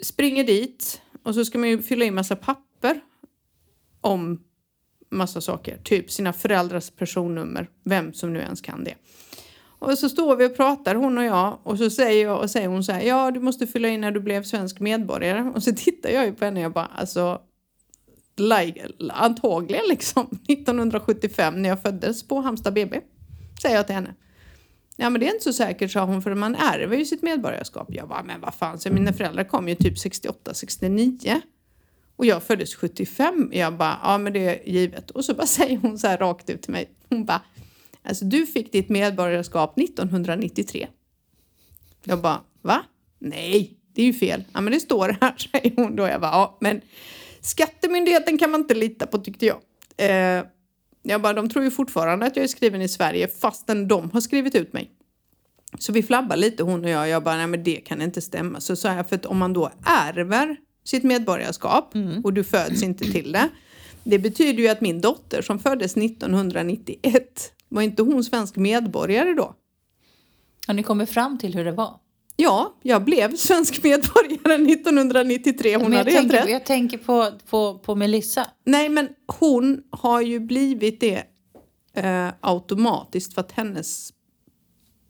springer 0.00 0.44
dit 0.44 1.02
och 1.24 1.34
så 1.34 1.44
ska 1.44 1.58
man 1.58 1.68
ju 1.68 1.82
fylla 1.82 2.04
i 2.04 2.10
massa 2.10 2.36
papper 2.36 3.00
om 4.00 4.40
massa 5.10 5.40
saker. 5.40 5.78
Typ 5.84 6.10
sina 6.10 6.32
föräldrars 6.32 6.90
personnummer, 6.90 7.68
vem 7.84 8.12
som 8.12 8.32
nu 8.32 8.38
ens 8.38 8.60
kan 8.60 8.84
det. 8.84 8.94
Och 9.78 9.98
så 9.98 10.08
står 10.08 10.36
vi 10.36 10.46
och 10.46 10.56
pratar 10.56 10.94
hon 10.94 11.18
och 11.18 11.24
jag 11.24 11.58
och 11.62 11.78
så 11.78 11.90
säger, 11.90 12.24
jag, 12.24 12.40
och 12.40 12.50
säger 12.50 12.68
hon 12.68 12.84
så 12.84 12.92
här, 12.92 13.02
ja 13.02 13.30
du 13.30 13.40
måste 13.40 13.66
fylla 13.66 13.88
i 13.88 13.98
när 13.98 14.10
du 14.10 14.20
blev 14.20 14.42
svensk 14.42 14.80
medborgare. 14.80 15.52
Och 15.54 15.62
så 15.62 15.72
tittar 15.72 16.10
jag 16.10 16.26
ju 16.26 16.34
på 16.34 16.44
henne 16.44 16.60
och 16.60 16.64
jag 16.64 16.72
bara, 16.72 16.90
alltså 16.96 17.40
like, 18.36 18.88
antagligen 19.10 19.84
liksom 19.88 20.26
1975 20.48 21.62
när 21.62 21.68
jag 21.68 21.82
föddes 21.82 22.28
på 22.28 22.40
Halmstad 22.40 22.74
BB. 22.74 23.00
Säger 23.62 23.76
jag 23.76 23.86
till 23.86 23.94
henne. 23.94 24.14
Ja 24.96 25.10
men 25.10 25.20
det 25.20 25.28
är 25.28 25.32
inte 25.32 25.44
så 25.44 25.52
säkert 25.52 25.90
sa 25.90 26.04
hon 26.04 26.22
för 26.22 26.34
man 26.34 26.54
ärver 26.54 26.96
ju 26.96 27.04
sitt 27.04 27.22
medborgarskap. 27.22 27.88
Jag 27.90 28.08
bara 28.08 28.22
men 28.22 28.40
vad 28.40 28.54
fan 28.54 28.78
så 28.78 28.90
mina 28.90 29.12
föräldrar 29.12 29.44
kom 29.44 29.68
ju 29.68 29.74
typ 29.74 29.98
68, 29.98 30.54
69. 30.54 31.40
Och 32.16 32.26
jag 32.26 32.42
föddes 32.42 32.74
75. 32.74 33.50
Jag 33.52 33.76
bara 33.76 33.98
ja 34.02 34.18
men 34.18 34.32
det 34.32 34.38
är 34.38 34.68
givet. 34.68 35.10
Och 35.10 35.24
så 35.24 35.34
bara 35.34 35.46
säger 35.46 35.76
hon 35.76 35.98
så 35.98 36.06
här 36.06 36.18
rakt 36.18 36.50
ut 36.50 36.62
till 36.62 36.72
mig. 36.72 36.90
Hon 37.08 37.24
bara 37.24 37.42
alltså 38.02 38.24
du 38.24 38.46
fick 38.46 38.72
ditt 38.72 38.88
medborgarskap 38.88 39.78
1993. 39.78 40.88
Jag 42.04 42.20
bara 42.20 42.40
va? 42.62 42.84
Nej 43.18 43.78
det 43.94 44.02
är 44.02 44.06
ju 44.06 44.14
fel. 44.14 44.44
Ja 44.52 44.60
men 44.60 44.72
det 44.72 44.80
står 44.80 45.16
här 45.20 45.34
säger 45.52 45.76
hon 45.76 45.96
då. 45.96 46.08
Jag 46.08 46.20
bara 46.20 46.32
ja 46.32 46.58
men 46.60 46.80
Skattemyndigheten 47.40 48.38
kan 48.38 48.50
man 48.50 48.60
inte 48.60 48.74
lita 48.74 49.06
på 49.06 49.18
tyckte 49.18 49.46
jag. 49.46 49.58
Eh, 49.96 50.44
jag 51.06 51.22
bara, 51.22 51.32
de 51.32 51.48
tror 51.48 51.64
ju 51.64 51.70
fortfarande 51.70 52.26
att 52.26 52.36
jag 52.36 52.44
är 52.44 52.48
skriven 52.48 52.82
i 52.82 52.88
Sverige 52.88 53.28
fastän 53.28 53.88
de 53.88 54.10
har 54.10 54.20
skrivit 54.20 54.54
ut 54.54 54.72
mig. 54.72 54.90
Så 55.78 55.92
vi 55.92 56.02
flabbar 56.02 56.36
lite 56.36 56.62
hon 56.62 56.84
och 56.84 56.90
jag. 56.90 57.08
Jag 57.08 57.22
bara, 57.22 57.36
nej 57.36 57.46
men 57.46 57.64
det 57.64 57.76
kan 57.76 58.02
inte 58.02 58.20
stämma. 58.20 58.60
Så 58.60 58.76
sa 58.76 58.94
jag, 58.94 59.08
för 59.08 59.16
att 59.16 59.26
om 59.26 59.38
man 59.38 59.52
då 59.52 59.70
ärver 59.84 60.56
sitt 60.84 61.02
medborgarskap 61.02 61.94
och 62.24 62.32
du 62.32 62.44
föds 62.44 62.82
inte 62.82 63.12
till 63.12 63.32
det. 63.32 63.48
Det 64.04 64.18
betyder 64.18 64.62
ju 64.62 64.68
att 64.68 64.80
min 64.80 65.00
dotter 65.00 65.42
som 65.42 65.58
föddes 65.58 65.96
1991, 65.96 67.52
var 67.68 67.82
inte 67.82 68.02
hon 68.02 68.24
svensk 68.24 68.56
medborgare 68.56 69.34
då? 69.34 69.54
Har 70.66 70.74
ni 70.74 70.82
kommit 70.82 71.10
fram 71.10 71.38
till 71.38 71.54
hur 71.54 71.64
det 71.64 71.72
var? 71.72 71.98
Ja, 72.36 72.74
jag 72.82 73.04
blev 73.04 73.36
svensk 73.36 73.82
medborgare 73.82 74.54
1993. 74.72 75.74
Hon 75.76 75.82
Men 75.82 75.92
jag, 75.92 75.98
hade 75.98 76.10
helt 76.10 76.32
rätt. 76.32 76.50
jag 76.50 76.64
tänker 76.66 76.98
på, 76.98 77.30
på, 77.50 77.78
på 77.78 77.94
Melissa. 77.94 78.46
Nej, 78.64 78.88
men 78.88 79.08
hon 79.40 79.82
har 79.90 80.20
ju 80.20 80.40
blivit 80.40 81.00
det 81.00 81.22
eh, 81.96 82.28
automatiskt 82.40 83.34
för 83.34 83.40
att 83.40 83.52
hennes 83.52 84.10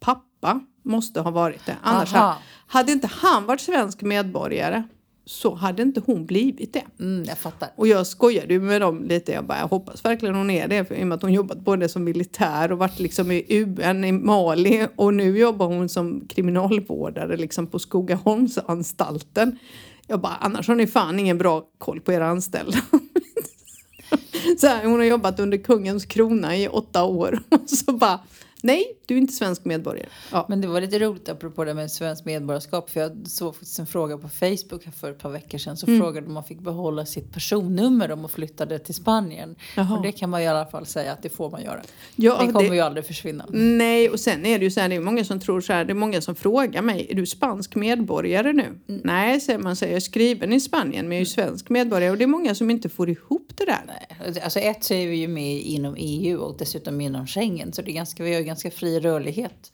pappa 0.00 0.60
måste 0.84 1.20
ha 1.20 1.30
varit 1.30 1.66
det. 1.66 1.76
Annars 1.82 2.14
Aha. 2.14 2.26
ha- 2.26 2.38
hade 2.66 2.92
inte 2.92 3.06
han 3.12 3.46
varit 3.46 3.60
svensk 3.60 4.02
medborgare 4.02 4.82
så 5.26 5.54
hade 5.54 5.82
inte 5.82 6.02
hon 6.06 6.26
blivit 6.26 6.72
det. 6.72 6.84
Mm, 7.00 7.24
jag 7.28 7.38
fattar. 7.38 7.68
Och 7.76 7.88
jag 7.88 8.06
skojade 8.06 8.54
ju 8.54 8.60
med 8.60 8.80
dem 8.80 9.04
lite. 9.04 9.32
Jag 9.32 9.44
bara, 9.44 9.58
jag 9.58 9.68
hoppas 9.68 10.04
verkligen 10.04 10.34
hon 10.34 10.50
är 10.50 10.68
det. 10.68 10.84
För, 10.84 10.94
I 10.94 11.02
och 11.02 11.06
med 11.06 11.16
att 11.16 11.22
hon 11.22 11.32
jobbat 11.32 11.58
både 11.58 11.88
som 11.88 12.04
militär 12.04 12.72
och 12.72 12.78
varit 12.78 12.98
liksom 12.98 13.30
i 13.30 13.44
UN 13.48 14.04
i 14.04 14.12
Mali. 14.12 14.86
Och 14.96 15.14
nu 15.14 15.38
jobbar 15.38 15.66
hon 15.66 15.88
som 15.88 16.26
kriminalvårdare 16.28 17.36
liksom 17.36 17.66
på 17.66 17.78
Skogaholmsanstalten. 17.78 19.58
Jag 20.06 20.20
bara, 20.20 20.36
annars 20.40 20.68
har 20.68 20.74
ni 20.74 20.86
fan 20.86 21.18
ingen 21.18 21.38
bra 21.38 21.64
koll 21.78 22.00
på 22.00 22.12
era 22.12 22.26
anställda. 22.26 22.78
Så 24.58 24.66
här, 24.66 24.84
hon 24.84 24.98
har 24.98 25.06
jobbat 25.06 25.40
under 25.40 25.58
kungens 25.58 26.06
krona 26.06 26.56
i 26.56 26.68
åtta 26.68 27.04
år. 27.04 27.42
Och 27.48 27.70
så 27.70 27.92
bara, 27.92 28.20
nej, 28.64 28.84
du 29.06 29.14
är 29.14 29.18
inte 29.18 29.32
svensk 29.32 29.64
medborgare. 29.64 30.08
Ja. 30.32 30.46
Men 30.48 30.60
det 30.60 30.68
var 30.68 30.80
lite 30.80 30.98
roligt 30.98 31.28
apropå 31.28 31.64
det 31.64 31.74
med 31.74 31.90
svenskt 31.90 32.24
medborgarskap. 32.24 32.90
För 32.90 33.00
jag 33.00 33.12
såg 33.28 33.54
faktiskt 33.54 33.78
en 33.78 33.86
fråga 33.86 34.18
på 34.18 34.28
Facebook 34.28 34.84
här 34.84 34.92
för 34.92 35.10
ett 35.10 35.18
par 35.18 35.30
veckor 35.30 35.58
sedan. 35.58 35.76
Så 35.76 35.86
frågade 35.86 36.26
om 36.26 36.32
man 36.32 36.44
fick 36.44 36.60
behålla 36.60 37.06
sitt 37.06 37.32
personnummer 37.32 38.10
om 38.10 38.20
man 38.20 38.30
flyttade 38.30 38.78
till 38.78 38.94
Spanien. 38.94 39.56
Jaha. 39.76 39.96
Och 39.96 40.02
det 40.02 40.12
kan 40.12 40.30
man 40.30 40.42
i 40.42 40.46
alla 40.46 40.66
fall 40.66 40.86
säga 40.86 41.12
att 41.12 41.22
det 41.22 41.28
får 41.28 41.50
man 41.50 41.62
göra. 41.62 41.80
Ja, 42.16 42.38
det 42.46 42.52
kommer 42.52 42.68
det- 42.70 42.74
ju 42.76 42.80
aldrig 42.80 43.06
försvinna. 43.06 43.46
Nej, 43.50 44.10
och 44.10 44.20
sen 44.20 44.46
är 44.46 44.58
det 44.58 44.64
ju 44.64 44.70
så 44.70 44.80
här, 44.80 44.88
det 44.88 44.94
är 44.94 45.00
många 45.00 45.24
som 45.24 45.40
tror 45.40 45.60
så 45.60 45.72
här, 45.72 45.84
det 45.84 45.92
är 45.92 45.94
många 45.94 46.20
som 46.20 46.34
frågar 46.34 46.82
mig, 46.82 47.06
är 47.10 47.14
du 47.14 47.26
spansk 47.26 47.74
medborgare 47.74 48.52
nu? 48.52 48.80
Nej, 48.86 49.40
säger 49.40 49.58
man, 49.58 49.76
säger 49.76 49.92
jag 49.92 49.96
är 49.96 50.00
skriven 50.00 50.52
i 50.52 50.60
Spanien, 50.60 51.08
men 51.08 51.12
jag 51.12 51.16
är 51.16 51.20
ju 51.20 51.26
svensk 51.26 51.68
medborgare. 51.68 52.10
Och 52.10 52.18
det 52.18 52.24
är 52.24 52.28
många 52.28 52.54
som 52.54 52.70
inte 52.70 52.88
får 52.88 53.10
ihop 53.10 53.52
det 53.54 53.64
där. 53.64 53.80
Nej, 53.86 54.40
Alltså 54.44 54.58
ett 54.58 54.84
så 54.84 54.94
är 54.94 55.06
vi 55.08 55.16
ju 55.16 55.28
med 55.28 55.60
inom 55.60 55.94
EU 55.98 56.38
och 56.38 56.56
dessutom 56.58 57.00
inom 57.00 57.26
Schengen. 57.26 57.72
Så 57.72 57.82
det 57.82 57.90
är 57.90 57.94
ganska, 57.94 58.22
vi 58.22 58.32
har 58.32 58.38
ju 58.40 58.44
ganska 58.46 58.53
fri 58.56 59.00
rörlighet 59.00 59.72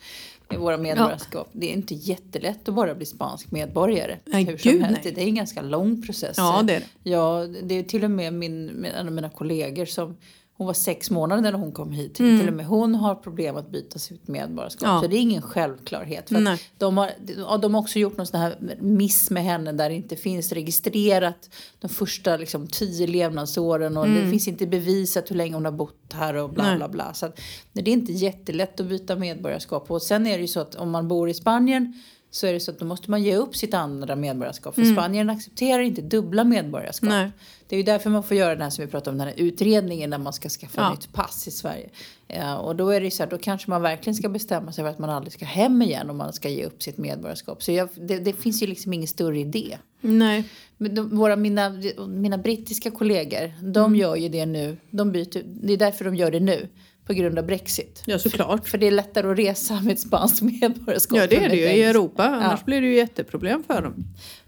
med 0.48 0.58
våra 0.58 0.76
medborgarskap. 0.76 1.48
Det 1.52 1.70
är 1.70 1.72
inte 1.72 1.94
jättelätt 1.94 2.68
att 2.68 2.74
bara 2.74 2.94
bli 2.94 3.06
spansk 3.06 3.50
medborgare. 3.50 4.18
Nej, 4.24 4.44
hur 4.44 4.56
som 4.56 4.72
gud, 4.72 4.82
helst. 4.82 5.00
nej. 5.04 5.12
Det 5.14 5.20
är 5.22 5.26
en 5.26 5.34
ganska 5.34 5.62
lång 5.62 6.02
process. 6.02 6.34
Ja, 6.36 6.62
det 6.64 6.74
är 6.74 6.80
det. 6.80 7.10
Ja, 7.10 7.46
det 7.62 7.74
är 7.74 7.82
till 7.82 8.04
och 8.04 8.10
med 8.10 8.32
min, 8.34 8.84
en 8.84 9.06
av 9.06 9.12
mina 9.12 9.30
kollegor 9.30 9.84
som 9.84 10.16
hon 10.60 10.66
var 10.66 10.74
sex 10.74 11.10
månader 11.10 11.42
när 11.42 11.52
hon 11.52 11.72
kom 11.72 11.92
hit. 11.92 12.14
Till 12.14 12.48
och 12.48 12.54
med 12.54 12.66
hon 12.66 12.94
har 12.94 13.14
problem 13.14 13.56
att 13.56 13.70
byta 13.70 13.98
sitt 13.98 14.28
medborgarskap. 14.28 14.82
Mm. 14.82 14.94
Ja. 14.94 15.02
Så 15.02 15.08
det 15.08 15.16
är 15.16 15.20
ingen 15.20 15.42
självklarhet. 15.42 16.28
För 16.28 16.58
de, 16.78 16.96
har, 16.98 17.10
de 17.58 17.74
har 17.74 17.80
också 17.80 17.98
gjort 17.98 18.16
någon 18.16 18.26
sån 18.26 18.40
här 18.40 18.56
miss 18.80 19.30
med 19.30 19.44
henne 19.44 19.72
där 19.72 19.88
det 19.88 19.94
inte 19.94 20.16
finns 20.16 20.52
registrerat 20.52 21.50
de 21.80 21.88
första 21.88 22.36
liksom, 22.36 22.66
tio 22.66 23.06
levnadsåren 23.06 23.96
och 23.96 24.08
det 24.08 24.30
finns 24.30 24.48
inte 24.48 24.66
bevisat 24.66 25.30
hur 25.30 25.36
länge 25.36 25.54
hon 25.54 25.64
har 25.64 25.72
bott 25.72 26.12
här 26.12 26.34
och 26.34 26.50
bla 26.50 26.64
Mm. 26.64 26.78
Nej. 26.78 26.88
bla 26.88 26.88
bla. 26.88 27.14
Så 27.14 27.26
att, 27.26 27.40
det 27.72 27.80
är 27.80 27.92
inte 27.92 28.12
jättelätt 28.12 28.80
att 28.80 28.86
byta 28.86 29.16
medborgarskap. 29.16 29.90
Och 29.90 30.02
sen 30.02 30.26
är 30.26 30.36
det 30.36 30.42
ju 30.42 30.48
så 30.48 30.60
att 30.60 30.74
om 30.74 30.90
man 30.90 31.08
bor 31.08 31.28
i 31.28 31.34
Spanien 31.34 32.02
så 32.30 32.46
är 32.46 32.52
det 32.52 32.60
så 32.60 32.70
att 32.70 32.78
då 32.78 32.84
måste 32.84 33.10
man 33.10 33.22
ge 33.22 33.36
upp 33.36 33.56
sitt 33.56 33.74
andra 33.74 34.16
medborgarskap. 34.16 34.74
För 34.74 34.84
Spanien 34.84 35.30
accepterar 35.30 35.82
inte 35.82 36.02
dubbla 36.02 36.44
medborgarskap. 36.44 37.10
Mm. 37.10 37.22
Nej. 37.22 37.30
Det 37.70 37.76
är 37.76 37.78
ju 37.78 37.82
därför 37.84 38.10
man 38.10 38.22
får 38.22 38.36
göra 38.36 38.50
den 38.54 38.62
här 38.62 38.70
som 38.70 38.84
vi 38.84 38.90
pratade 38.90 39.10
om, 39.10 39.18
den 39.18 39.26
här 39.28 39.34
utredningen 39.36 40.10
när 40.10 40.18
man 40.18 40.32
ska 40.32 40.48
skaffa 40.48 40.80
Ja. 40.80 40.90
nytt 40.90 41.12
pass 41.12 41.48
i 41.48 41.50
Sverige. 41.50 41.88
Ja, 42.28 42.58
och 42.58 42.76
då 42.76 42.88
är 42.90 43.00
det 43.00 43.10
så 43.10 43.22
här, 43.22 43.30
då 43.30 43.38
kanske 43.38 43.70
man 43.70 43.82
verkligen 43.82 44.14
ska 44.14 44.28
bestämma 44.28 44.72
sig 44.72 44.84
för 44.84 44.90
att 44.90 44.98
man 44.98 45.10
aldrig 45.10 45.32
ska 45.32 45.44
hem 45.44 45.82
igen 45.82 46.10
om 46.10 46.16
man 46.16 46.32
ska 46.32 46.48
ge 46.48 46.64
upp 46.64 46.82
sitt 46.82 46.98
medborgarskap. 46.98 47.62
Så 47.62 47.72
jag, 47.72 47.88
det, 47.94 48.18
det 48.18 48.32
finns 48.32 48.62
ju 48.62 48.66
liksom 48.66 48.92
ingen 48.92 49.08
större 49.08 49.38
idé. 49.40 49.78
Nej. 50.00 50.44
Men 50.76 50.94
de, 50.94 51.16
våra, 51.16 51.36
mina, 51.36 51.72
mina 52.08 52.38
brittiska 52.38 52.90
kollegor, 52.90 53.52
de 53.62 53.84
Mm. 53.84 53.98
gör 54.00 54.16
ju 54.16 54.28
det 54.28 54.46
nu. 54.46 54.76
De 54.90 55.12
byter, 55.12 55.42
det 55.62 55.72
är 55.72 55.76
därför 55.76 56.04
de 56.04 56.14
gör 56.16 56.30
det 56.30 56.40
nu. 56.40 56.68
På 57.10 57.14
grund 57.14 57.38
av 57.38 57.46
Brexit. 57.46 58.02
Ja, 58.06 58.18
såklart. 58.18 58.68
För 58.68 58.78
det 58.78 58.86
är 58.86 58.90
lättare 58.90 59.30
att 59.30 59.38
resa 59.38 59.80
med 59.80 59.92
ett 59.92 60.00
spanskt 60.00 60.42
medborgarskap. 60.42 61.18
Ja, 61.18 61.26
det 61.26 61.36
är 61.44 61.48
det 61.48 61.56
ju 61.56 61.62
i. 61.64 61.82
Europa. 61.82 62.24
Annars 62.24 62.60
Ja. 62.60 62.64
blir 62.64 62.80
det 62.80 62.86
ju 62.86 62.94
jätteproblem 62.96 63.64
för 63.64 63.82
dem. 63.82 63.94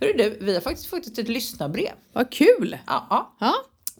Hörru 0.01 0.13
du, 0.13 0.39
vi 0.41 0.55
har 0.55 0.61
faktiskt 0.61 0.87
fått 0.87 1.19
ett 1.19 1.29
lyssnarbrev. 1.29 1.93
Vad 2.13 2.31
kul! 2.33 2.77
Ja, 2.87 3.07
ja. 3.11 3.37
Ja. 3.41 3.55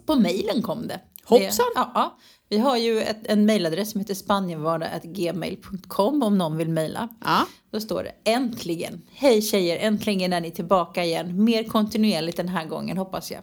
På 0.05 0.15
mejlen 0.15 0.61
kom 0.61 0.87
det. 0.87 0.99
Hoppsan. 1.23 1.65
Det, 1.75 1.81
ja, 1.81 1.91
ja. 1.93 2.17
Vi 2.49 2.57
har 2.57 2.77
ju 2.77 3.01
ett, 3.01 3.17
en 3.23 3.45
mejladress 3.45 3.91
som 3.91 3.99
heter 4.01 4.13
spanienvardag.gmail.com 4.13 6.23
om 6.23 6.37
någon 6.37 6.57
vill 6.57 6.69
mejla. 6.69 7.07
Ja. 7.25 7.47
Då 7.71 7.79
står 7.79 8.03
det 8.03 8.11
äntligen. 8.31 9.01
Hej 9.11 9.41
tjejer, 9.41 9.77
äntligen 9.77 10.33
är 10.33 10.41
ni 10.41 10.51
tillbaka 10.51 11.03
igen. 11.03 11.43
Mer 11.43 11.63
kontinuerligt 11.63 12.37
den 12.37 12.49
här 12.49 12.65
gången 12.65 12.97
hoppas 12.97 13.31
jag. 13.31 13.41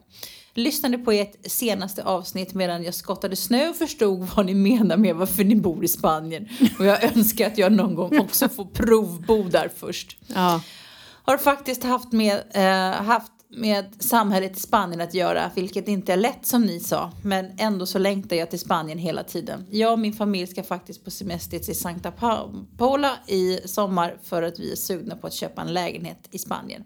Lyssnade 0.55 0.99
på 0.99 1.13
ert 1.13 1.51
senaste 1.51 2.05
avsnitt 2.05 2.55
medan 2.55 2.85
jag 2.85 2.95
skottade 2.95 3.37
snö 3.37 3.69
och 3.69 3.77
förstod 3.77 4.29
vad 4.37 4.47
ni 4.47 4.55
menar 4.55 4.97
med 4.97 5.17
varför 5.17 5.45
ni 5.45 5.57
bor 5.57 5.85
i 5.85 5.89
Spanien. 5.89 6.49
Och 6.79 6.85
jag 6.85 7.05
önskar 7.17 7.47
att 7.47 7.59
jag 7.59 7.73
någon 7.73 7.95
gång 7.95 8.19
också 8.19 8.49
får 8.49 8.65
provbo 8.65 9.43
där 9.43 9.71
först. 9.77 10.17
Ja. 10.27 10.63
Har 11.23 11.39
faktiskt 11.39 11.85
haft 11.85 12.13
med, 12.13 12.43
eh, 12.55 13.03
haft 13.03 13.33
med 13.49 13.95
samhället 13.99 14.57
i 14.57 14.61
Spanien 14.61 15.01
att 15.01 15.15
göra, 15.15 15.51
vilket 15.55 15.89
inte 15.89 16.13
är 16.13 16.17
lätt 16.17 16.47
som 16.47 16.63
ni 16.63 16.81
sa. 16.81 17.13
Men 17.23 17.53
ändå 17.59 17.87
så 17.87 17.99
längtar 17.99 18.37
jag 18.37 18.51
till 18.51 18.59
Spanien 18.59 18.99
hela 18.99 19.23
tiden. 19.23 19.67
Jag 19.71 19.93
och 19.93 19.99
min 19.99 20.13
familj 20.13 20.47
ska 20.47 20.63
faktiskt 20.63 21.05
på 21.05 21.11
semester 21.11 21.59
till 21.59 21.79
Santa 21.79 22.13
Paula 22.79 23.13
i 23.27 23.61
sommar 23.65 24.17
för 24.23 24.43
att 24.43 24.59
vi 24.59 24.73
är 24.73 24.77
sugna 24.77 25.17
på 25.17 25.27
att 25.27 25.35
köpa 25.35 25.63
en 25.63 25.73
lägenhet 25.73 26.29
i 26.31 26.39
Spanien. 26.39 26.85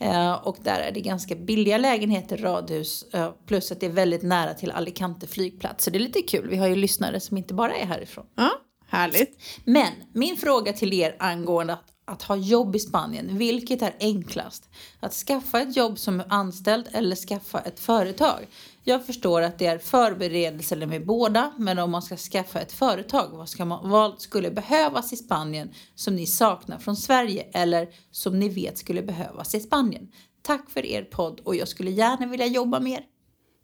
Eh, 0.00 0.32
och 0.32 0.56
där 0.62 0.80
är 0.80 0.92
det 0.92 1.00
ganska 1.00 1.34
billiga 1.34 1.78
lägenheter, 1.78 2.36
radhus, 2.36 3.04
eh, 3.12 3.30
plus 3.46 3.72
att 3.72 3.80
det 3.80 3.86
är 3.86 3.90
väldigt 3.90 4.22
nära 4.22 4.54
till 4.54 4.70
Alicante 4.70 5.26
flygplats. 5.26 5.84
Så 5.84 5.90
det 5.90 5.98
är 5.98 6.00
lite 6.00 6.22
kul. 6.22 6.48
Vi 6.48 6.56
har 6.56 6.66
ju 6.66 6.76
lyssnare 6.76 7.20
som 7.20 7.36
inte 7.36 7.54
bara 7.54 7.74
är 7.74 7.86
härifrån. 7.86 8.26
Ja, 8.34 8.50
härligt. 8.86 9.42
Men 9.64 9.92
min 10.12 10.36
fråga 10.36 10.72
till 10.72 10.92
er 10.92 11.16
angående 11.18 11.72
att, 11.72 11.84
att 12.04 12.22
ha 12.22 12.36
jobb 12.36 12.76
i 12.76 12.78
Spanien, 12.78 13.38
vilket 13.38 13.82
är 13.82 13.94
enklast? 14.00 14.68
Att 15.00 15.12
skaffa 15.14 15.60
ett 15.60 15.76
jobb 15.76 15.98
som 15.98 16.22
anställd 16.28 16.88
eller 16.92 17.16
skaffa 17.16 17.60
ett 17.60 17.80
företag? 17.80 18.46
Jag 18.88 19.06
förstår 19.06 19.42
att 19.42 19.58
det 19.58 19.66
är 19.66 19.78
förberedelser 19.78 20.86
med 20.86 21.06
båda, 21.06 21.52
men 21.58 21.78
om 21.78 21.90
man 21.90 22.02
ska 22.02 22.16
skaffa 22.16 22.60
ett 22.60 22.72
företag, 22.72 23.28
vad, 23.32 23.66
man, 23.66 23.90
vad 23.90 24.20
skulle 24.20 24.50
behövas 24.50 25.12
i 25.12 25.16
Spanien 25.16 25.70
som 25.94 26.16
ni 26.16 26.26
saknar 26.26 26.78
från 26.78 26.96
Sverige 26.96 27.46
eller 27.52 27.88
som 28.10 28.38
ni 28.38 28.48
vet 28.48 28.78
skulle 28.78 29.02
behövas 29.02 29.54
i 29.54 29.60
Spanien? 29.60 30.08
Tack 30.42 30.70
för 30.70 30.86
er 30.86 31.02
podd 31.02 31.40
och 31.44 31.56
jag 31.56 31.68
skulle 31.68 31.90
gärna 31.90 32.26
vilja 32.26 32.46
jobba 32.46 32.80
mer. 32.80 33.00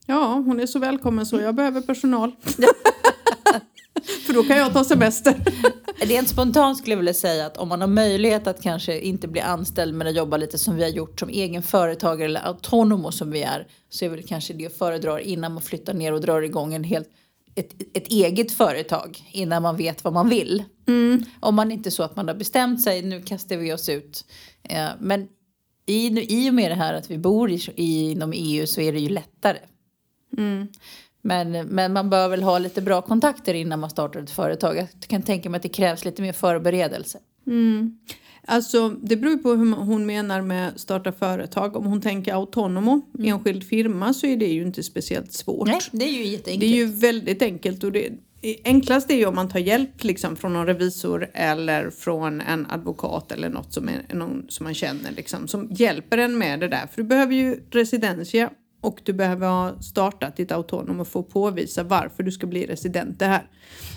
Ja, 0.06 0.42
hon 0.46 0.60
är 0.60 0.66
så 0.66 0.78
välkommen 0.78 1.26
så 1.26 1.40
jag 1.40 1.54
behöver 1.54 1.80
personal. 1.80 2.32
För 4.26 4.32
då 4.32 4.42
kan 4.42 4.56
jag 4.56 4.72
ta 4.72 4.84
semester. 4.84 5.34
Rent 5.96 6.28
spontant 6.28 6.78
skulle 6.78 6.92
jag 6.92 6.98
vilja 6.98 7.14
säga 7.14 7.46
att 7.46 7.56
om 7.56 7.68
man 7.68 7.80
har 7.80 7.88
möjlighet 7.88 8.46
att 8.46 8.62
kanske 8.62 9.00
inte 9.00 9.28
bli 9.28 9.40
anställd 9.40 9.94
men 9.94 10.06
att 10.06 10.16
jobba 10.16 10.36
lite 10.36 10.58
som 10.58 10.76
vi 10.76 10.82
har 10.82 10.90
gjort 10.90 11.20
som 11.20 11.28
egen 11.28 11.62
företagare 11.62 12.24
eller 12.24 12.46
autonomo 12.46 13.12
som 13.12 13.30
vi 13.30 13.42
är 13.42 13.66
så 13.88 14.04
är 14.04 14.08
väl 14.08 14.22
kanske 14.22 14.54
det 14.54 14.78
föredrar 14.78 15.18
innan 15.18 15.52
man 15.52 15.62
flyttar 15.62 15.94
ner 15.94 16.12
och 16.12 16.20
drar 16.20 16.42
igång 16.42 16.74
en 16.74 16.84
helt 16.84 17.08
ett, 17.54 17.74
ett 17.94 18.08
eget 18.08 18.52
företag 18.52 19.28
innan 19.32 19.62
man 19.62 19.76
vet 19.76 20.04
vad 20.04 20.12
man 20.12 20.28
vill. 20.28 20.64
Mm. 20.88 21.24
Om 21.40 21.54
man 21.54 21.70
inte 21.70 21.90
så 21.90 22.02
att 22.02 22.16
man 22.16 22.28
har 22.28 22.34
bestämt 22.34 22.82
sig, 22.82 23.02
nu 23.02 23.22
kastar 23.22 23.56
vi 23.56 23.72
oss 23.72 23.88
ut. 23.88 24.24
Eh, 24.62 24.88
men 25.00 25.28
i, 25.86 26.06
i 26.44 26.50
och 26.50 26.54
med 26.54 26.70
det 26.70 26.74
här 26.74 26.94
att 26.94 27.10
vi 27.10 27.18
bor 27.18 27.50
i, 27.50 28.10
inom 28.10 28.32
EU 28.36 28.66
så 28.66 28.80
är 28.80 28.92
det 28.92 29.00
ju 29.00 29.08
lättare. 29.08 29.58
Mm. 30.38 30.68
Men, 31.26 31.52
men 31.52 31.92
man 31.92 32.10
bör 32.10 32.28
väl 32.28 32.42
ha 32.42 32.58
lite 32.58 32.82
bra 32.82 33.02
kontakter 33.02 33.54
innan 33.54 33.80
man 33.80 33.90
startar 33.90 34.20
ett 34.20 34.30
företag. 34.30 34.76
Jag 34.76 34.88
kan 35.08 35.22
tänka 35.22 35.50
mig 35.50 35.56
att 35.56 35.62
det 35.62 35.68
krävs 35.68 36.04
lite 36.04 36.22
mer 36.22 36.32
förberedelse. 36.32 37.18
Mm. 37.46 37.98
Alltså, 38.46 38.88
det 38.88 39.16
beror 39.16 39.37
på 39.37 39.50
hur 39.50 39.76
hon 39.76 40.06
menar 40.06 40.42
med 40.42 40.80
starta 40.80 41.12
företag. 41.12 41.76
Om 41.76 41.84
hon 41.84 42.00
tänker 42.00 42.34
autonomo, 42.34 43.00
mm. 43.18 43.32
enskild 43.32 43.64
firma, 43.64 44.14
så 44.14 44.26
är 44.26 44.37
det 44.37 44.46
ju 44.46 44.62
inte 44.62 44.82
speciellt 44.82 45.32
svårt. 45.32 45.66
Nej, 45.66 45.80
det 45.92 46.04
är 46.04 46.12
ju 46.12 46.24
jätteenkelt. 46.24 46.60
Det 46.60 46.66
är 46.66 46.76
ju 46.76 46.87
väldigt 46.87 47.42
enkelt. 47.42 47.84
Och 47.84 47.92
det, 47.92 48.12
enklast 48.64 49.10
är 49.10 49.14
ju 49.14 49.26
om 49.26 49.34
man 49.34 49.48
tar 49.48 49.58
hjälp 49.58 50.04
liksom, 50.04 50.37
från 50.37 50.52
någon 50.52 50.66
revisor 50.66 51.30
eller 51.34 51.90
från 51.90 52.40
en 52.40 52.66
advokat 52.70 53.32
eller 53.32 53.48
något 53.48 53.74
som, 53.74 53.88
är, 53.88 54.14
någon 54.14 54.46
som 54.48 54.64
man 54.64 54.74
känner 54.74 55.12
liksom, 55.12 55.48
som 55.48 55.68
hjälper 55.70 56.18
en 56.18 56.38
med 56.38 56.60
det 56.60 56.68
där. 56.68 56.87
För 56.92 57.02
du 57.02 57.08
behöver 57.08 57.34
ju 57.34 57.60
residentia 57.70 58.50
och 58.84 59.00
du 59.04 59.12
behöver 59.12 59.48
ha 59.48 59.82
startat 59.82 60.36
ditt 60.36 60.52
autonom 60.52 61.00
och 61.00 61.08
få 61.08 61.22
påvisa 61.22 61.82
varför 61.82 62.22
du 62.22 62.32
ska 62.32 62.46
bli 62.46 62.66
resident 62.66 63.18
det 63.18 63.26
här. 63.26 63.46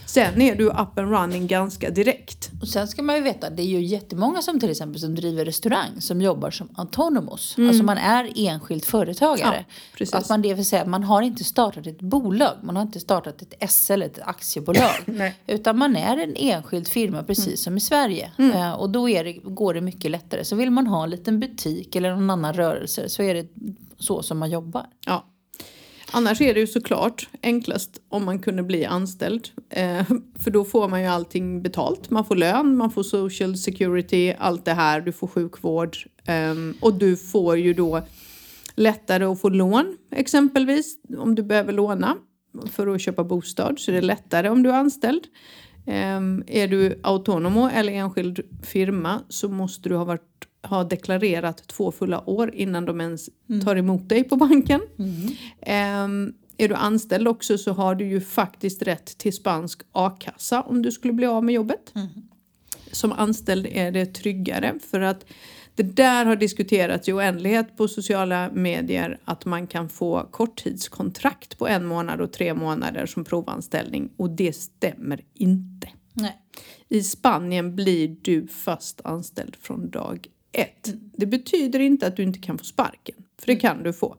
Sen 0.06 0.41
är 0.41 0.56
du 0.56 0.67
up 0.67 0.97
and 0.97 1.12
running 1.12 1.47
ganska 1.47 1.89
direkt. 1.89 2.52
Och 2.62 2.67
sen 2.67 2.88
ska 2.88 3.02
man 3.02 3.15
ju 3.15 3.21
veta, 3.21 3.50
det 3.50 3.62
är 3.62 3.65
ju 3.67 3.82
jättemånga 3.82 4.41
som 4.41 4.60
till 4.60 4.69
exempel 4.69 5.02
som 5.02 5.15
driver 5.15 5.45
restaurang 5.45 6.02
som 6.02 6.21
jobbar 6.21 6.52
som 6.52 6.69
autonomos. 6.76 7.58
Mm. 7.58 7.69
Alltså 7.69 7.84
man 7.84 7.97
är 7.97 8.32
enskild 8.36 8.86
företagare. 8.86 9.65
Ja, 9.97 10.17
att 10.17 10.30
man, 10.30 10.41
det 10.41 10.54
vill 10.54 10.65
säga, 10.65 10.86
man 10.86 11.04
har 11.04 11.21
inte 11.21 11.43
startat 11.43 11.88
ett 11.88 12.02
bolag, 12.02 12.54
man 12.63 12.76
har 12.76 12.84
inte 12.84 13.00
startat 13.00 13.41
ett 13.41 13.71
SL, 13.71 14.02
ett 14.02 14.19
aktiebolag. 14.21 15.06
utan 15.47 15.78
man 15.78 15.95
är 15.95 16.17
en 16.17 16.36
enskild 16.36 16.88
firma 16.88 17.23
precis 17.23 17.47
mm. 17.47 17.58
som 17.58 17.78
i 17.78 17.80
Sverige. 17.80 18.32
Mm. 18.38 18.58
Uh, 18.58 18.71
och 18.71 18.89
då 18.89 19.08
det, 19.08 19.34
går 19.34 19.73
det 19.73 19.82
mycket 19.82 20.12
lättare. 20.12 20.45
Så 20.45 20.56
vill 20.56 20.71
man 20.71 20.88
ha 20.88 21.04
en 21.04 21.10
liten 21.10 21.39
butik 21.39 21.95
eller 21.95 22.15
någon 22.15 22.30
annan 22.30 22.54
rörelse 22.54 23.10
så 23.10 23.23
är 23.23 23.34
det 23.34 23.47
så 24.00 24.24
som 24.24 24.38
man 24.38 24.52
jobbar. 24.52 24.86
Ja. 25.06 25.26
Annars 26.12 26.42
är 26.42 26.54
det 26.54 26.60
ju 26.60 26.68
såklart 26.68 27.30
enklast 27.44 28.02
om 28.10 28.26
man 28.26 28.40
kunde 28.40 28.64
bli 28.64 28.86
anställd. 28.86 29.50
Eh, 29.70 30.06
för 30.40 30.52
då 30.52 30.66
får 30.66 30.88
man 30.88 31.02
ju 31.02 31.08
allting 31.08 31.62
betalt. 31.62 32.10
Man 32.10 32.26
får 32.26 32.36
lön, 32.36 32.78
man 32.78 32.92
får 32.92 33.04
social 33.04 33.58
security, 33.58 34.34
allt 34.40 34.66
det 34.66 34.74
här. 34.74 35.02
Du 35.02 35.12
får 35.12 35.28
sjukvård. 35.28 35.98
Eh, 36.26 36.56
och 36.82 36.94
du 36.94 37.18
får 37.18 37.58
ju 37.58 37.74
då 37.74 38.02
lättare 38.76 39.24
att 39.24 39.42
få 39.42 39.50
lån 39.50 39.98
exempelvis. 40.12 40.96
Om 41.18 41.36
du 41.36 41.44
behöver 41.44 41.74
låna 41.74 42.18
för 42.72 42.88
att 42.88 43.02
köpa 43.02 43.24
bostad 43.24 43.80
så 43.80 43.92
är 43.92 43.96
det 43.96 44.02
lättare 44.02 44.50
om 44.50 44.64
du 44.64 44.70
är 44.70 44.74
anställd. 44.74 45.24
Eh, 45.86 46.22
är 46.48 46.68
du 46.68 47.00
autonomo 47.04 47.70
eller 47.70 47.94
enskild 47.94 48.40
firma 48.64 49.22
så 49.30 49.50
måste 49.50 49.90
du 49.90 49.96
ha 49.96 50.06
varit 50.06 50.48
ha 50.68 50.84
deklarerat 50.84 51.68
två 51.68 51.92
fulla 51.92 52.30
år 52.30 52.56
innan 52.56 52.86
de 52.86 53.02
ens 53.02 53.30
mm. 53.50 53.66
tar 53.66 53.76
emot 53.76 54.10
dig 54.10 54.24
på 54.24 54.36
banken. 54.36 54.82
Mm. 54.98 56.06
Um, 56.06 56.34
är 56.58 56.68
du 56.68 56.76
anställd 56.76 57.28
också 57.28 57.58
så 57.58 57.72
har 57.72 57.96
du 57.96 58.06
ju 58.06 58.22
faktiskt 58.22 58.82
rätt 58.82 59.18
till 59.18 59.34
spansk 59.34 59.82
a-kassa 59.92 60.62
om 60.62 60.82
du 60.82 60.92
skulle 60.92 61.14
bli 61.14 61.26
av 61.26 61.44
med 61.44 61.56
jobbet. 61.56 61.92
Mm. 61.96 62.08
Som 62.92 63.12
anställd 63.12 63.68
är 63.72 63.92
det 63.92 64.06
tryggare 64.06 64.74
för 64.92 65.02
att 65.02 65.26
det 65.76 65.84
där 65.84 66.26
har 66.26 66.36
diskuterats 66.36 67.08
i 67.10 67.14
oändlighet 67.14 67.78
på 67.78 67.88
sociala 67.88 68.50
medier 68.54 69.20
att 69.26 69.46
man 69.46 69.68
kan 69.68 69.90
få 69.90 70.28
korttidskontrakt 70.32 71.58
på 71.58 71.68
en 71.68 71.86
månad 71.86 72.22
och 72.22 72.34
tre 72.34 72.54
månader 72.54 73.06
som 73.06 73.24
provanställning 73.24 74.10
och 74.18 74.30
det 74.30 74.54
stämmer 74.54 75.22
inte. 75.34 75.90
Nej. 76.14 76.42
I 76.90 77.04
Spanien 77.04 77.76
blir 77.76 78.16
du 78.22 78.48
fast 78.48 79.02
anställd 79.04 79.56
från 79.56 79.90
dag 79.90 80.28
ett, 80.52 80.94
det 81.18 81.26
betyder 81.26 81.80
inte 81.80 82.08
att 82.08 82.16
du 82.16 82.24
inte 82.24 82.40
kan 82.40 82.58
få 82.58 82.64
sparken, 82.64 83.16
för 83.40 83.48
det 83.48 83.54
mm. 83.54 83.62
kan 83.62 83.84
du 83.84 83.94
få. 83.94 84.16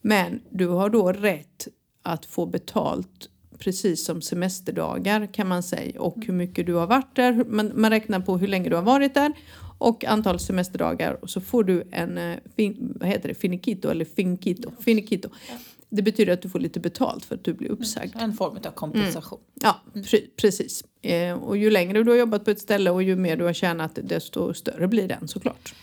Men 0.00 0.40
du 0.50 0.66
har 0.66 0.90
då 0.90 1.12
rätt 1.12 1.68
att 2.02 2.26
få 2.26 2.46
betalt 2.46 3.28
precis 3.58 4.04
som 4.04 4.22
semesterdagar 4.22 5.26
kan 5.26 5.48
man 5.48 5.62
säga 5.62 6.00
och 6.00 6.24
hur 6.26 6.34
mycket 6.34 6.66
du 6.66 6.74
har 6.74 6.86
varit 6.86 7.16
där. 7.16 7.44
Man, 7.44 7.72
man 7.74 7.90
räknar 7.90 8.20
på 8.20 8.38
hur 8.38 8.46
länge 8.46 8.68
du 8.68 8.76
har 8.76 8.82
varit 8.82 9.14
där 9.14 9.32
och 9.78 10.04
antal 10.04 10.38
semesterdagar 10.38 11.18
och 11.22 11.30
så 11.30 11.40
får 11.40 11.64
du 11.64 11.84
en, 11.90 12.18
eh, 12.18 12.36
fin, 12.56 12.96
vad 13.00 13.08
heter 13.08 13.28
det, 13.28 13.34
finiquito 13.34 13.88
eller 13.88 14.04
finkito, 14.04 14.70
finiquito. 14.80 15.28
Det 15.90 16.02
betyder 16.02 16.32
att 16.32 16.42
du 16.42 16.48
får 16.48 16.58
lite 16.58 16.80
betalt 16.80 17.24
för 17.24 17.34
att 17.34 17.44
du 17.44 17.52
blir 17.52 17.68
uppsagd. 17.68 18.16
En 18.18 18.32
form 18.32 18.58
av 18.66 18.70
kompensation. 18.70 19.38
Mm. 19.38 19.74
Ja, 19.94 20.02
pre 20.10 20.20
precis. 20.36 20.84
Eh, 21.02 21.32
och 21.32 21.56
ju 21.56 21.70
längre 21.70 22.02
du 22.02 22.10
har 22.10 22.18
jobbat 22.18 22.44
på 22.44 22.50
ett 22.50 22.60
ställe 22.60 22.90
och 22.90 23.02
ju 23.02 23.16
mer 23.16 23.36
du 23.36 23.44
har 23.44 23.52
tjänat 23.52 23.98
desto 24.02 24.54
större 24.54 24.88
blir 24.88 25.08
den 25.08 25.28
såklart. 25.28 25.74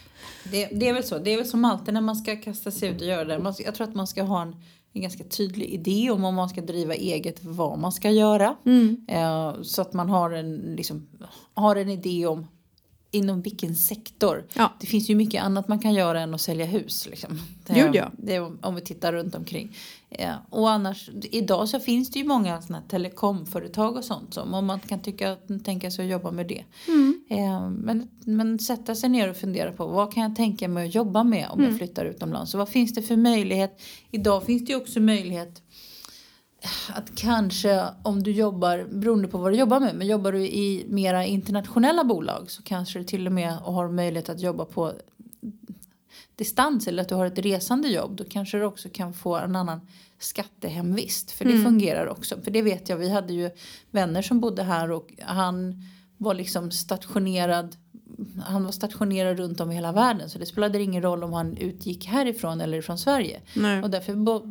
Det, 0.51 0.65
det 0.71 0.87
är 0.87 0.93
väl 0.93 1.03
så. 1.03 1.17
Det 1.17 1.33
är 1.33 1.37
väl 1.37 1.45
som 1.45 1.65
alltid 1.65 1.93
när 1.93 2.01
man 2.01 2.15
ska 2.15 2.35
kasta 2.35 2.71
sig 2.71 2.89
ut 2.89 3.01
och 3.01 3.07
göra 3.07 3.25
det. 3.25 3.39
Man, 3.39 3.53
jag 3.65 3.75
tror 3.75 3.87
att 3.87 3.95
man 3.95 4.07
ska 4.07 4.23
ha 4.23 4.41
en, 4.41 4.55
en 4.93 5.01
ganska 5.01 5.23
tydlig 5.23 5.69
idé 5.69 6.11
om 6.11 6.25
om 6.25 6.35
man 6.35 6.49
ska 6.49 6.61
driva 6.61 6.95
eget 6.95 7.43
vad 7.43 7.79
man 7.79 7.91
ska 7.91 8.09
göra. 8.09 8.55
Mm. 8.65 9.05
Eh, 9.07 9.61
så 9.61 9.81
att 9.81 9.93
man 9.93 10.09
har 10.09 10.31
en, 10.31 10.55
liksom, 10.77 11.07
har 11.53 11.75
en 11.75 11.89
idé 11.89 12.25
om 12.25 12.47
inom 13.15 13.41
vilken 13.41 13.75
sektor. 13.75 14.45
Ja. 14.53 14.73
Det 14.79 14.87
finns 14.87 15.09
ju 15.09 15.15
mycket 15.15 15.43
annat 15.43 15.67
man 15.67 15.79
kan 15.79 15.93
göra 15.93 16.21
än 16.21 16.33
att 16.33 16.41
sälja 16.41 16.65
hus. 16.65 17.07
Liksom. 17.09 17.39
Det, 17.65 17.79
jo, 17.79 17.87
ja. 17.93 18.11
det, 18.17 18.39
om 18.39 18.75
vi 18.75 18.81
tittar 18.81 19.13
runt 19.13 19.35
omkring. 19.35 19.75
Ja. 20.09 20.33
Och 20.49 20.71
annars, 20.71 21.09
idag 21.31 21.69
så 21.69 21.79
finns 21.79 22.09
det 22.09 22.19
ju 22.19 22.25
många 22.25 22.61
såna 22.61 22.81
telekomföretag 22.81 23.95
och 23.95 24.03
sånt 24.03 24.33
som 24.33 24.53
om 24.53 24.65
man 24.65 24.79
kan 24.79 24.99
tycka, 24.99 25.35
tänka 25.63 25.91
sig 25.91 26.05
att 26.05 26.11
jobba 26.11 26.31
med 26.31 26.47
det. 26.47 26.63
Mm. 26.87 27.23
Eh, 27.29 27.69
men, 27.69 28.07
men 28.25 28.59
sätta 28.59 28.95
sig 28.95 29.09
ner 29.09 29.29
och 29.29 29.37
fundera 29.37 29.71
på 29.71 29.87
vad 29.87 30.13
kan 30.13 30.23
jag 30.23 30.35
tänka 30.35 30.67
mig 30.67 30.87
att 30.87 30.95
jobba 30.95 31.23
med 31.23 31.47
om 31.49 31.59
mm. 31.59 31.69
jag 31.69 31.77
flyttar 31.77 32.05
utomlands. 32.05 32.53
Och 32.53 32.57
vad 32.57 32.69
finns 32.69 32.93
det 32.93 33.01
för 33.01 33.17
möjlighet? 33.17 33.81
Idag 34.11 34.43
finns 34.43 34.65
det 34.65 34.71
ju 34.71 34.77
också 34.77 34.99
möjlighet 34.99 35.61
att 36.89 37.15
kanske 37.15 37.83
om 38.03 38.23
du 38.23 38.31
jobbar, 38.31 38.87
beroende 38.91 39.27
på 39.27 39.37
vad 39.37 39.51
du 39.51 39.57
jobbar 39.57 39.79
med, 39.79 39.95
men 39.95 40.07
jobbar 40.07 40.31
du 40.31 40.39
i 40.39 40.85
mera 40.89 41.25
internationella 41.25 42.03
bolag 42.03 42.51
så 42.51 42.63
kanske 42.63 42.99
du 42.99 43.05
till 43.05 43.27
och 43.27 43.33
med 43.33 43.51
har 43.53 43.89
möjlighet 43.89 44.29
att 44.29 44.39
jobba 44.39 44.65
på 44.65 44.93
distans 46.35 46.87
eller 46.87 47.01
att 47.01 47.09
du 47.09 47.15
har 47.15 47.25
ett 47.25 47.39
resande 47.39 47.87
jobb. 47.87 48.15
Då 48.15 48.23
kanske 48.23 48.57
du 48.57 48.63
också 48.63 48.89
kan 48.93 49.13
få 49.13 49.35
en 49.35 49.55
annan 49.55 49.81
skattehemvist. 50.19 51.31
För 51.31 51.45
det 51.45 51.51
mm. 51.51 51.63
fungerar 51.63 52.07
också. 52.07 52.41
För 52.41 52.51
det 52.51 52.61
vet 52.61 52.89
jag, 52.89 52.97
vi 52.97 53.09
hade 53.09 53.33
ju 53.33 53.51
vänner 53.91 54.21
som 54.21 54.39
bodde 54.39 54.63
här 54.63 54.91
och 54.91 55.13
han 55.19 55.83
var 56.17 56.33
liksom 56.33 56.71
stationerad 56.71 57.75
han 58.45 58.63
var 58.63 58.71
stationerad 58.71 59.37
runt 59.37 59.59
om 59.59 59.71
i 59.71 59.75
hela 59.75 59.91
världen 59.91 60.29
så 60.29 60.39
det 60.39 60.45
spelade 60.45 60.81
ingen 60.81 61.01
roll 61.01 61.23
om 61.23 61.33
han 61.33 61.57
utgick 61.57 62.05
härifrån 62.05 62.61
eller 62.61 62.81
från 62.81 62.97
Sverige. 62.97 63.41
Nej. 63.55 63.83
Och 63.83 63.89
därför 63.89 64.41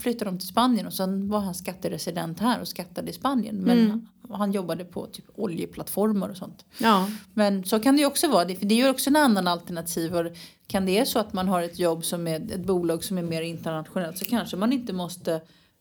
flyttade 0.00 0.30
de 0.30 0.38
till 0.38 0.48
Spanien 0.48 0.86
och 0.86 0.92
sen 0.92 1.28
var 1.28 1.40
han 1.40 1.54
skatteresident 1.54 2.40
här 2.40 2.60
och 2.60 2.68
skattade 2.68 3.10
i 3.10 3.12
Spanien. 3.12 3.56
Men 3.56 3.78
mm. 3.78 4.08
han 4.30 4.52
jobbade 4.52 4.84
på 4.84 5.06
typ 5.06 5.24
oljeplattformar 5.34 6.28
och 6.28 6.36
sånt. 6.36 6.64
Ja. 6.78 7.10
Men 7.34 7.64
så 7.64 7.80
kan 7.80 7.96
det 7.96 8.00
ju 8.00 8.06
också 8.06 8.28
vara. 8.28 8.44
Det, 8.44 8.56
för 8.56 8.66
det 8.66 8.74
är 8.74 8.84
ju 8.84 8.90
också 8.90 9.10
en 9.10 9.16
annan 9.16 9.46
alternativ. 9.46 10.16
Och 10.16 10.26
kan 10.66 10.86
det 10.86 10.98
är 10.98 11.04
så 11.04 11.18
att 11.18 11.32
man 11.32 11.48
har 11.48 11.62
ett 11.62 11.78
jobb 11.78 12.04
som 12.04 12.26
är 12.26 12.36
ett 12.36 12.66
bolag 12.66 13.04
som 13.04 13.18
är 13.18 13.22
mer 13.22 13.42
internationellt 13.42 14.18
så 14.18 14.24
kanske 14.24 14.56
man 14.56 14.72
inte 14.72 14.92
måste 14.92 15.40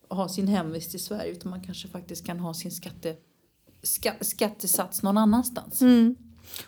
ha 0.10 0.30
sin 0.30 0.48
hemvist 0.48 0.96
i 0.96 1.00
Sverige 1.00 1.32
utan 1.32 1.50
man 1.50 1.62
kanske 1.62 1.88
faktiskt 1.88 2.26
kan 2.26 2.40
ha 2.40 2.54
sin 2.54 2.72
skatte, 2.72 3.16
ska, 3.84 4.12
skattesats 4.22 5.04
någon 5.04 5.18
annanstans. 5.18 5.82
Mm. 5.82 6.16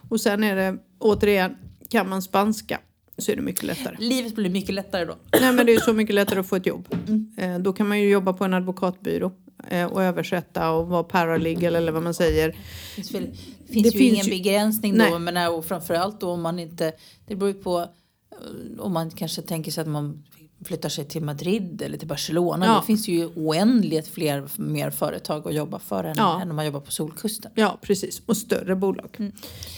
Och 0.09 0.21
sen 0.21 0.43
är 0.43 0.55
det 0.55 0.77
återigen, 0.99 1.55
kan 1.89 2.09
man 2.09 2.21
spanska 2.21 2.79
så 3.17 3.31
är 3.31 3.35
det 3.35 3.41
mycket 3.41 3.63
lättare. 3.63 3.95
Livet 3.99 4.35
blir 4.35 4.49
mycket 4.49 4.75
lättare 4.75 5.05
då. 5.05 5.15
Nej 5.41 5.53
men 5.53 5.65
det 5.65 5.73
är 5.73 5.79
så 5.79 5.93
mycket 5.93 6.15
lättare 6.15 6.39
att 6.39 6.47
få 6.47 6.55
ett 6.55 6.65
jobb. 6.65 6.87
Eh, 7.37 7.59
då 7.59 7.73
kan 7.73 7.87
man 7.87 7.99
ju 8.01 8.09
jobba 8.09 8.33
på 8.33 8.43
en 8.45 8.53
advokatbyrå 8.53 9.31
eh, 9.69 9.85
och 9.85 10.03
översätta 10.03 10.71
och 10.71 10.87
vara 10.87 11.03
paralegal 11.03 11.75
eller 11.75 11.91
vad 11.91 12.03
man 12.03 12.13
säger. 12.13 12.47
Det 12.95 13.03
finns, 13.03 13.09
det 13.11 13.19
finns 13.19 13.37
Det 13.67 13.77
ju 13.77 13.91
finns 13.91 14.13
ingen 14.13 14.25
ju- 14.25 14.31
begränsning 14.31 14.93
Nej. 14.97 15.11
då. 15.11 15.19
Men 15.19 15.53
och 15.53 15.65
framförallt 15.65 16.19
då 16.21 16.29
om 16.29 16.41
man 16.41 16.59
inte... 16.59 16.93
Det 17.27 17.35
beror 17.35 17.51
ju 17.53 17.61
på 17.61 17.79
eh, 17.79 18.79
om 18.79 18.93
man 18.93 19.11
kanske 19.11 19.41
tänker 19.41 19.71
sig 19.71 19.81
att 19.81 19.87
man 19.87 20.23
flyttar 20.63 20.89
sig 20.89 21.05
till 21.05 21.21
Madrid 21.23 21.81
eller 21.81 21.97
till 21.97 22.07
Barcelona. 22.07 22.65
Ja. 22.65 22.79
Det 22.79 22.85
finns 22.85 23.07
ju 23.07 23.25
oändligt 23.35 24.07
fler 24.07 24.43
mer 24.55 24.89
företag 24.89 25.47
att 25.47 25.53
jobba 25.53 25.79
för 25.79 26.03
än, 26.03 26.13
Ja. 26.17 26.41
än 26.41 26.49
om 26.49 26.55
man 26.55 26.65
jobbar 26.65 26.79
på 26.79 26.91
Solkusten. 26.91 27.51
Ja 27.55 27.79
precis, 27.81 28.21
och 28.25 28.37
större 28.37 28.75
bolag. 28.75 29.31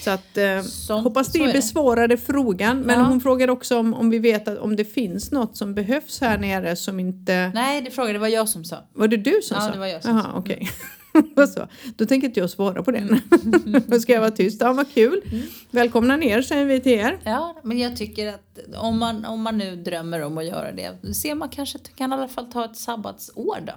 Så 0.03 0.11
att 0.11 0.37
eh, 0.37 0.61
Sånt- 0.61 1.03
hoppas 1.03 1.27
det 1.31 1.53
besvarade 1.53 2.17
frågan. 2.17 2.79
Men 2.81 2.99
Ja. 2.99 3.05
hon 3.05 3.21
frågade 3.21 3.51
också 3.51 3.79
om, 3.79 3.93
om 3.93 4.09
vi 4.09 4.19
vet 4.19 4.47
att, 4.47 4.57
om 4.57 4.75
det 4.75 4.85
finns 4.85 5.31
något 5.31 5.57
som 5.57 5.75
behövs 5.75 6.21
här 6.21 6.37
nere 6.37 6.75
som 6.75 6.99
inte... 6.99 7.51
Nej, 7.53 7.81
det 7.81 7.91
frågade 7.91 8.13
det 8.13 8.19
var 8.19 8.27
jag 8.27 8.49
som 8.49 8.63
sa. 8.65 8.77
Var 8.93 9.07
det 9.07 9.17
du 9.17 9.39
som 9.43 9.55
Ja, 9.55 9.61
sa? 9.61 9.71
det 9.71 9.79
var 9.79 9.87
jag 9.87 10.03
som 10.03 10.11
Jaha, 10.17 10.31
okej. 10.35 10.69
Vad 11.35 11.49
så. 11.49 11.67
Då 11.95 12.05
tänker 12.05 12.27
inte 12.27 12.39
jag 12.39 12.49
svara 12.49 12.83
på 12.83 12.91
den. 12.91 13.21
Då 13.87 13.99
ska 13.99 14.13
jag 14.13 14.19
vara 14.21 14.31
tyst. 14.31 14.61
Ja, 14.61 14.73
vad 14.73 14.93
kul. 14.93 15.21
Mm. 15.31 15.43
Välkomna 15.71 16.17
ner 16.17 16.41
säger 16.41 16.65
vi 16.65 16.79
till 16.79 16.91
er. 16.91 17.19
Ja, 17.23 17.55
men 17.63 17.79
jag 17.79 17.97
tycker 17.97 18.27
att 18.27 18.59
om 18.77 18.99
man, 18.99 19.25
om 19.25 19.41
man 19.41 19.57
nu 19.57 19.75
drömmer 19.75 20.21
om 20.21 20.37
att 20.37 20.45
göra 20.45 20.71
det, 20.71 21.13
ser 21.15 21.35
man 21.35 21.49
kanske 21.49 21.79
kan 21.95 22.11
i 22.11 22.13
alla 22.13 22.27
fall 22.27 22.51
ta 22.51 22.65
ett 22.65 22.77
sabbatsår 22.77 23.57
då. 23.67 23.73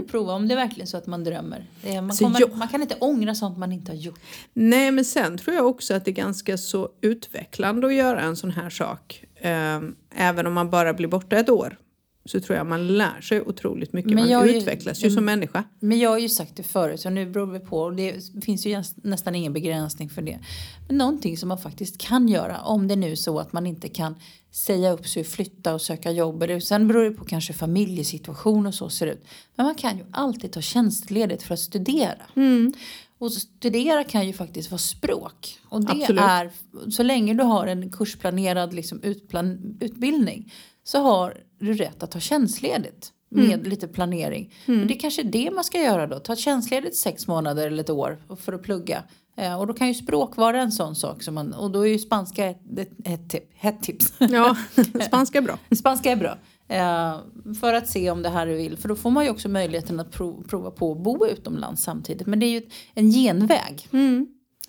Och 0.00 0.08
prova 0.08 0.32
om 0.32 0.48
det 0.48 0.54
är 0.54 0.56
verkligen 0.56 0.86
så 0.86 0.96
att 0.96 1.06
man 1.06 1.24
drömmer. 1.24 1.66
Är, 1.84 2.00
man, 2.02 2.16
kommer, 2.16 2.40
jag- 2.40 2.56
man 2.56 2.68
kan 2.68 2.82
inte 2.82 2.96
ångra 3.00 3.34
sånt 3.34 3.58
man 3.58 3.72
inte 3.72 3.92
har 3.92 3.96
gjort. 3.96 4.20
Nej, 4.52 4.90
men 4.90 5.04
sen 5.04 5.38
tror 5.38 5.56
jag 5.56 5.66
också 5.66 5.94
att 5.94 6.04
det 6.04 6.10
är 6.10 6.12
ganska 6.12 6.58
så 6.58 6.88
utvecklande 7.00 7.86
att 7.86 7.94
göra 7.94 8.20
en 8.20 8.36
sån 8.36 8.50
här 8.50 8.70
sak. 8.70 9.24
Ehm, 9.40 9.94
även 10.16 10.46
om 10.46 10.52
man 10.52 10.70
bara 10.70 10.94
blir 10.94 11.08
borta 11.08 11.36
ett 11.36 11.48
år. 11.48 11.78
Så 12.24 12.40
tror 12.40 12.56
jag 12.56 12.66
man 12.66 12.88
lär 12.88 13.20
sig 13.20 13.40
otroligt 13.42 13.92
mycket. 13.92 14.12
Men 14.12 14.28
man 14.28 14.42
är 14.42 14.46
ju- 14.52 14.58
utvecklas 14.58 15.04
ju 15.04 15.10
som 15.10 15.24
människa. 15.24 15.64
Men 15.80 15.98
jag 15.98 16.10
har 16.10 16.18
ju 16.18 16.28
sagt 16.28 16.56
det 16.56 16.62
förut, 16.62 17.00
så 17.00 17.10
nu 17.10 17.26
beror 17.30 17.52
det 17.52 17.60
på. 17.60 17.78
Och 17.78 17.94
det 17.96 18.14
finns 18.44 18.66
ju 18.66 18.70
näs- 18.74 18.94
nästan 19.02 19.34
ingen 19.34 19.52
begränsning 19.52 20.10
för 20.10 20.22
det. 20.22 20.38
Men 20.88 20.98
någonting 20.98 21.36
som 21.36 21.48
man 21.48 21.58
faktiskt 21.58 21.98
kan 21.98 22.28
göra, 22.28 22.60
om 22.60 22.88
det 22.88 22.96
nu 22.96 23.12
är 23.12 23.16
så 23.16 23.38
att 23.38 23.52
man 23.52 23.66
inte 23.66 23.88
kan 23.88 24.14
säga 24.50 24.92
upp 24.92 25.08
sig, 25.08 25.24
flytta 25.24 25.74
och 25.74 25.82
söka 25.82 26.10
jobb. 26.10 26.44
Sen 26.62 26.88
beror 26.88 27.04
det 27.04 27.10
på 27.10 27.24
kanske 27.24 27.52
familjesituation 27.52 28.66
och 28.66 28.74
så 28.74 28.88
ser 28.88 29.06
ut. 29.06 29.24
Men 29.56 29.66
man 29.66 29.74
kan 29.74 29.96
ju 29.98 30.04
alltid 30.10 30.52
ta 30.52 30.60
tjänstledigt 30.60 31.42
för 31.42 31.54
att 31.54 31.60
studera. 31.60 32.22
Och 33.22 33.32
studera 33.32 34.04
kan 34.04 34.26
ju 34.26 34.32
faktiskt 34.32 34.70
vara 34.70 34.78
språk. 34.78 35.58
Och 35.68 35.84
det 35.84 35.92
Absolut. 35.92 36.22
är, 36.22 36.50
så 36.90 37.02
länge 37.02 37.34
du 37.34 37.42
har 37.44 37.66
en 37.66 37.90
kursplanerad 37.90 38.74
liksom 38.74 39.02
utplan, 39.02 39.76
utbildning 39.80 40.52
så 40.84 40.98
har 40.98 41.36
du 41.58 41.72
rätt 41.72 42.02
att 42.02 42.10
ta 42.10 42.20
tjänstledigt 42.20 43.12
med 43.30 43.66
lite 43.66 43.88
planering. 43.88 44.54
Och 44.66 44.86
det 44.86 44.94
är 44.94 44.98
kanske 44.98 45.22
det 45.22 45.50
man 45.50 45.64
ska 45.64 45.78
göra 45.78 46.06
då. 46.06 46.18
Ta 46.18 46.36
tjänstledigt 46.36 46.96
sex 46.96 47.26
månader 47.26 47.66
eller 47.66 47.82
ett 47.82 47.90
år 47.90 48.22
för 48.36 48.52
att 48.52 48.62
plugga. 48.62 49.02
Eh, 49.36 49.60
och 49.60 49.66
då 49.66 49.74
kan 49.74 49.88
ju 49.88 49.94
språk 49.94 50.36
vara 50.36 50.60
en 50.60 50.72
sån 50.72 50.94
sak. 50.94 51.22
Som 51.22 51.34
man, 51.34 51.52
och 51.52 51.70
då 51.70 51.86
är 51.86 51.90
ju 51.90 51.98
spanska 51.98 52.46
ett, 52.46 52.78
ett, 52.78 52.90
ett, 53.34 53.50
ett 53.60 53.82
tips. 53.82 54.12
Ja, 54.18 54.56
spanska 55.06 55.38
är 55.38 55.42
bra. 55.42 55.58
Spanska 55.76 56.12
är 56.12 56.16
bra. 56.16 56.38
Eh, 56.72 57.20
för 57.60 57.74
att 57.74 57.88
se 57.88 58.10
om 58.10 58.22
det 58.22 58.28
här 58.28 58.46
du 58.46 58.54
vill. 58.54 58.78
För 58.78 58.88
då 58.88 58.96
får 58.96 59.10
man 59.10 59.24
ju 59.24 59.30
också 59.30 59.48
möjligheten 59.48 60.00
att 60.00 60.10
prov, 60.10 60.44
prova 60.48 60.70
på 60.70 60.92
att 60.92 60.98
bo 60.98 61.26
utomlands 61.26 61.82
samtidigt. 61.82 62.26
Men 62.26 62.38
det 62.38 62.46
är 62.46 62.50
ju 62.50 62.62
en 62.94 63.10
genväg. 63.10 63.88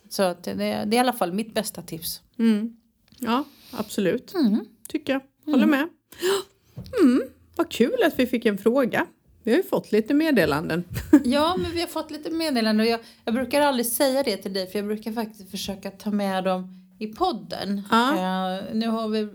Så 0.10 0.24
att 0.24 0.44
det, 0.44 0.54
det 0.54 0.66
är 0.66 0.94
i 0.94 0.98
alla 0.98 1.14
fall 1.14 1.34
mitt 1.34 1.54
bästa 1.54 1.82
tips. 1.82 2.22
Mm. 2.40 2.78
Ja, 3.20 3.44
absolut. 3.72 4.34
Mm. 4.34 4.66
Tycker 4.88 5.14
jag. 5.14 5.22
Håller 5.54 5.66
med. 5.66 5.88
Mm, 7.02 7.24
vad 7.56 7.70
kul 7.70 8.04
att 8.06 8.20
vi 8.20 8.28
fick 8.28 8.46
en 8.46 8.58
fråga. 8.58 9.06
Vi 9.44 9.52
har 9.52 9.58
ju 9.58 9.64
fått 9.64 9.92
lite 9.92 10.14
meddelanden. 10.14 10.84
Ja, 11.24 11.56
men 11.58 11.72
vi 11.72 11.82
har 11.82 11.88
fått 11.88 12.12
lite 12.12 12.32
meddelanden 12.32 12.80
och 12.80 12.92
jag, 12.92 13.00
jag 13.26 13.34
brukar 13.34 13.62
aldrig 13.62 13.86
säga 13.86 14.24
det 14.24 14.38
till 14.38 14.54
dig 14.54 14.68
för 14.68 14.80
jag 14.80 14.88
brukar 14.88 15.12
faktiskt 15.12 15.52
försöka 15.52 15.92
ta 15.92 16.12
med 16.12 16.44
dem 16.44 16.84
i 17.00 17.08
podden. 17.08 17.82
Ja. 17.92 18.12
Eh, 18.14 18.64
nu 18.74 18.88
har 18.88 19.08
vi 19.08 19.30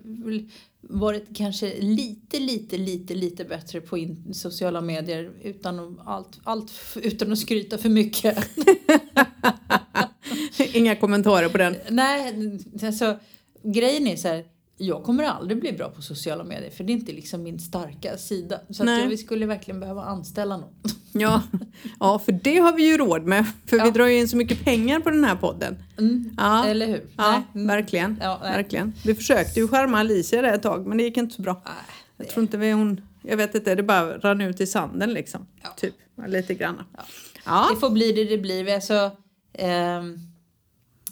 varit 0.88 1.36
kanske 1.36 1.80
lite, 1.80 2.38
lite, 2.38 2.76
lite, 2.76 3.14
lite 3.14 3.44
bättre 3.44 3.80
på 3.80 3.98
in, 3.98 4.34
sociala 4.34 4.80
medier 4.80 5.32
utan 5.42 5.78
att, 5.78 6.06
allt, 6.06 6.40
allt, 6.44 6.72
utan 7.02 7.32
att 7.32 7.38
skryta 7.38 7.78
för 7.78 7.88
mycket. 7.88 8.38
Inga 10.74 10.96
kommentarer 10.96 11.48
på 11.48 11.58
den. 11.58 11.76
Nej, 11.90 12.34
alltså 12.82 13.18
grejen 13.62 14.06
är 14.06 14.16
så 14.16 14.28
här. 14.28 14.44
Jag 14.80 15.04
kommer 15.04 15.24
aldrig 15.24 15.60
bli 15.60 15.72
bra 15.72 15.88
på 15.90 16.02
sociala 16.02 16.44
medier 16.44 16.70
för 16.70 16.84
det 16.84 16.92
är 16.92 16.94
inte 16.94 17.12
liksom 17.12 17.42
min 17.42 17.58
starka 17.58 18.16
sida. 18.16 18.60
Så 18.70 18.82
att 18.82 19.10
vi 19.10 19.16
skulle 19.16 19.46
verkligen 19.46 19.80
behöva 19.80 20.02
anställa 20.02 20.56
någon. 20.56 20.72
Ja. 21.12 21.42
ja, 22.00 22.18
för 22.18 22.32
det 22.32 22.58
har 22.58 22.72
vi 22.72 22.90
ju 22.90 22.96
råd 22.96 23.22
med. 23.26 23.46
För 23.66 23.76
vi 23.76 23.82
Ja. 23.84 23.90
drar 23.90 24.06
ju 24.06 24.18
in 24.18 24.28
så 24.28 24.36
mycket 24.36 24.64
pengar 24.64 25.00
på 25.00 25.10
den 25.10 25.24
här 25.24 25.36
podden. 25.36 25.76
Mm. 25.98 26.30
Ja, 26.36 26.66
Eller 26.66 26.86
hur? 26.86 27.06
ja 27.16 27.30
Nej. 27.32 27.42
Mm. 27.54 27.66
verkligen. 27.66 28.18
Ja, 28.22 28.38
verkligen. 28.42 28.92
Vi 29.04 29.14
försökte 29.14 29.60
ju 29.60 29.68
skärma 29.68 29.98
Alicia 29.98 30.42
där 30.42 30.52
ett 30.52 30.62
tag 30.62 30.86
men 30.86 30.98
det 30.98 31.04
gick 31.04 31.16
inte 31.16 31.34
så 31.34 31.42
bra. 31.42 31.62
Nej, 31.64 31.74
Jag 32.16 32.28
tror 32.28 32.42
inte 32.42 32.56
vi 32.56 32.72
hon... 32.72 33.00
Jag 33.22 33.36
vet 33.36 33.54
inte, 33.54 33.74
det 33.74 33.82
bara 33.82 34.18
rann 34.18 34.40
ut 34.40 34.60
i 34.60 34.66
sanden 34.66 35.12
liksom. 35.12 35.46
Typ, 35.76 35.94
lite 36.26 36.54
grann. 36.54 36.82
Ja. 36.96 37.02
Ja. 37.44 37.68
Det 37.74 37.80
får 37.80 37.90
bli 37.90 38.12
det 38.12 38.24
det 38.24 38.38
blir. 38.38 38.74
Alltså, 38.74 39.10
ehm, 39.52 40.14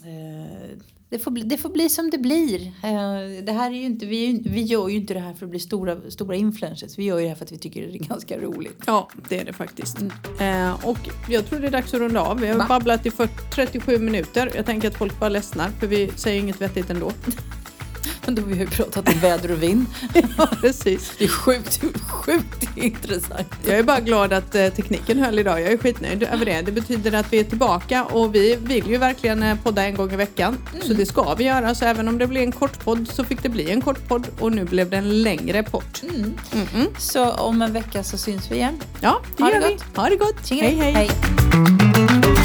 eh, 0.03 0.77
det, 1.09 1.19
får 1.19 1.31
bli, 1.31 1.43
det 1.43 1.57
får 1.57 1.69
bli 1.69 1.89
som 1.89 2.09
det 2.09 2.17
blir. 2.17 2.65
Eh, 2.67 3.43
det 3.43 3.51
här 3.51 3.71
är 3.71 3.75
ju 3.75 3.83
inte, 3.83 4.05
vi, 4.05 4.41
vi 4.45 4.61
gör 4.61 4.89
ju 4.89 4.95
inte 4.95 5.13
det 5.13 5.19
här 5.19 5.33
för 5.33 5.45
att 5.45 5.49
bli 5.49 5.59
stora, 5.59 6.11
stora 6.11 6.35
influencers. 6.35 6.97
Vi 6.97 7.03
gör 7.03 7.17
ju 7.17 7.23
det 7.23 7.29
här 7.29 7.35
för 7.35 7.45
att 7.45 7.51
vi 7.51 7.57
tycker 7.57 7.81
det 7.81 7.95
är 7.95 7.99
ganska 8.09 8.39
roligt. 8.39 8.83
Ja, 8.85 9.09
det 9.29 9.39
är 9.39 9.45
det 9.45 9.53
faktiskt. 9.53 9.97
Eh, 10.39 10.85
och 10.85 10.99
jag 11.29 11.45
tror 11.45 11.59
det 11.59 11.67
är 11.67 11.71
dags 11.71 11.93
att 11.93 11.99
runda 11.99 12.21
av. 12.21 12.39
Vi 12.39 12.47
har 12.47 12.57
Va? 12.57 12.65
babblat 12.69 13.05
i 13.05 13.11
40, 13.11 13.33
37 13.55 13.97
minuter. 13.97 14.51
Jag 14.55 14.65
tänker 14.65 14.87
att 14.87 14.97
folk 14.97 15.19
bara 15.19 15.29
ledsnar 15.29 15.69
för 15.69 15.87
vi 15.87 16.11
säger 16.15 16.41
inget 16.41 16.61
vettigt 16.61 16.89
ändå. 16.89 17.11
Men 18.27 18.35
då 18.35 18.41
har 18.41 18.49
vi 18.49 18.55
ju 18.55 18.67
pratat 18.67 19.13
om 19.13 19.19
väder 19.19 19.51
och 19.51 19.63
vind. 19.63 19.85
ja, 20.37 20.47
precis. 20.61 21.11
Det 21.17 21.25
är 21.25 21.29
sjukt, 21.29 21.81
sjukt 22.07 22.69
intressant. 22.75 23.47
Jag 23.65 23.79
är 23.79 23.83
bara 23.83 23.99
glad 23.99 24.33
att 24.33 24.55
eh, 24.55 24.67
tekniken 24.67 25.19
höll 25.19 25.39
idag. 25.39 25.61
Jag 25.61 25.71
är 25.71 25.77
skitnöjd 25.77 26.23
över 26.23 26.45
det. 26.45 26.61
Det 26.61 26.71
betyder 26.71 27.13
att 27.13 27.33
vi 27.33 27.39
är 27.39 27.43
tillbaka 27.43 28.03
och 28.03 28.35
vi 28.35 28.55
vill 28.55 28.87
ju 28.87 28.97
verkligen 28.97 29.43
eh, 29.43 29.57
podda 29.63 29.85
en 29.85 29.95
gång 29.95 30.13
i 30.13 30.15
veckan. 30.15 30.57
Så 30.81 30.93
det 30.93 31.05
ska 31.05 31.33
vi 31.33 31.43
göra. 31.43 31.75
Så 31.75 31.85
även 31.85 32.07
om 32.07 32.17
det 32.17 32.27
blir 32.27 32.41
en 32.41 32.51
kort 32.51 32.83
podd 32.83 33.07
så 33.07 33.23
fick 33.23 33.43
det 33.43 33.49
bli 33.49 33.71
en 33.71 33.81
kort 33.81 34.07
podd 34.07 34.27
och 34.39 34.51
nu 34.51 34.65
blev 34.65 34.89
det 34.89 34.97
en 34.97 35.21
längre 35.21 35.63
podd. 35.63 35.83
Så 36.97 37.31
om 37.31 37.61
en 37.61 37.73
vecka 37.73 38.03
så 38.03 38.17
syns 38.17 38.51
vi 38.51 38.55
igen. 38.55 38.79
Ja, 39.01 39.21
det 39.37 39.43
Ha 39.43 39.49
det 39.49 39.55
gör 39.55 39.67
vi. 39.67 39.73
gott. 39.73 39.97
Ha 39.97 40.09
det 40.09 40.15
gott. 40.15 40.47
Tjingeling. 40.47 40.81
hej. 40.81 40.91
hej. 40.93 41.09
hej. 41.09 42.36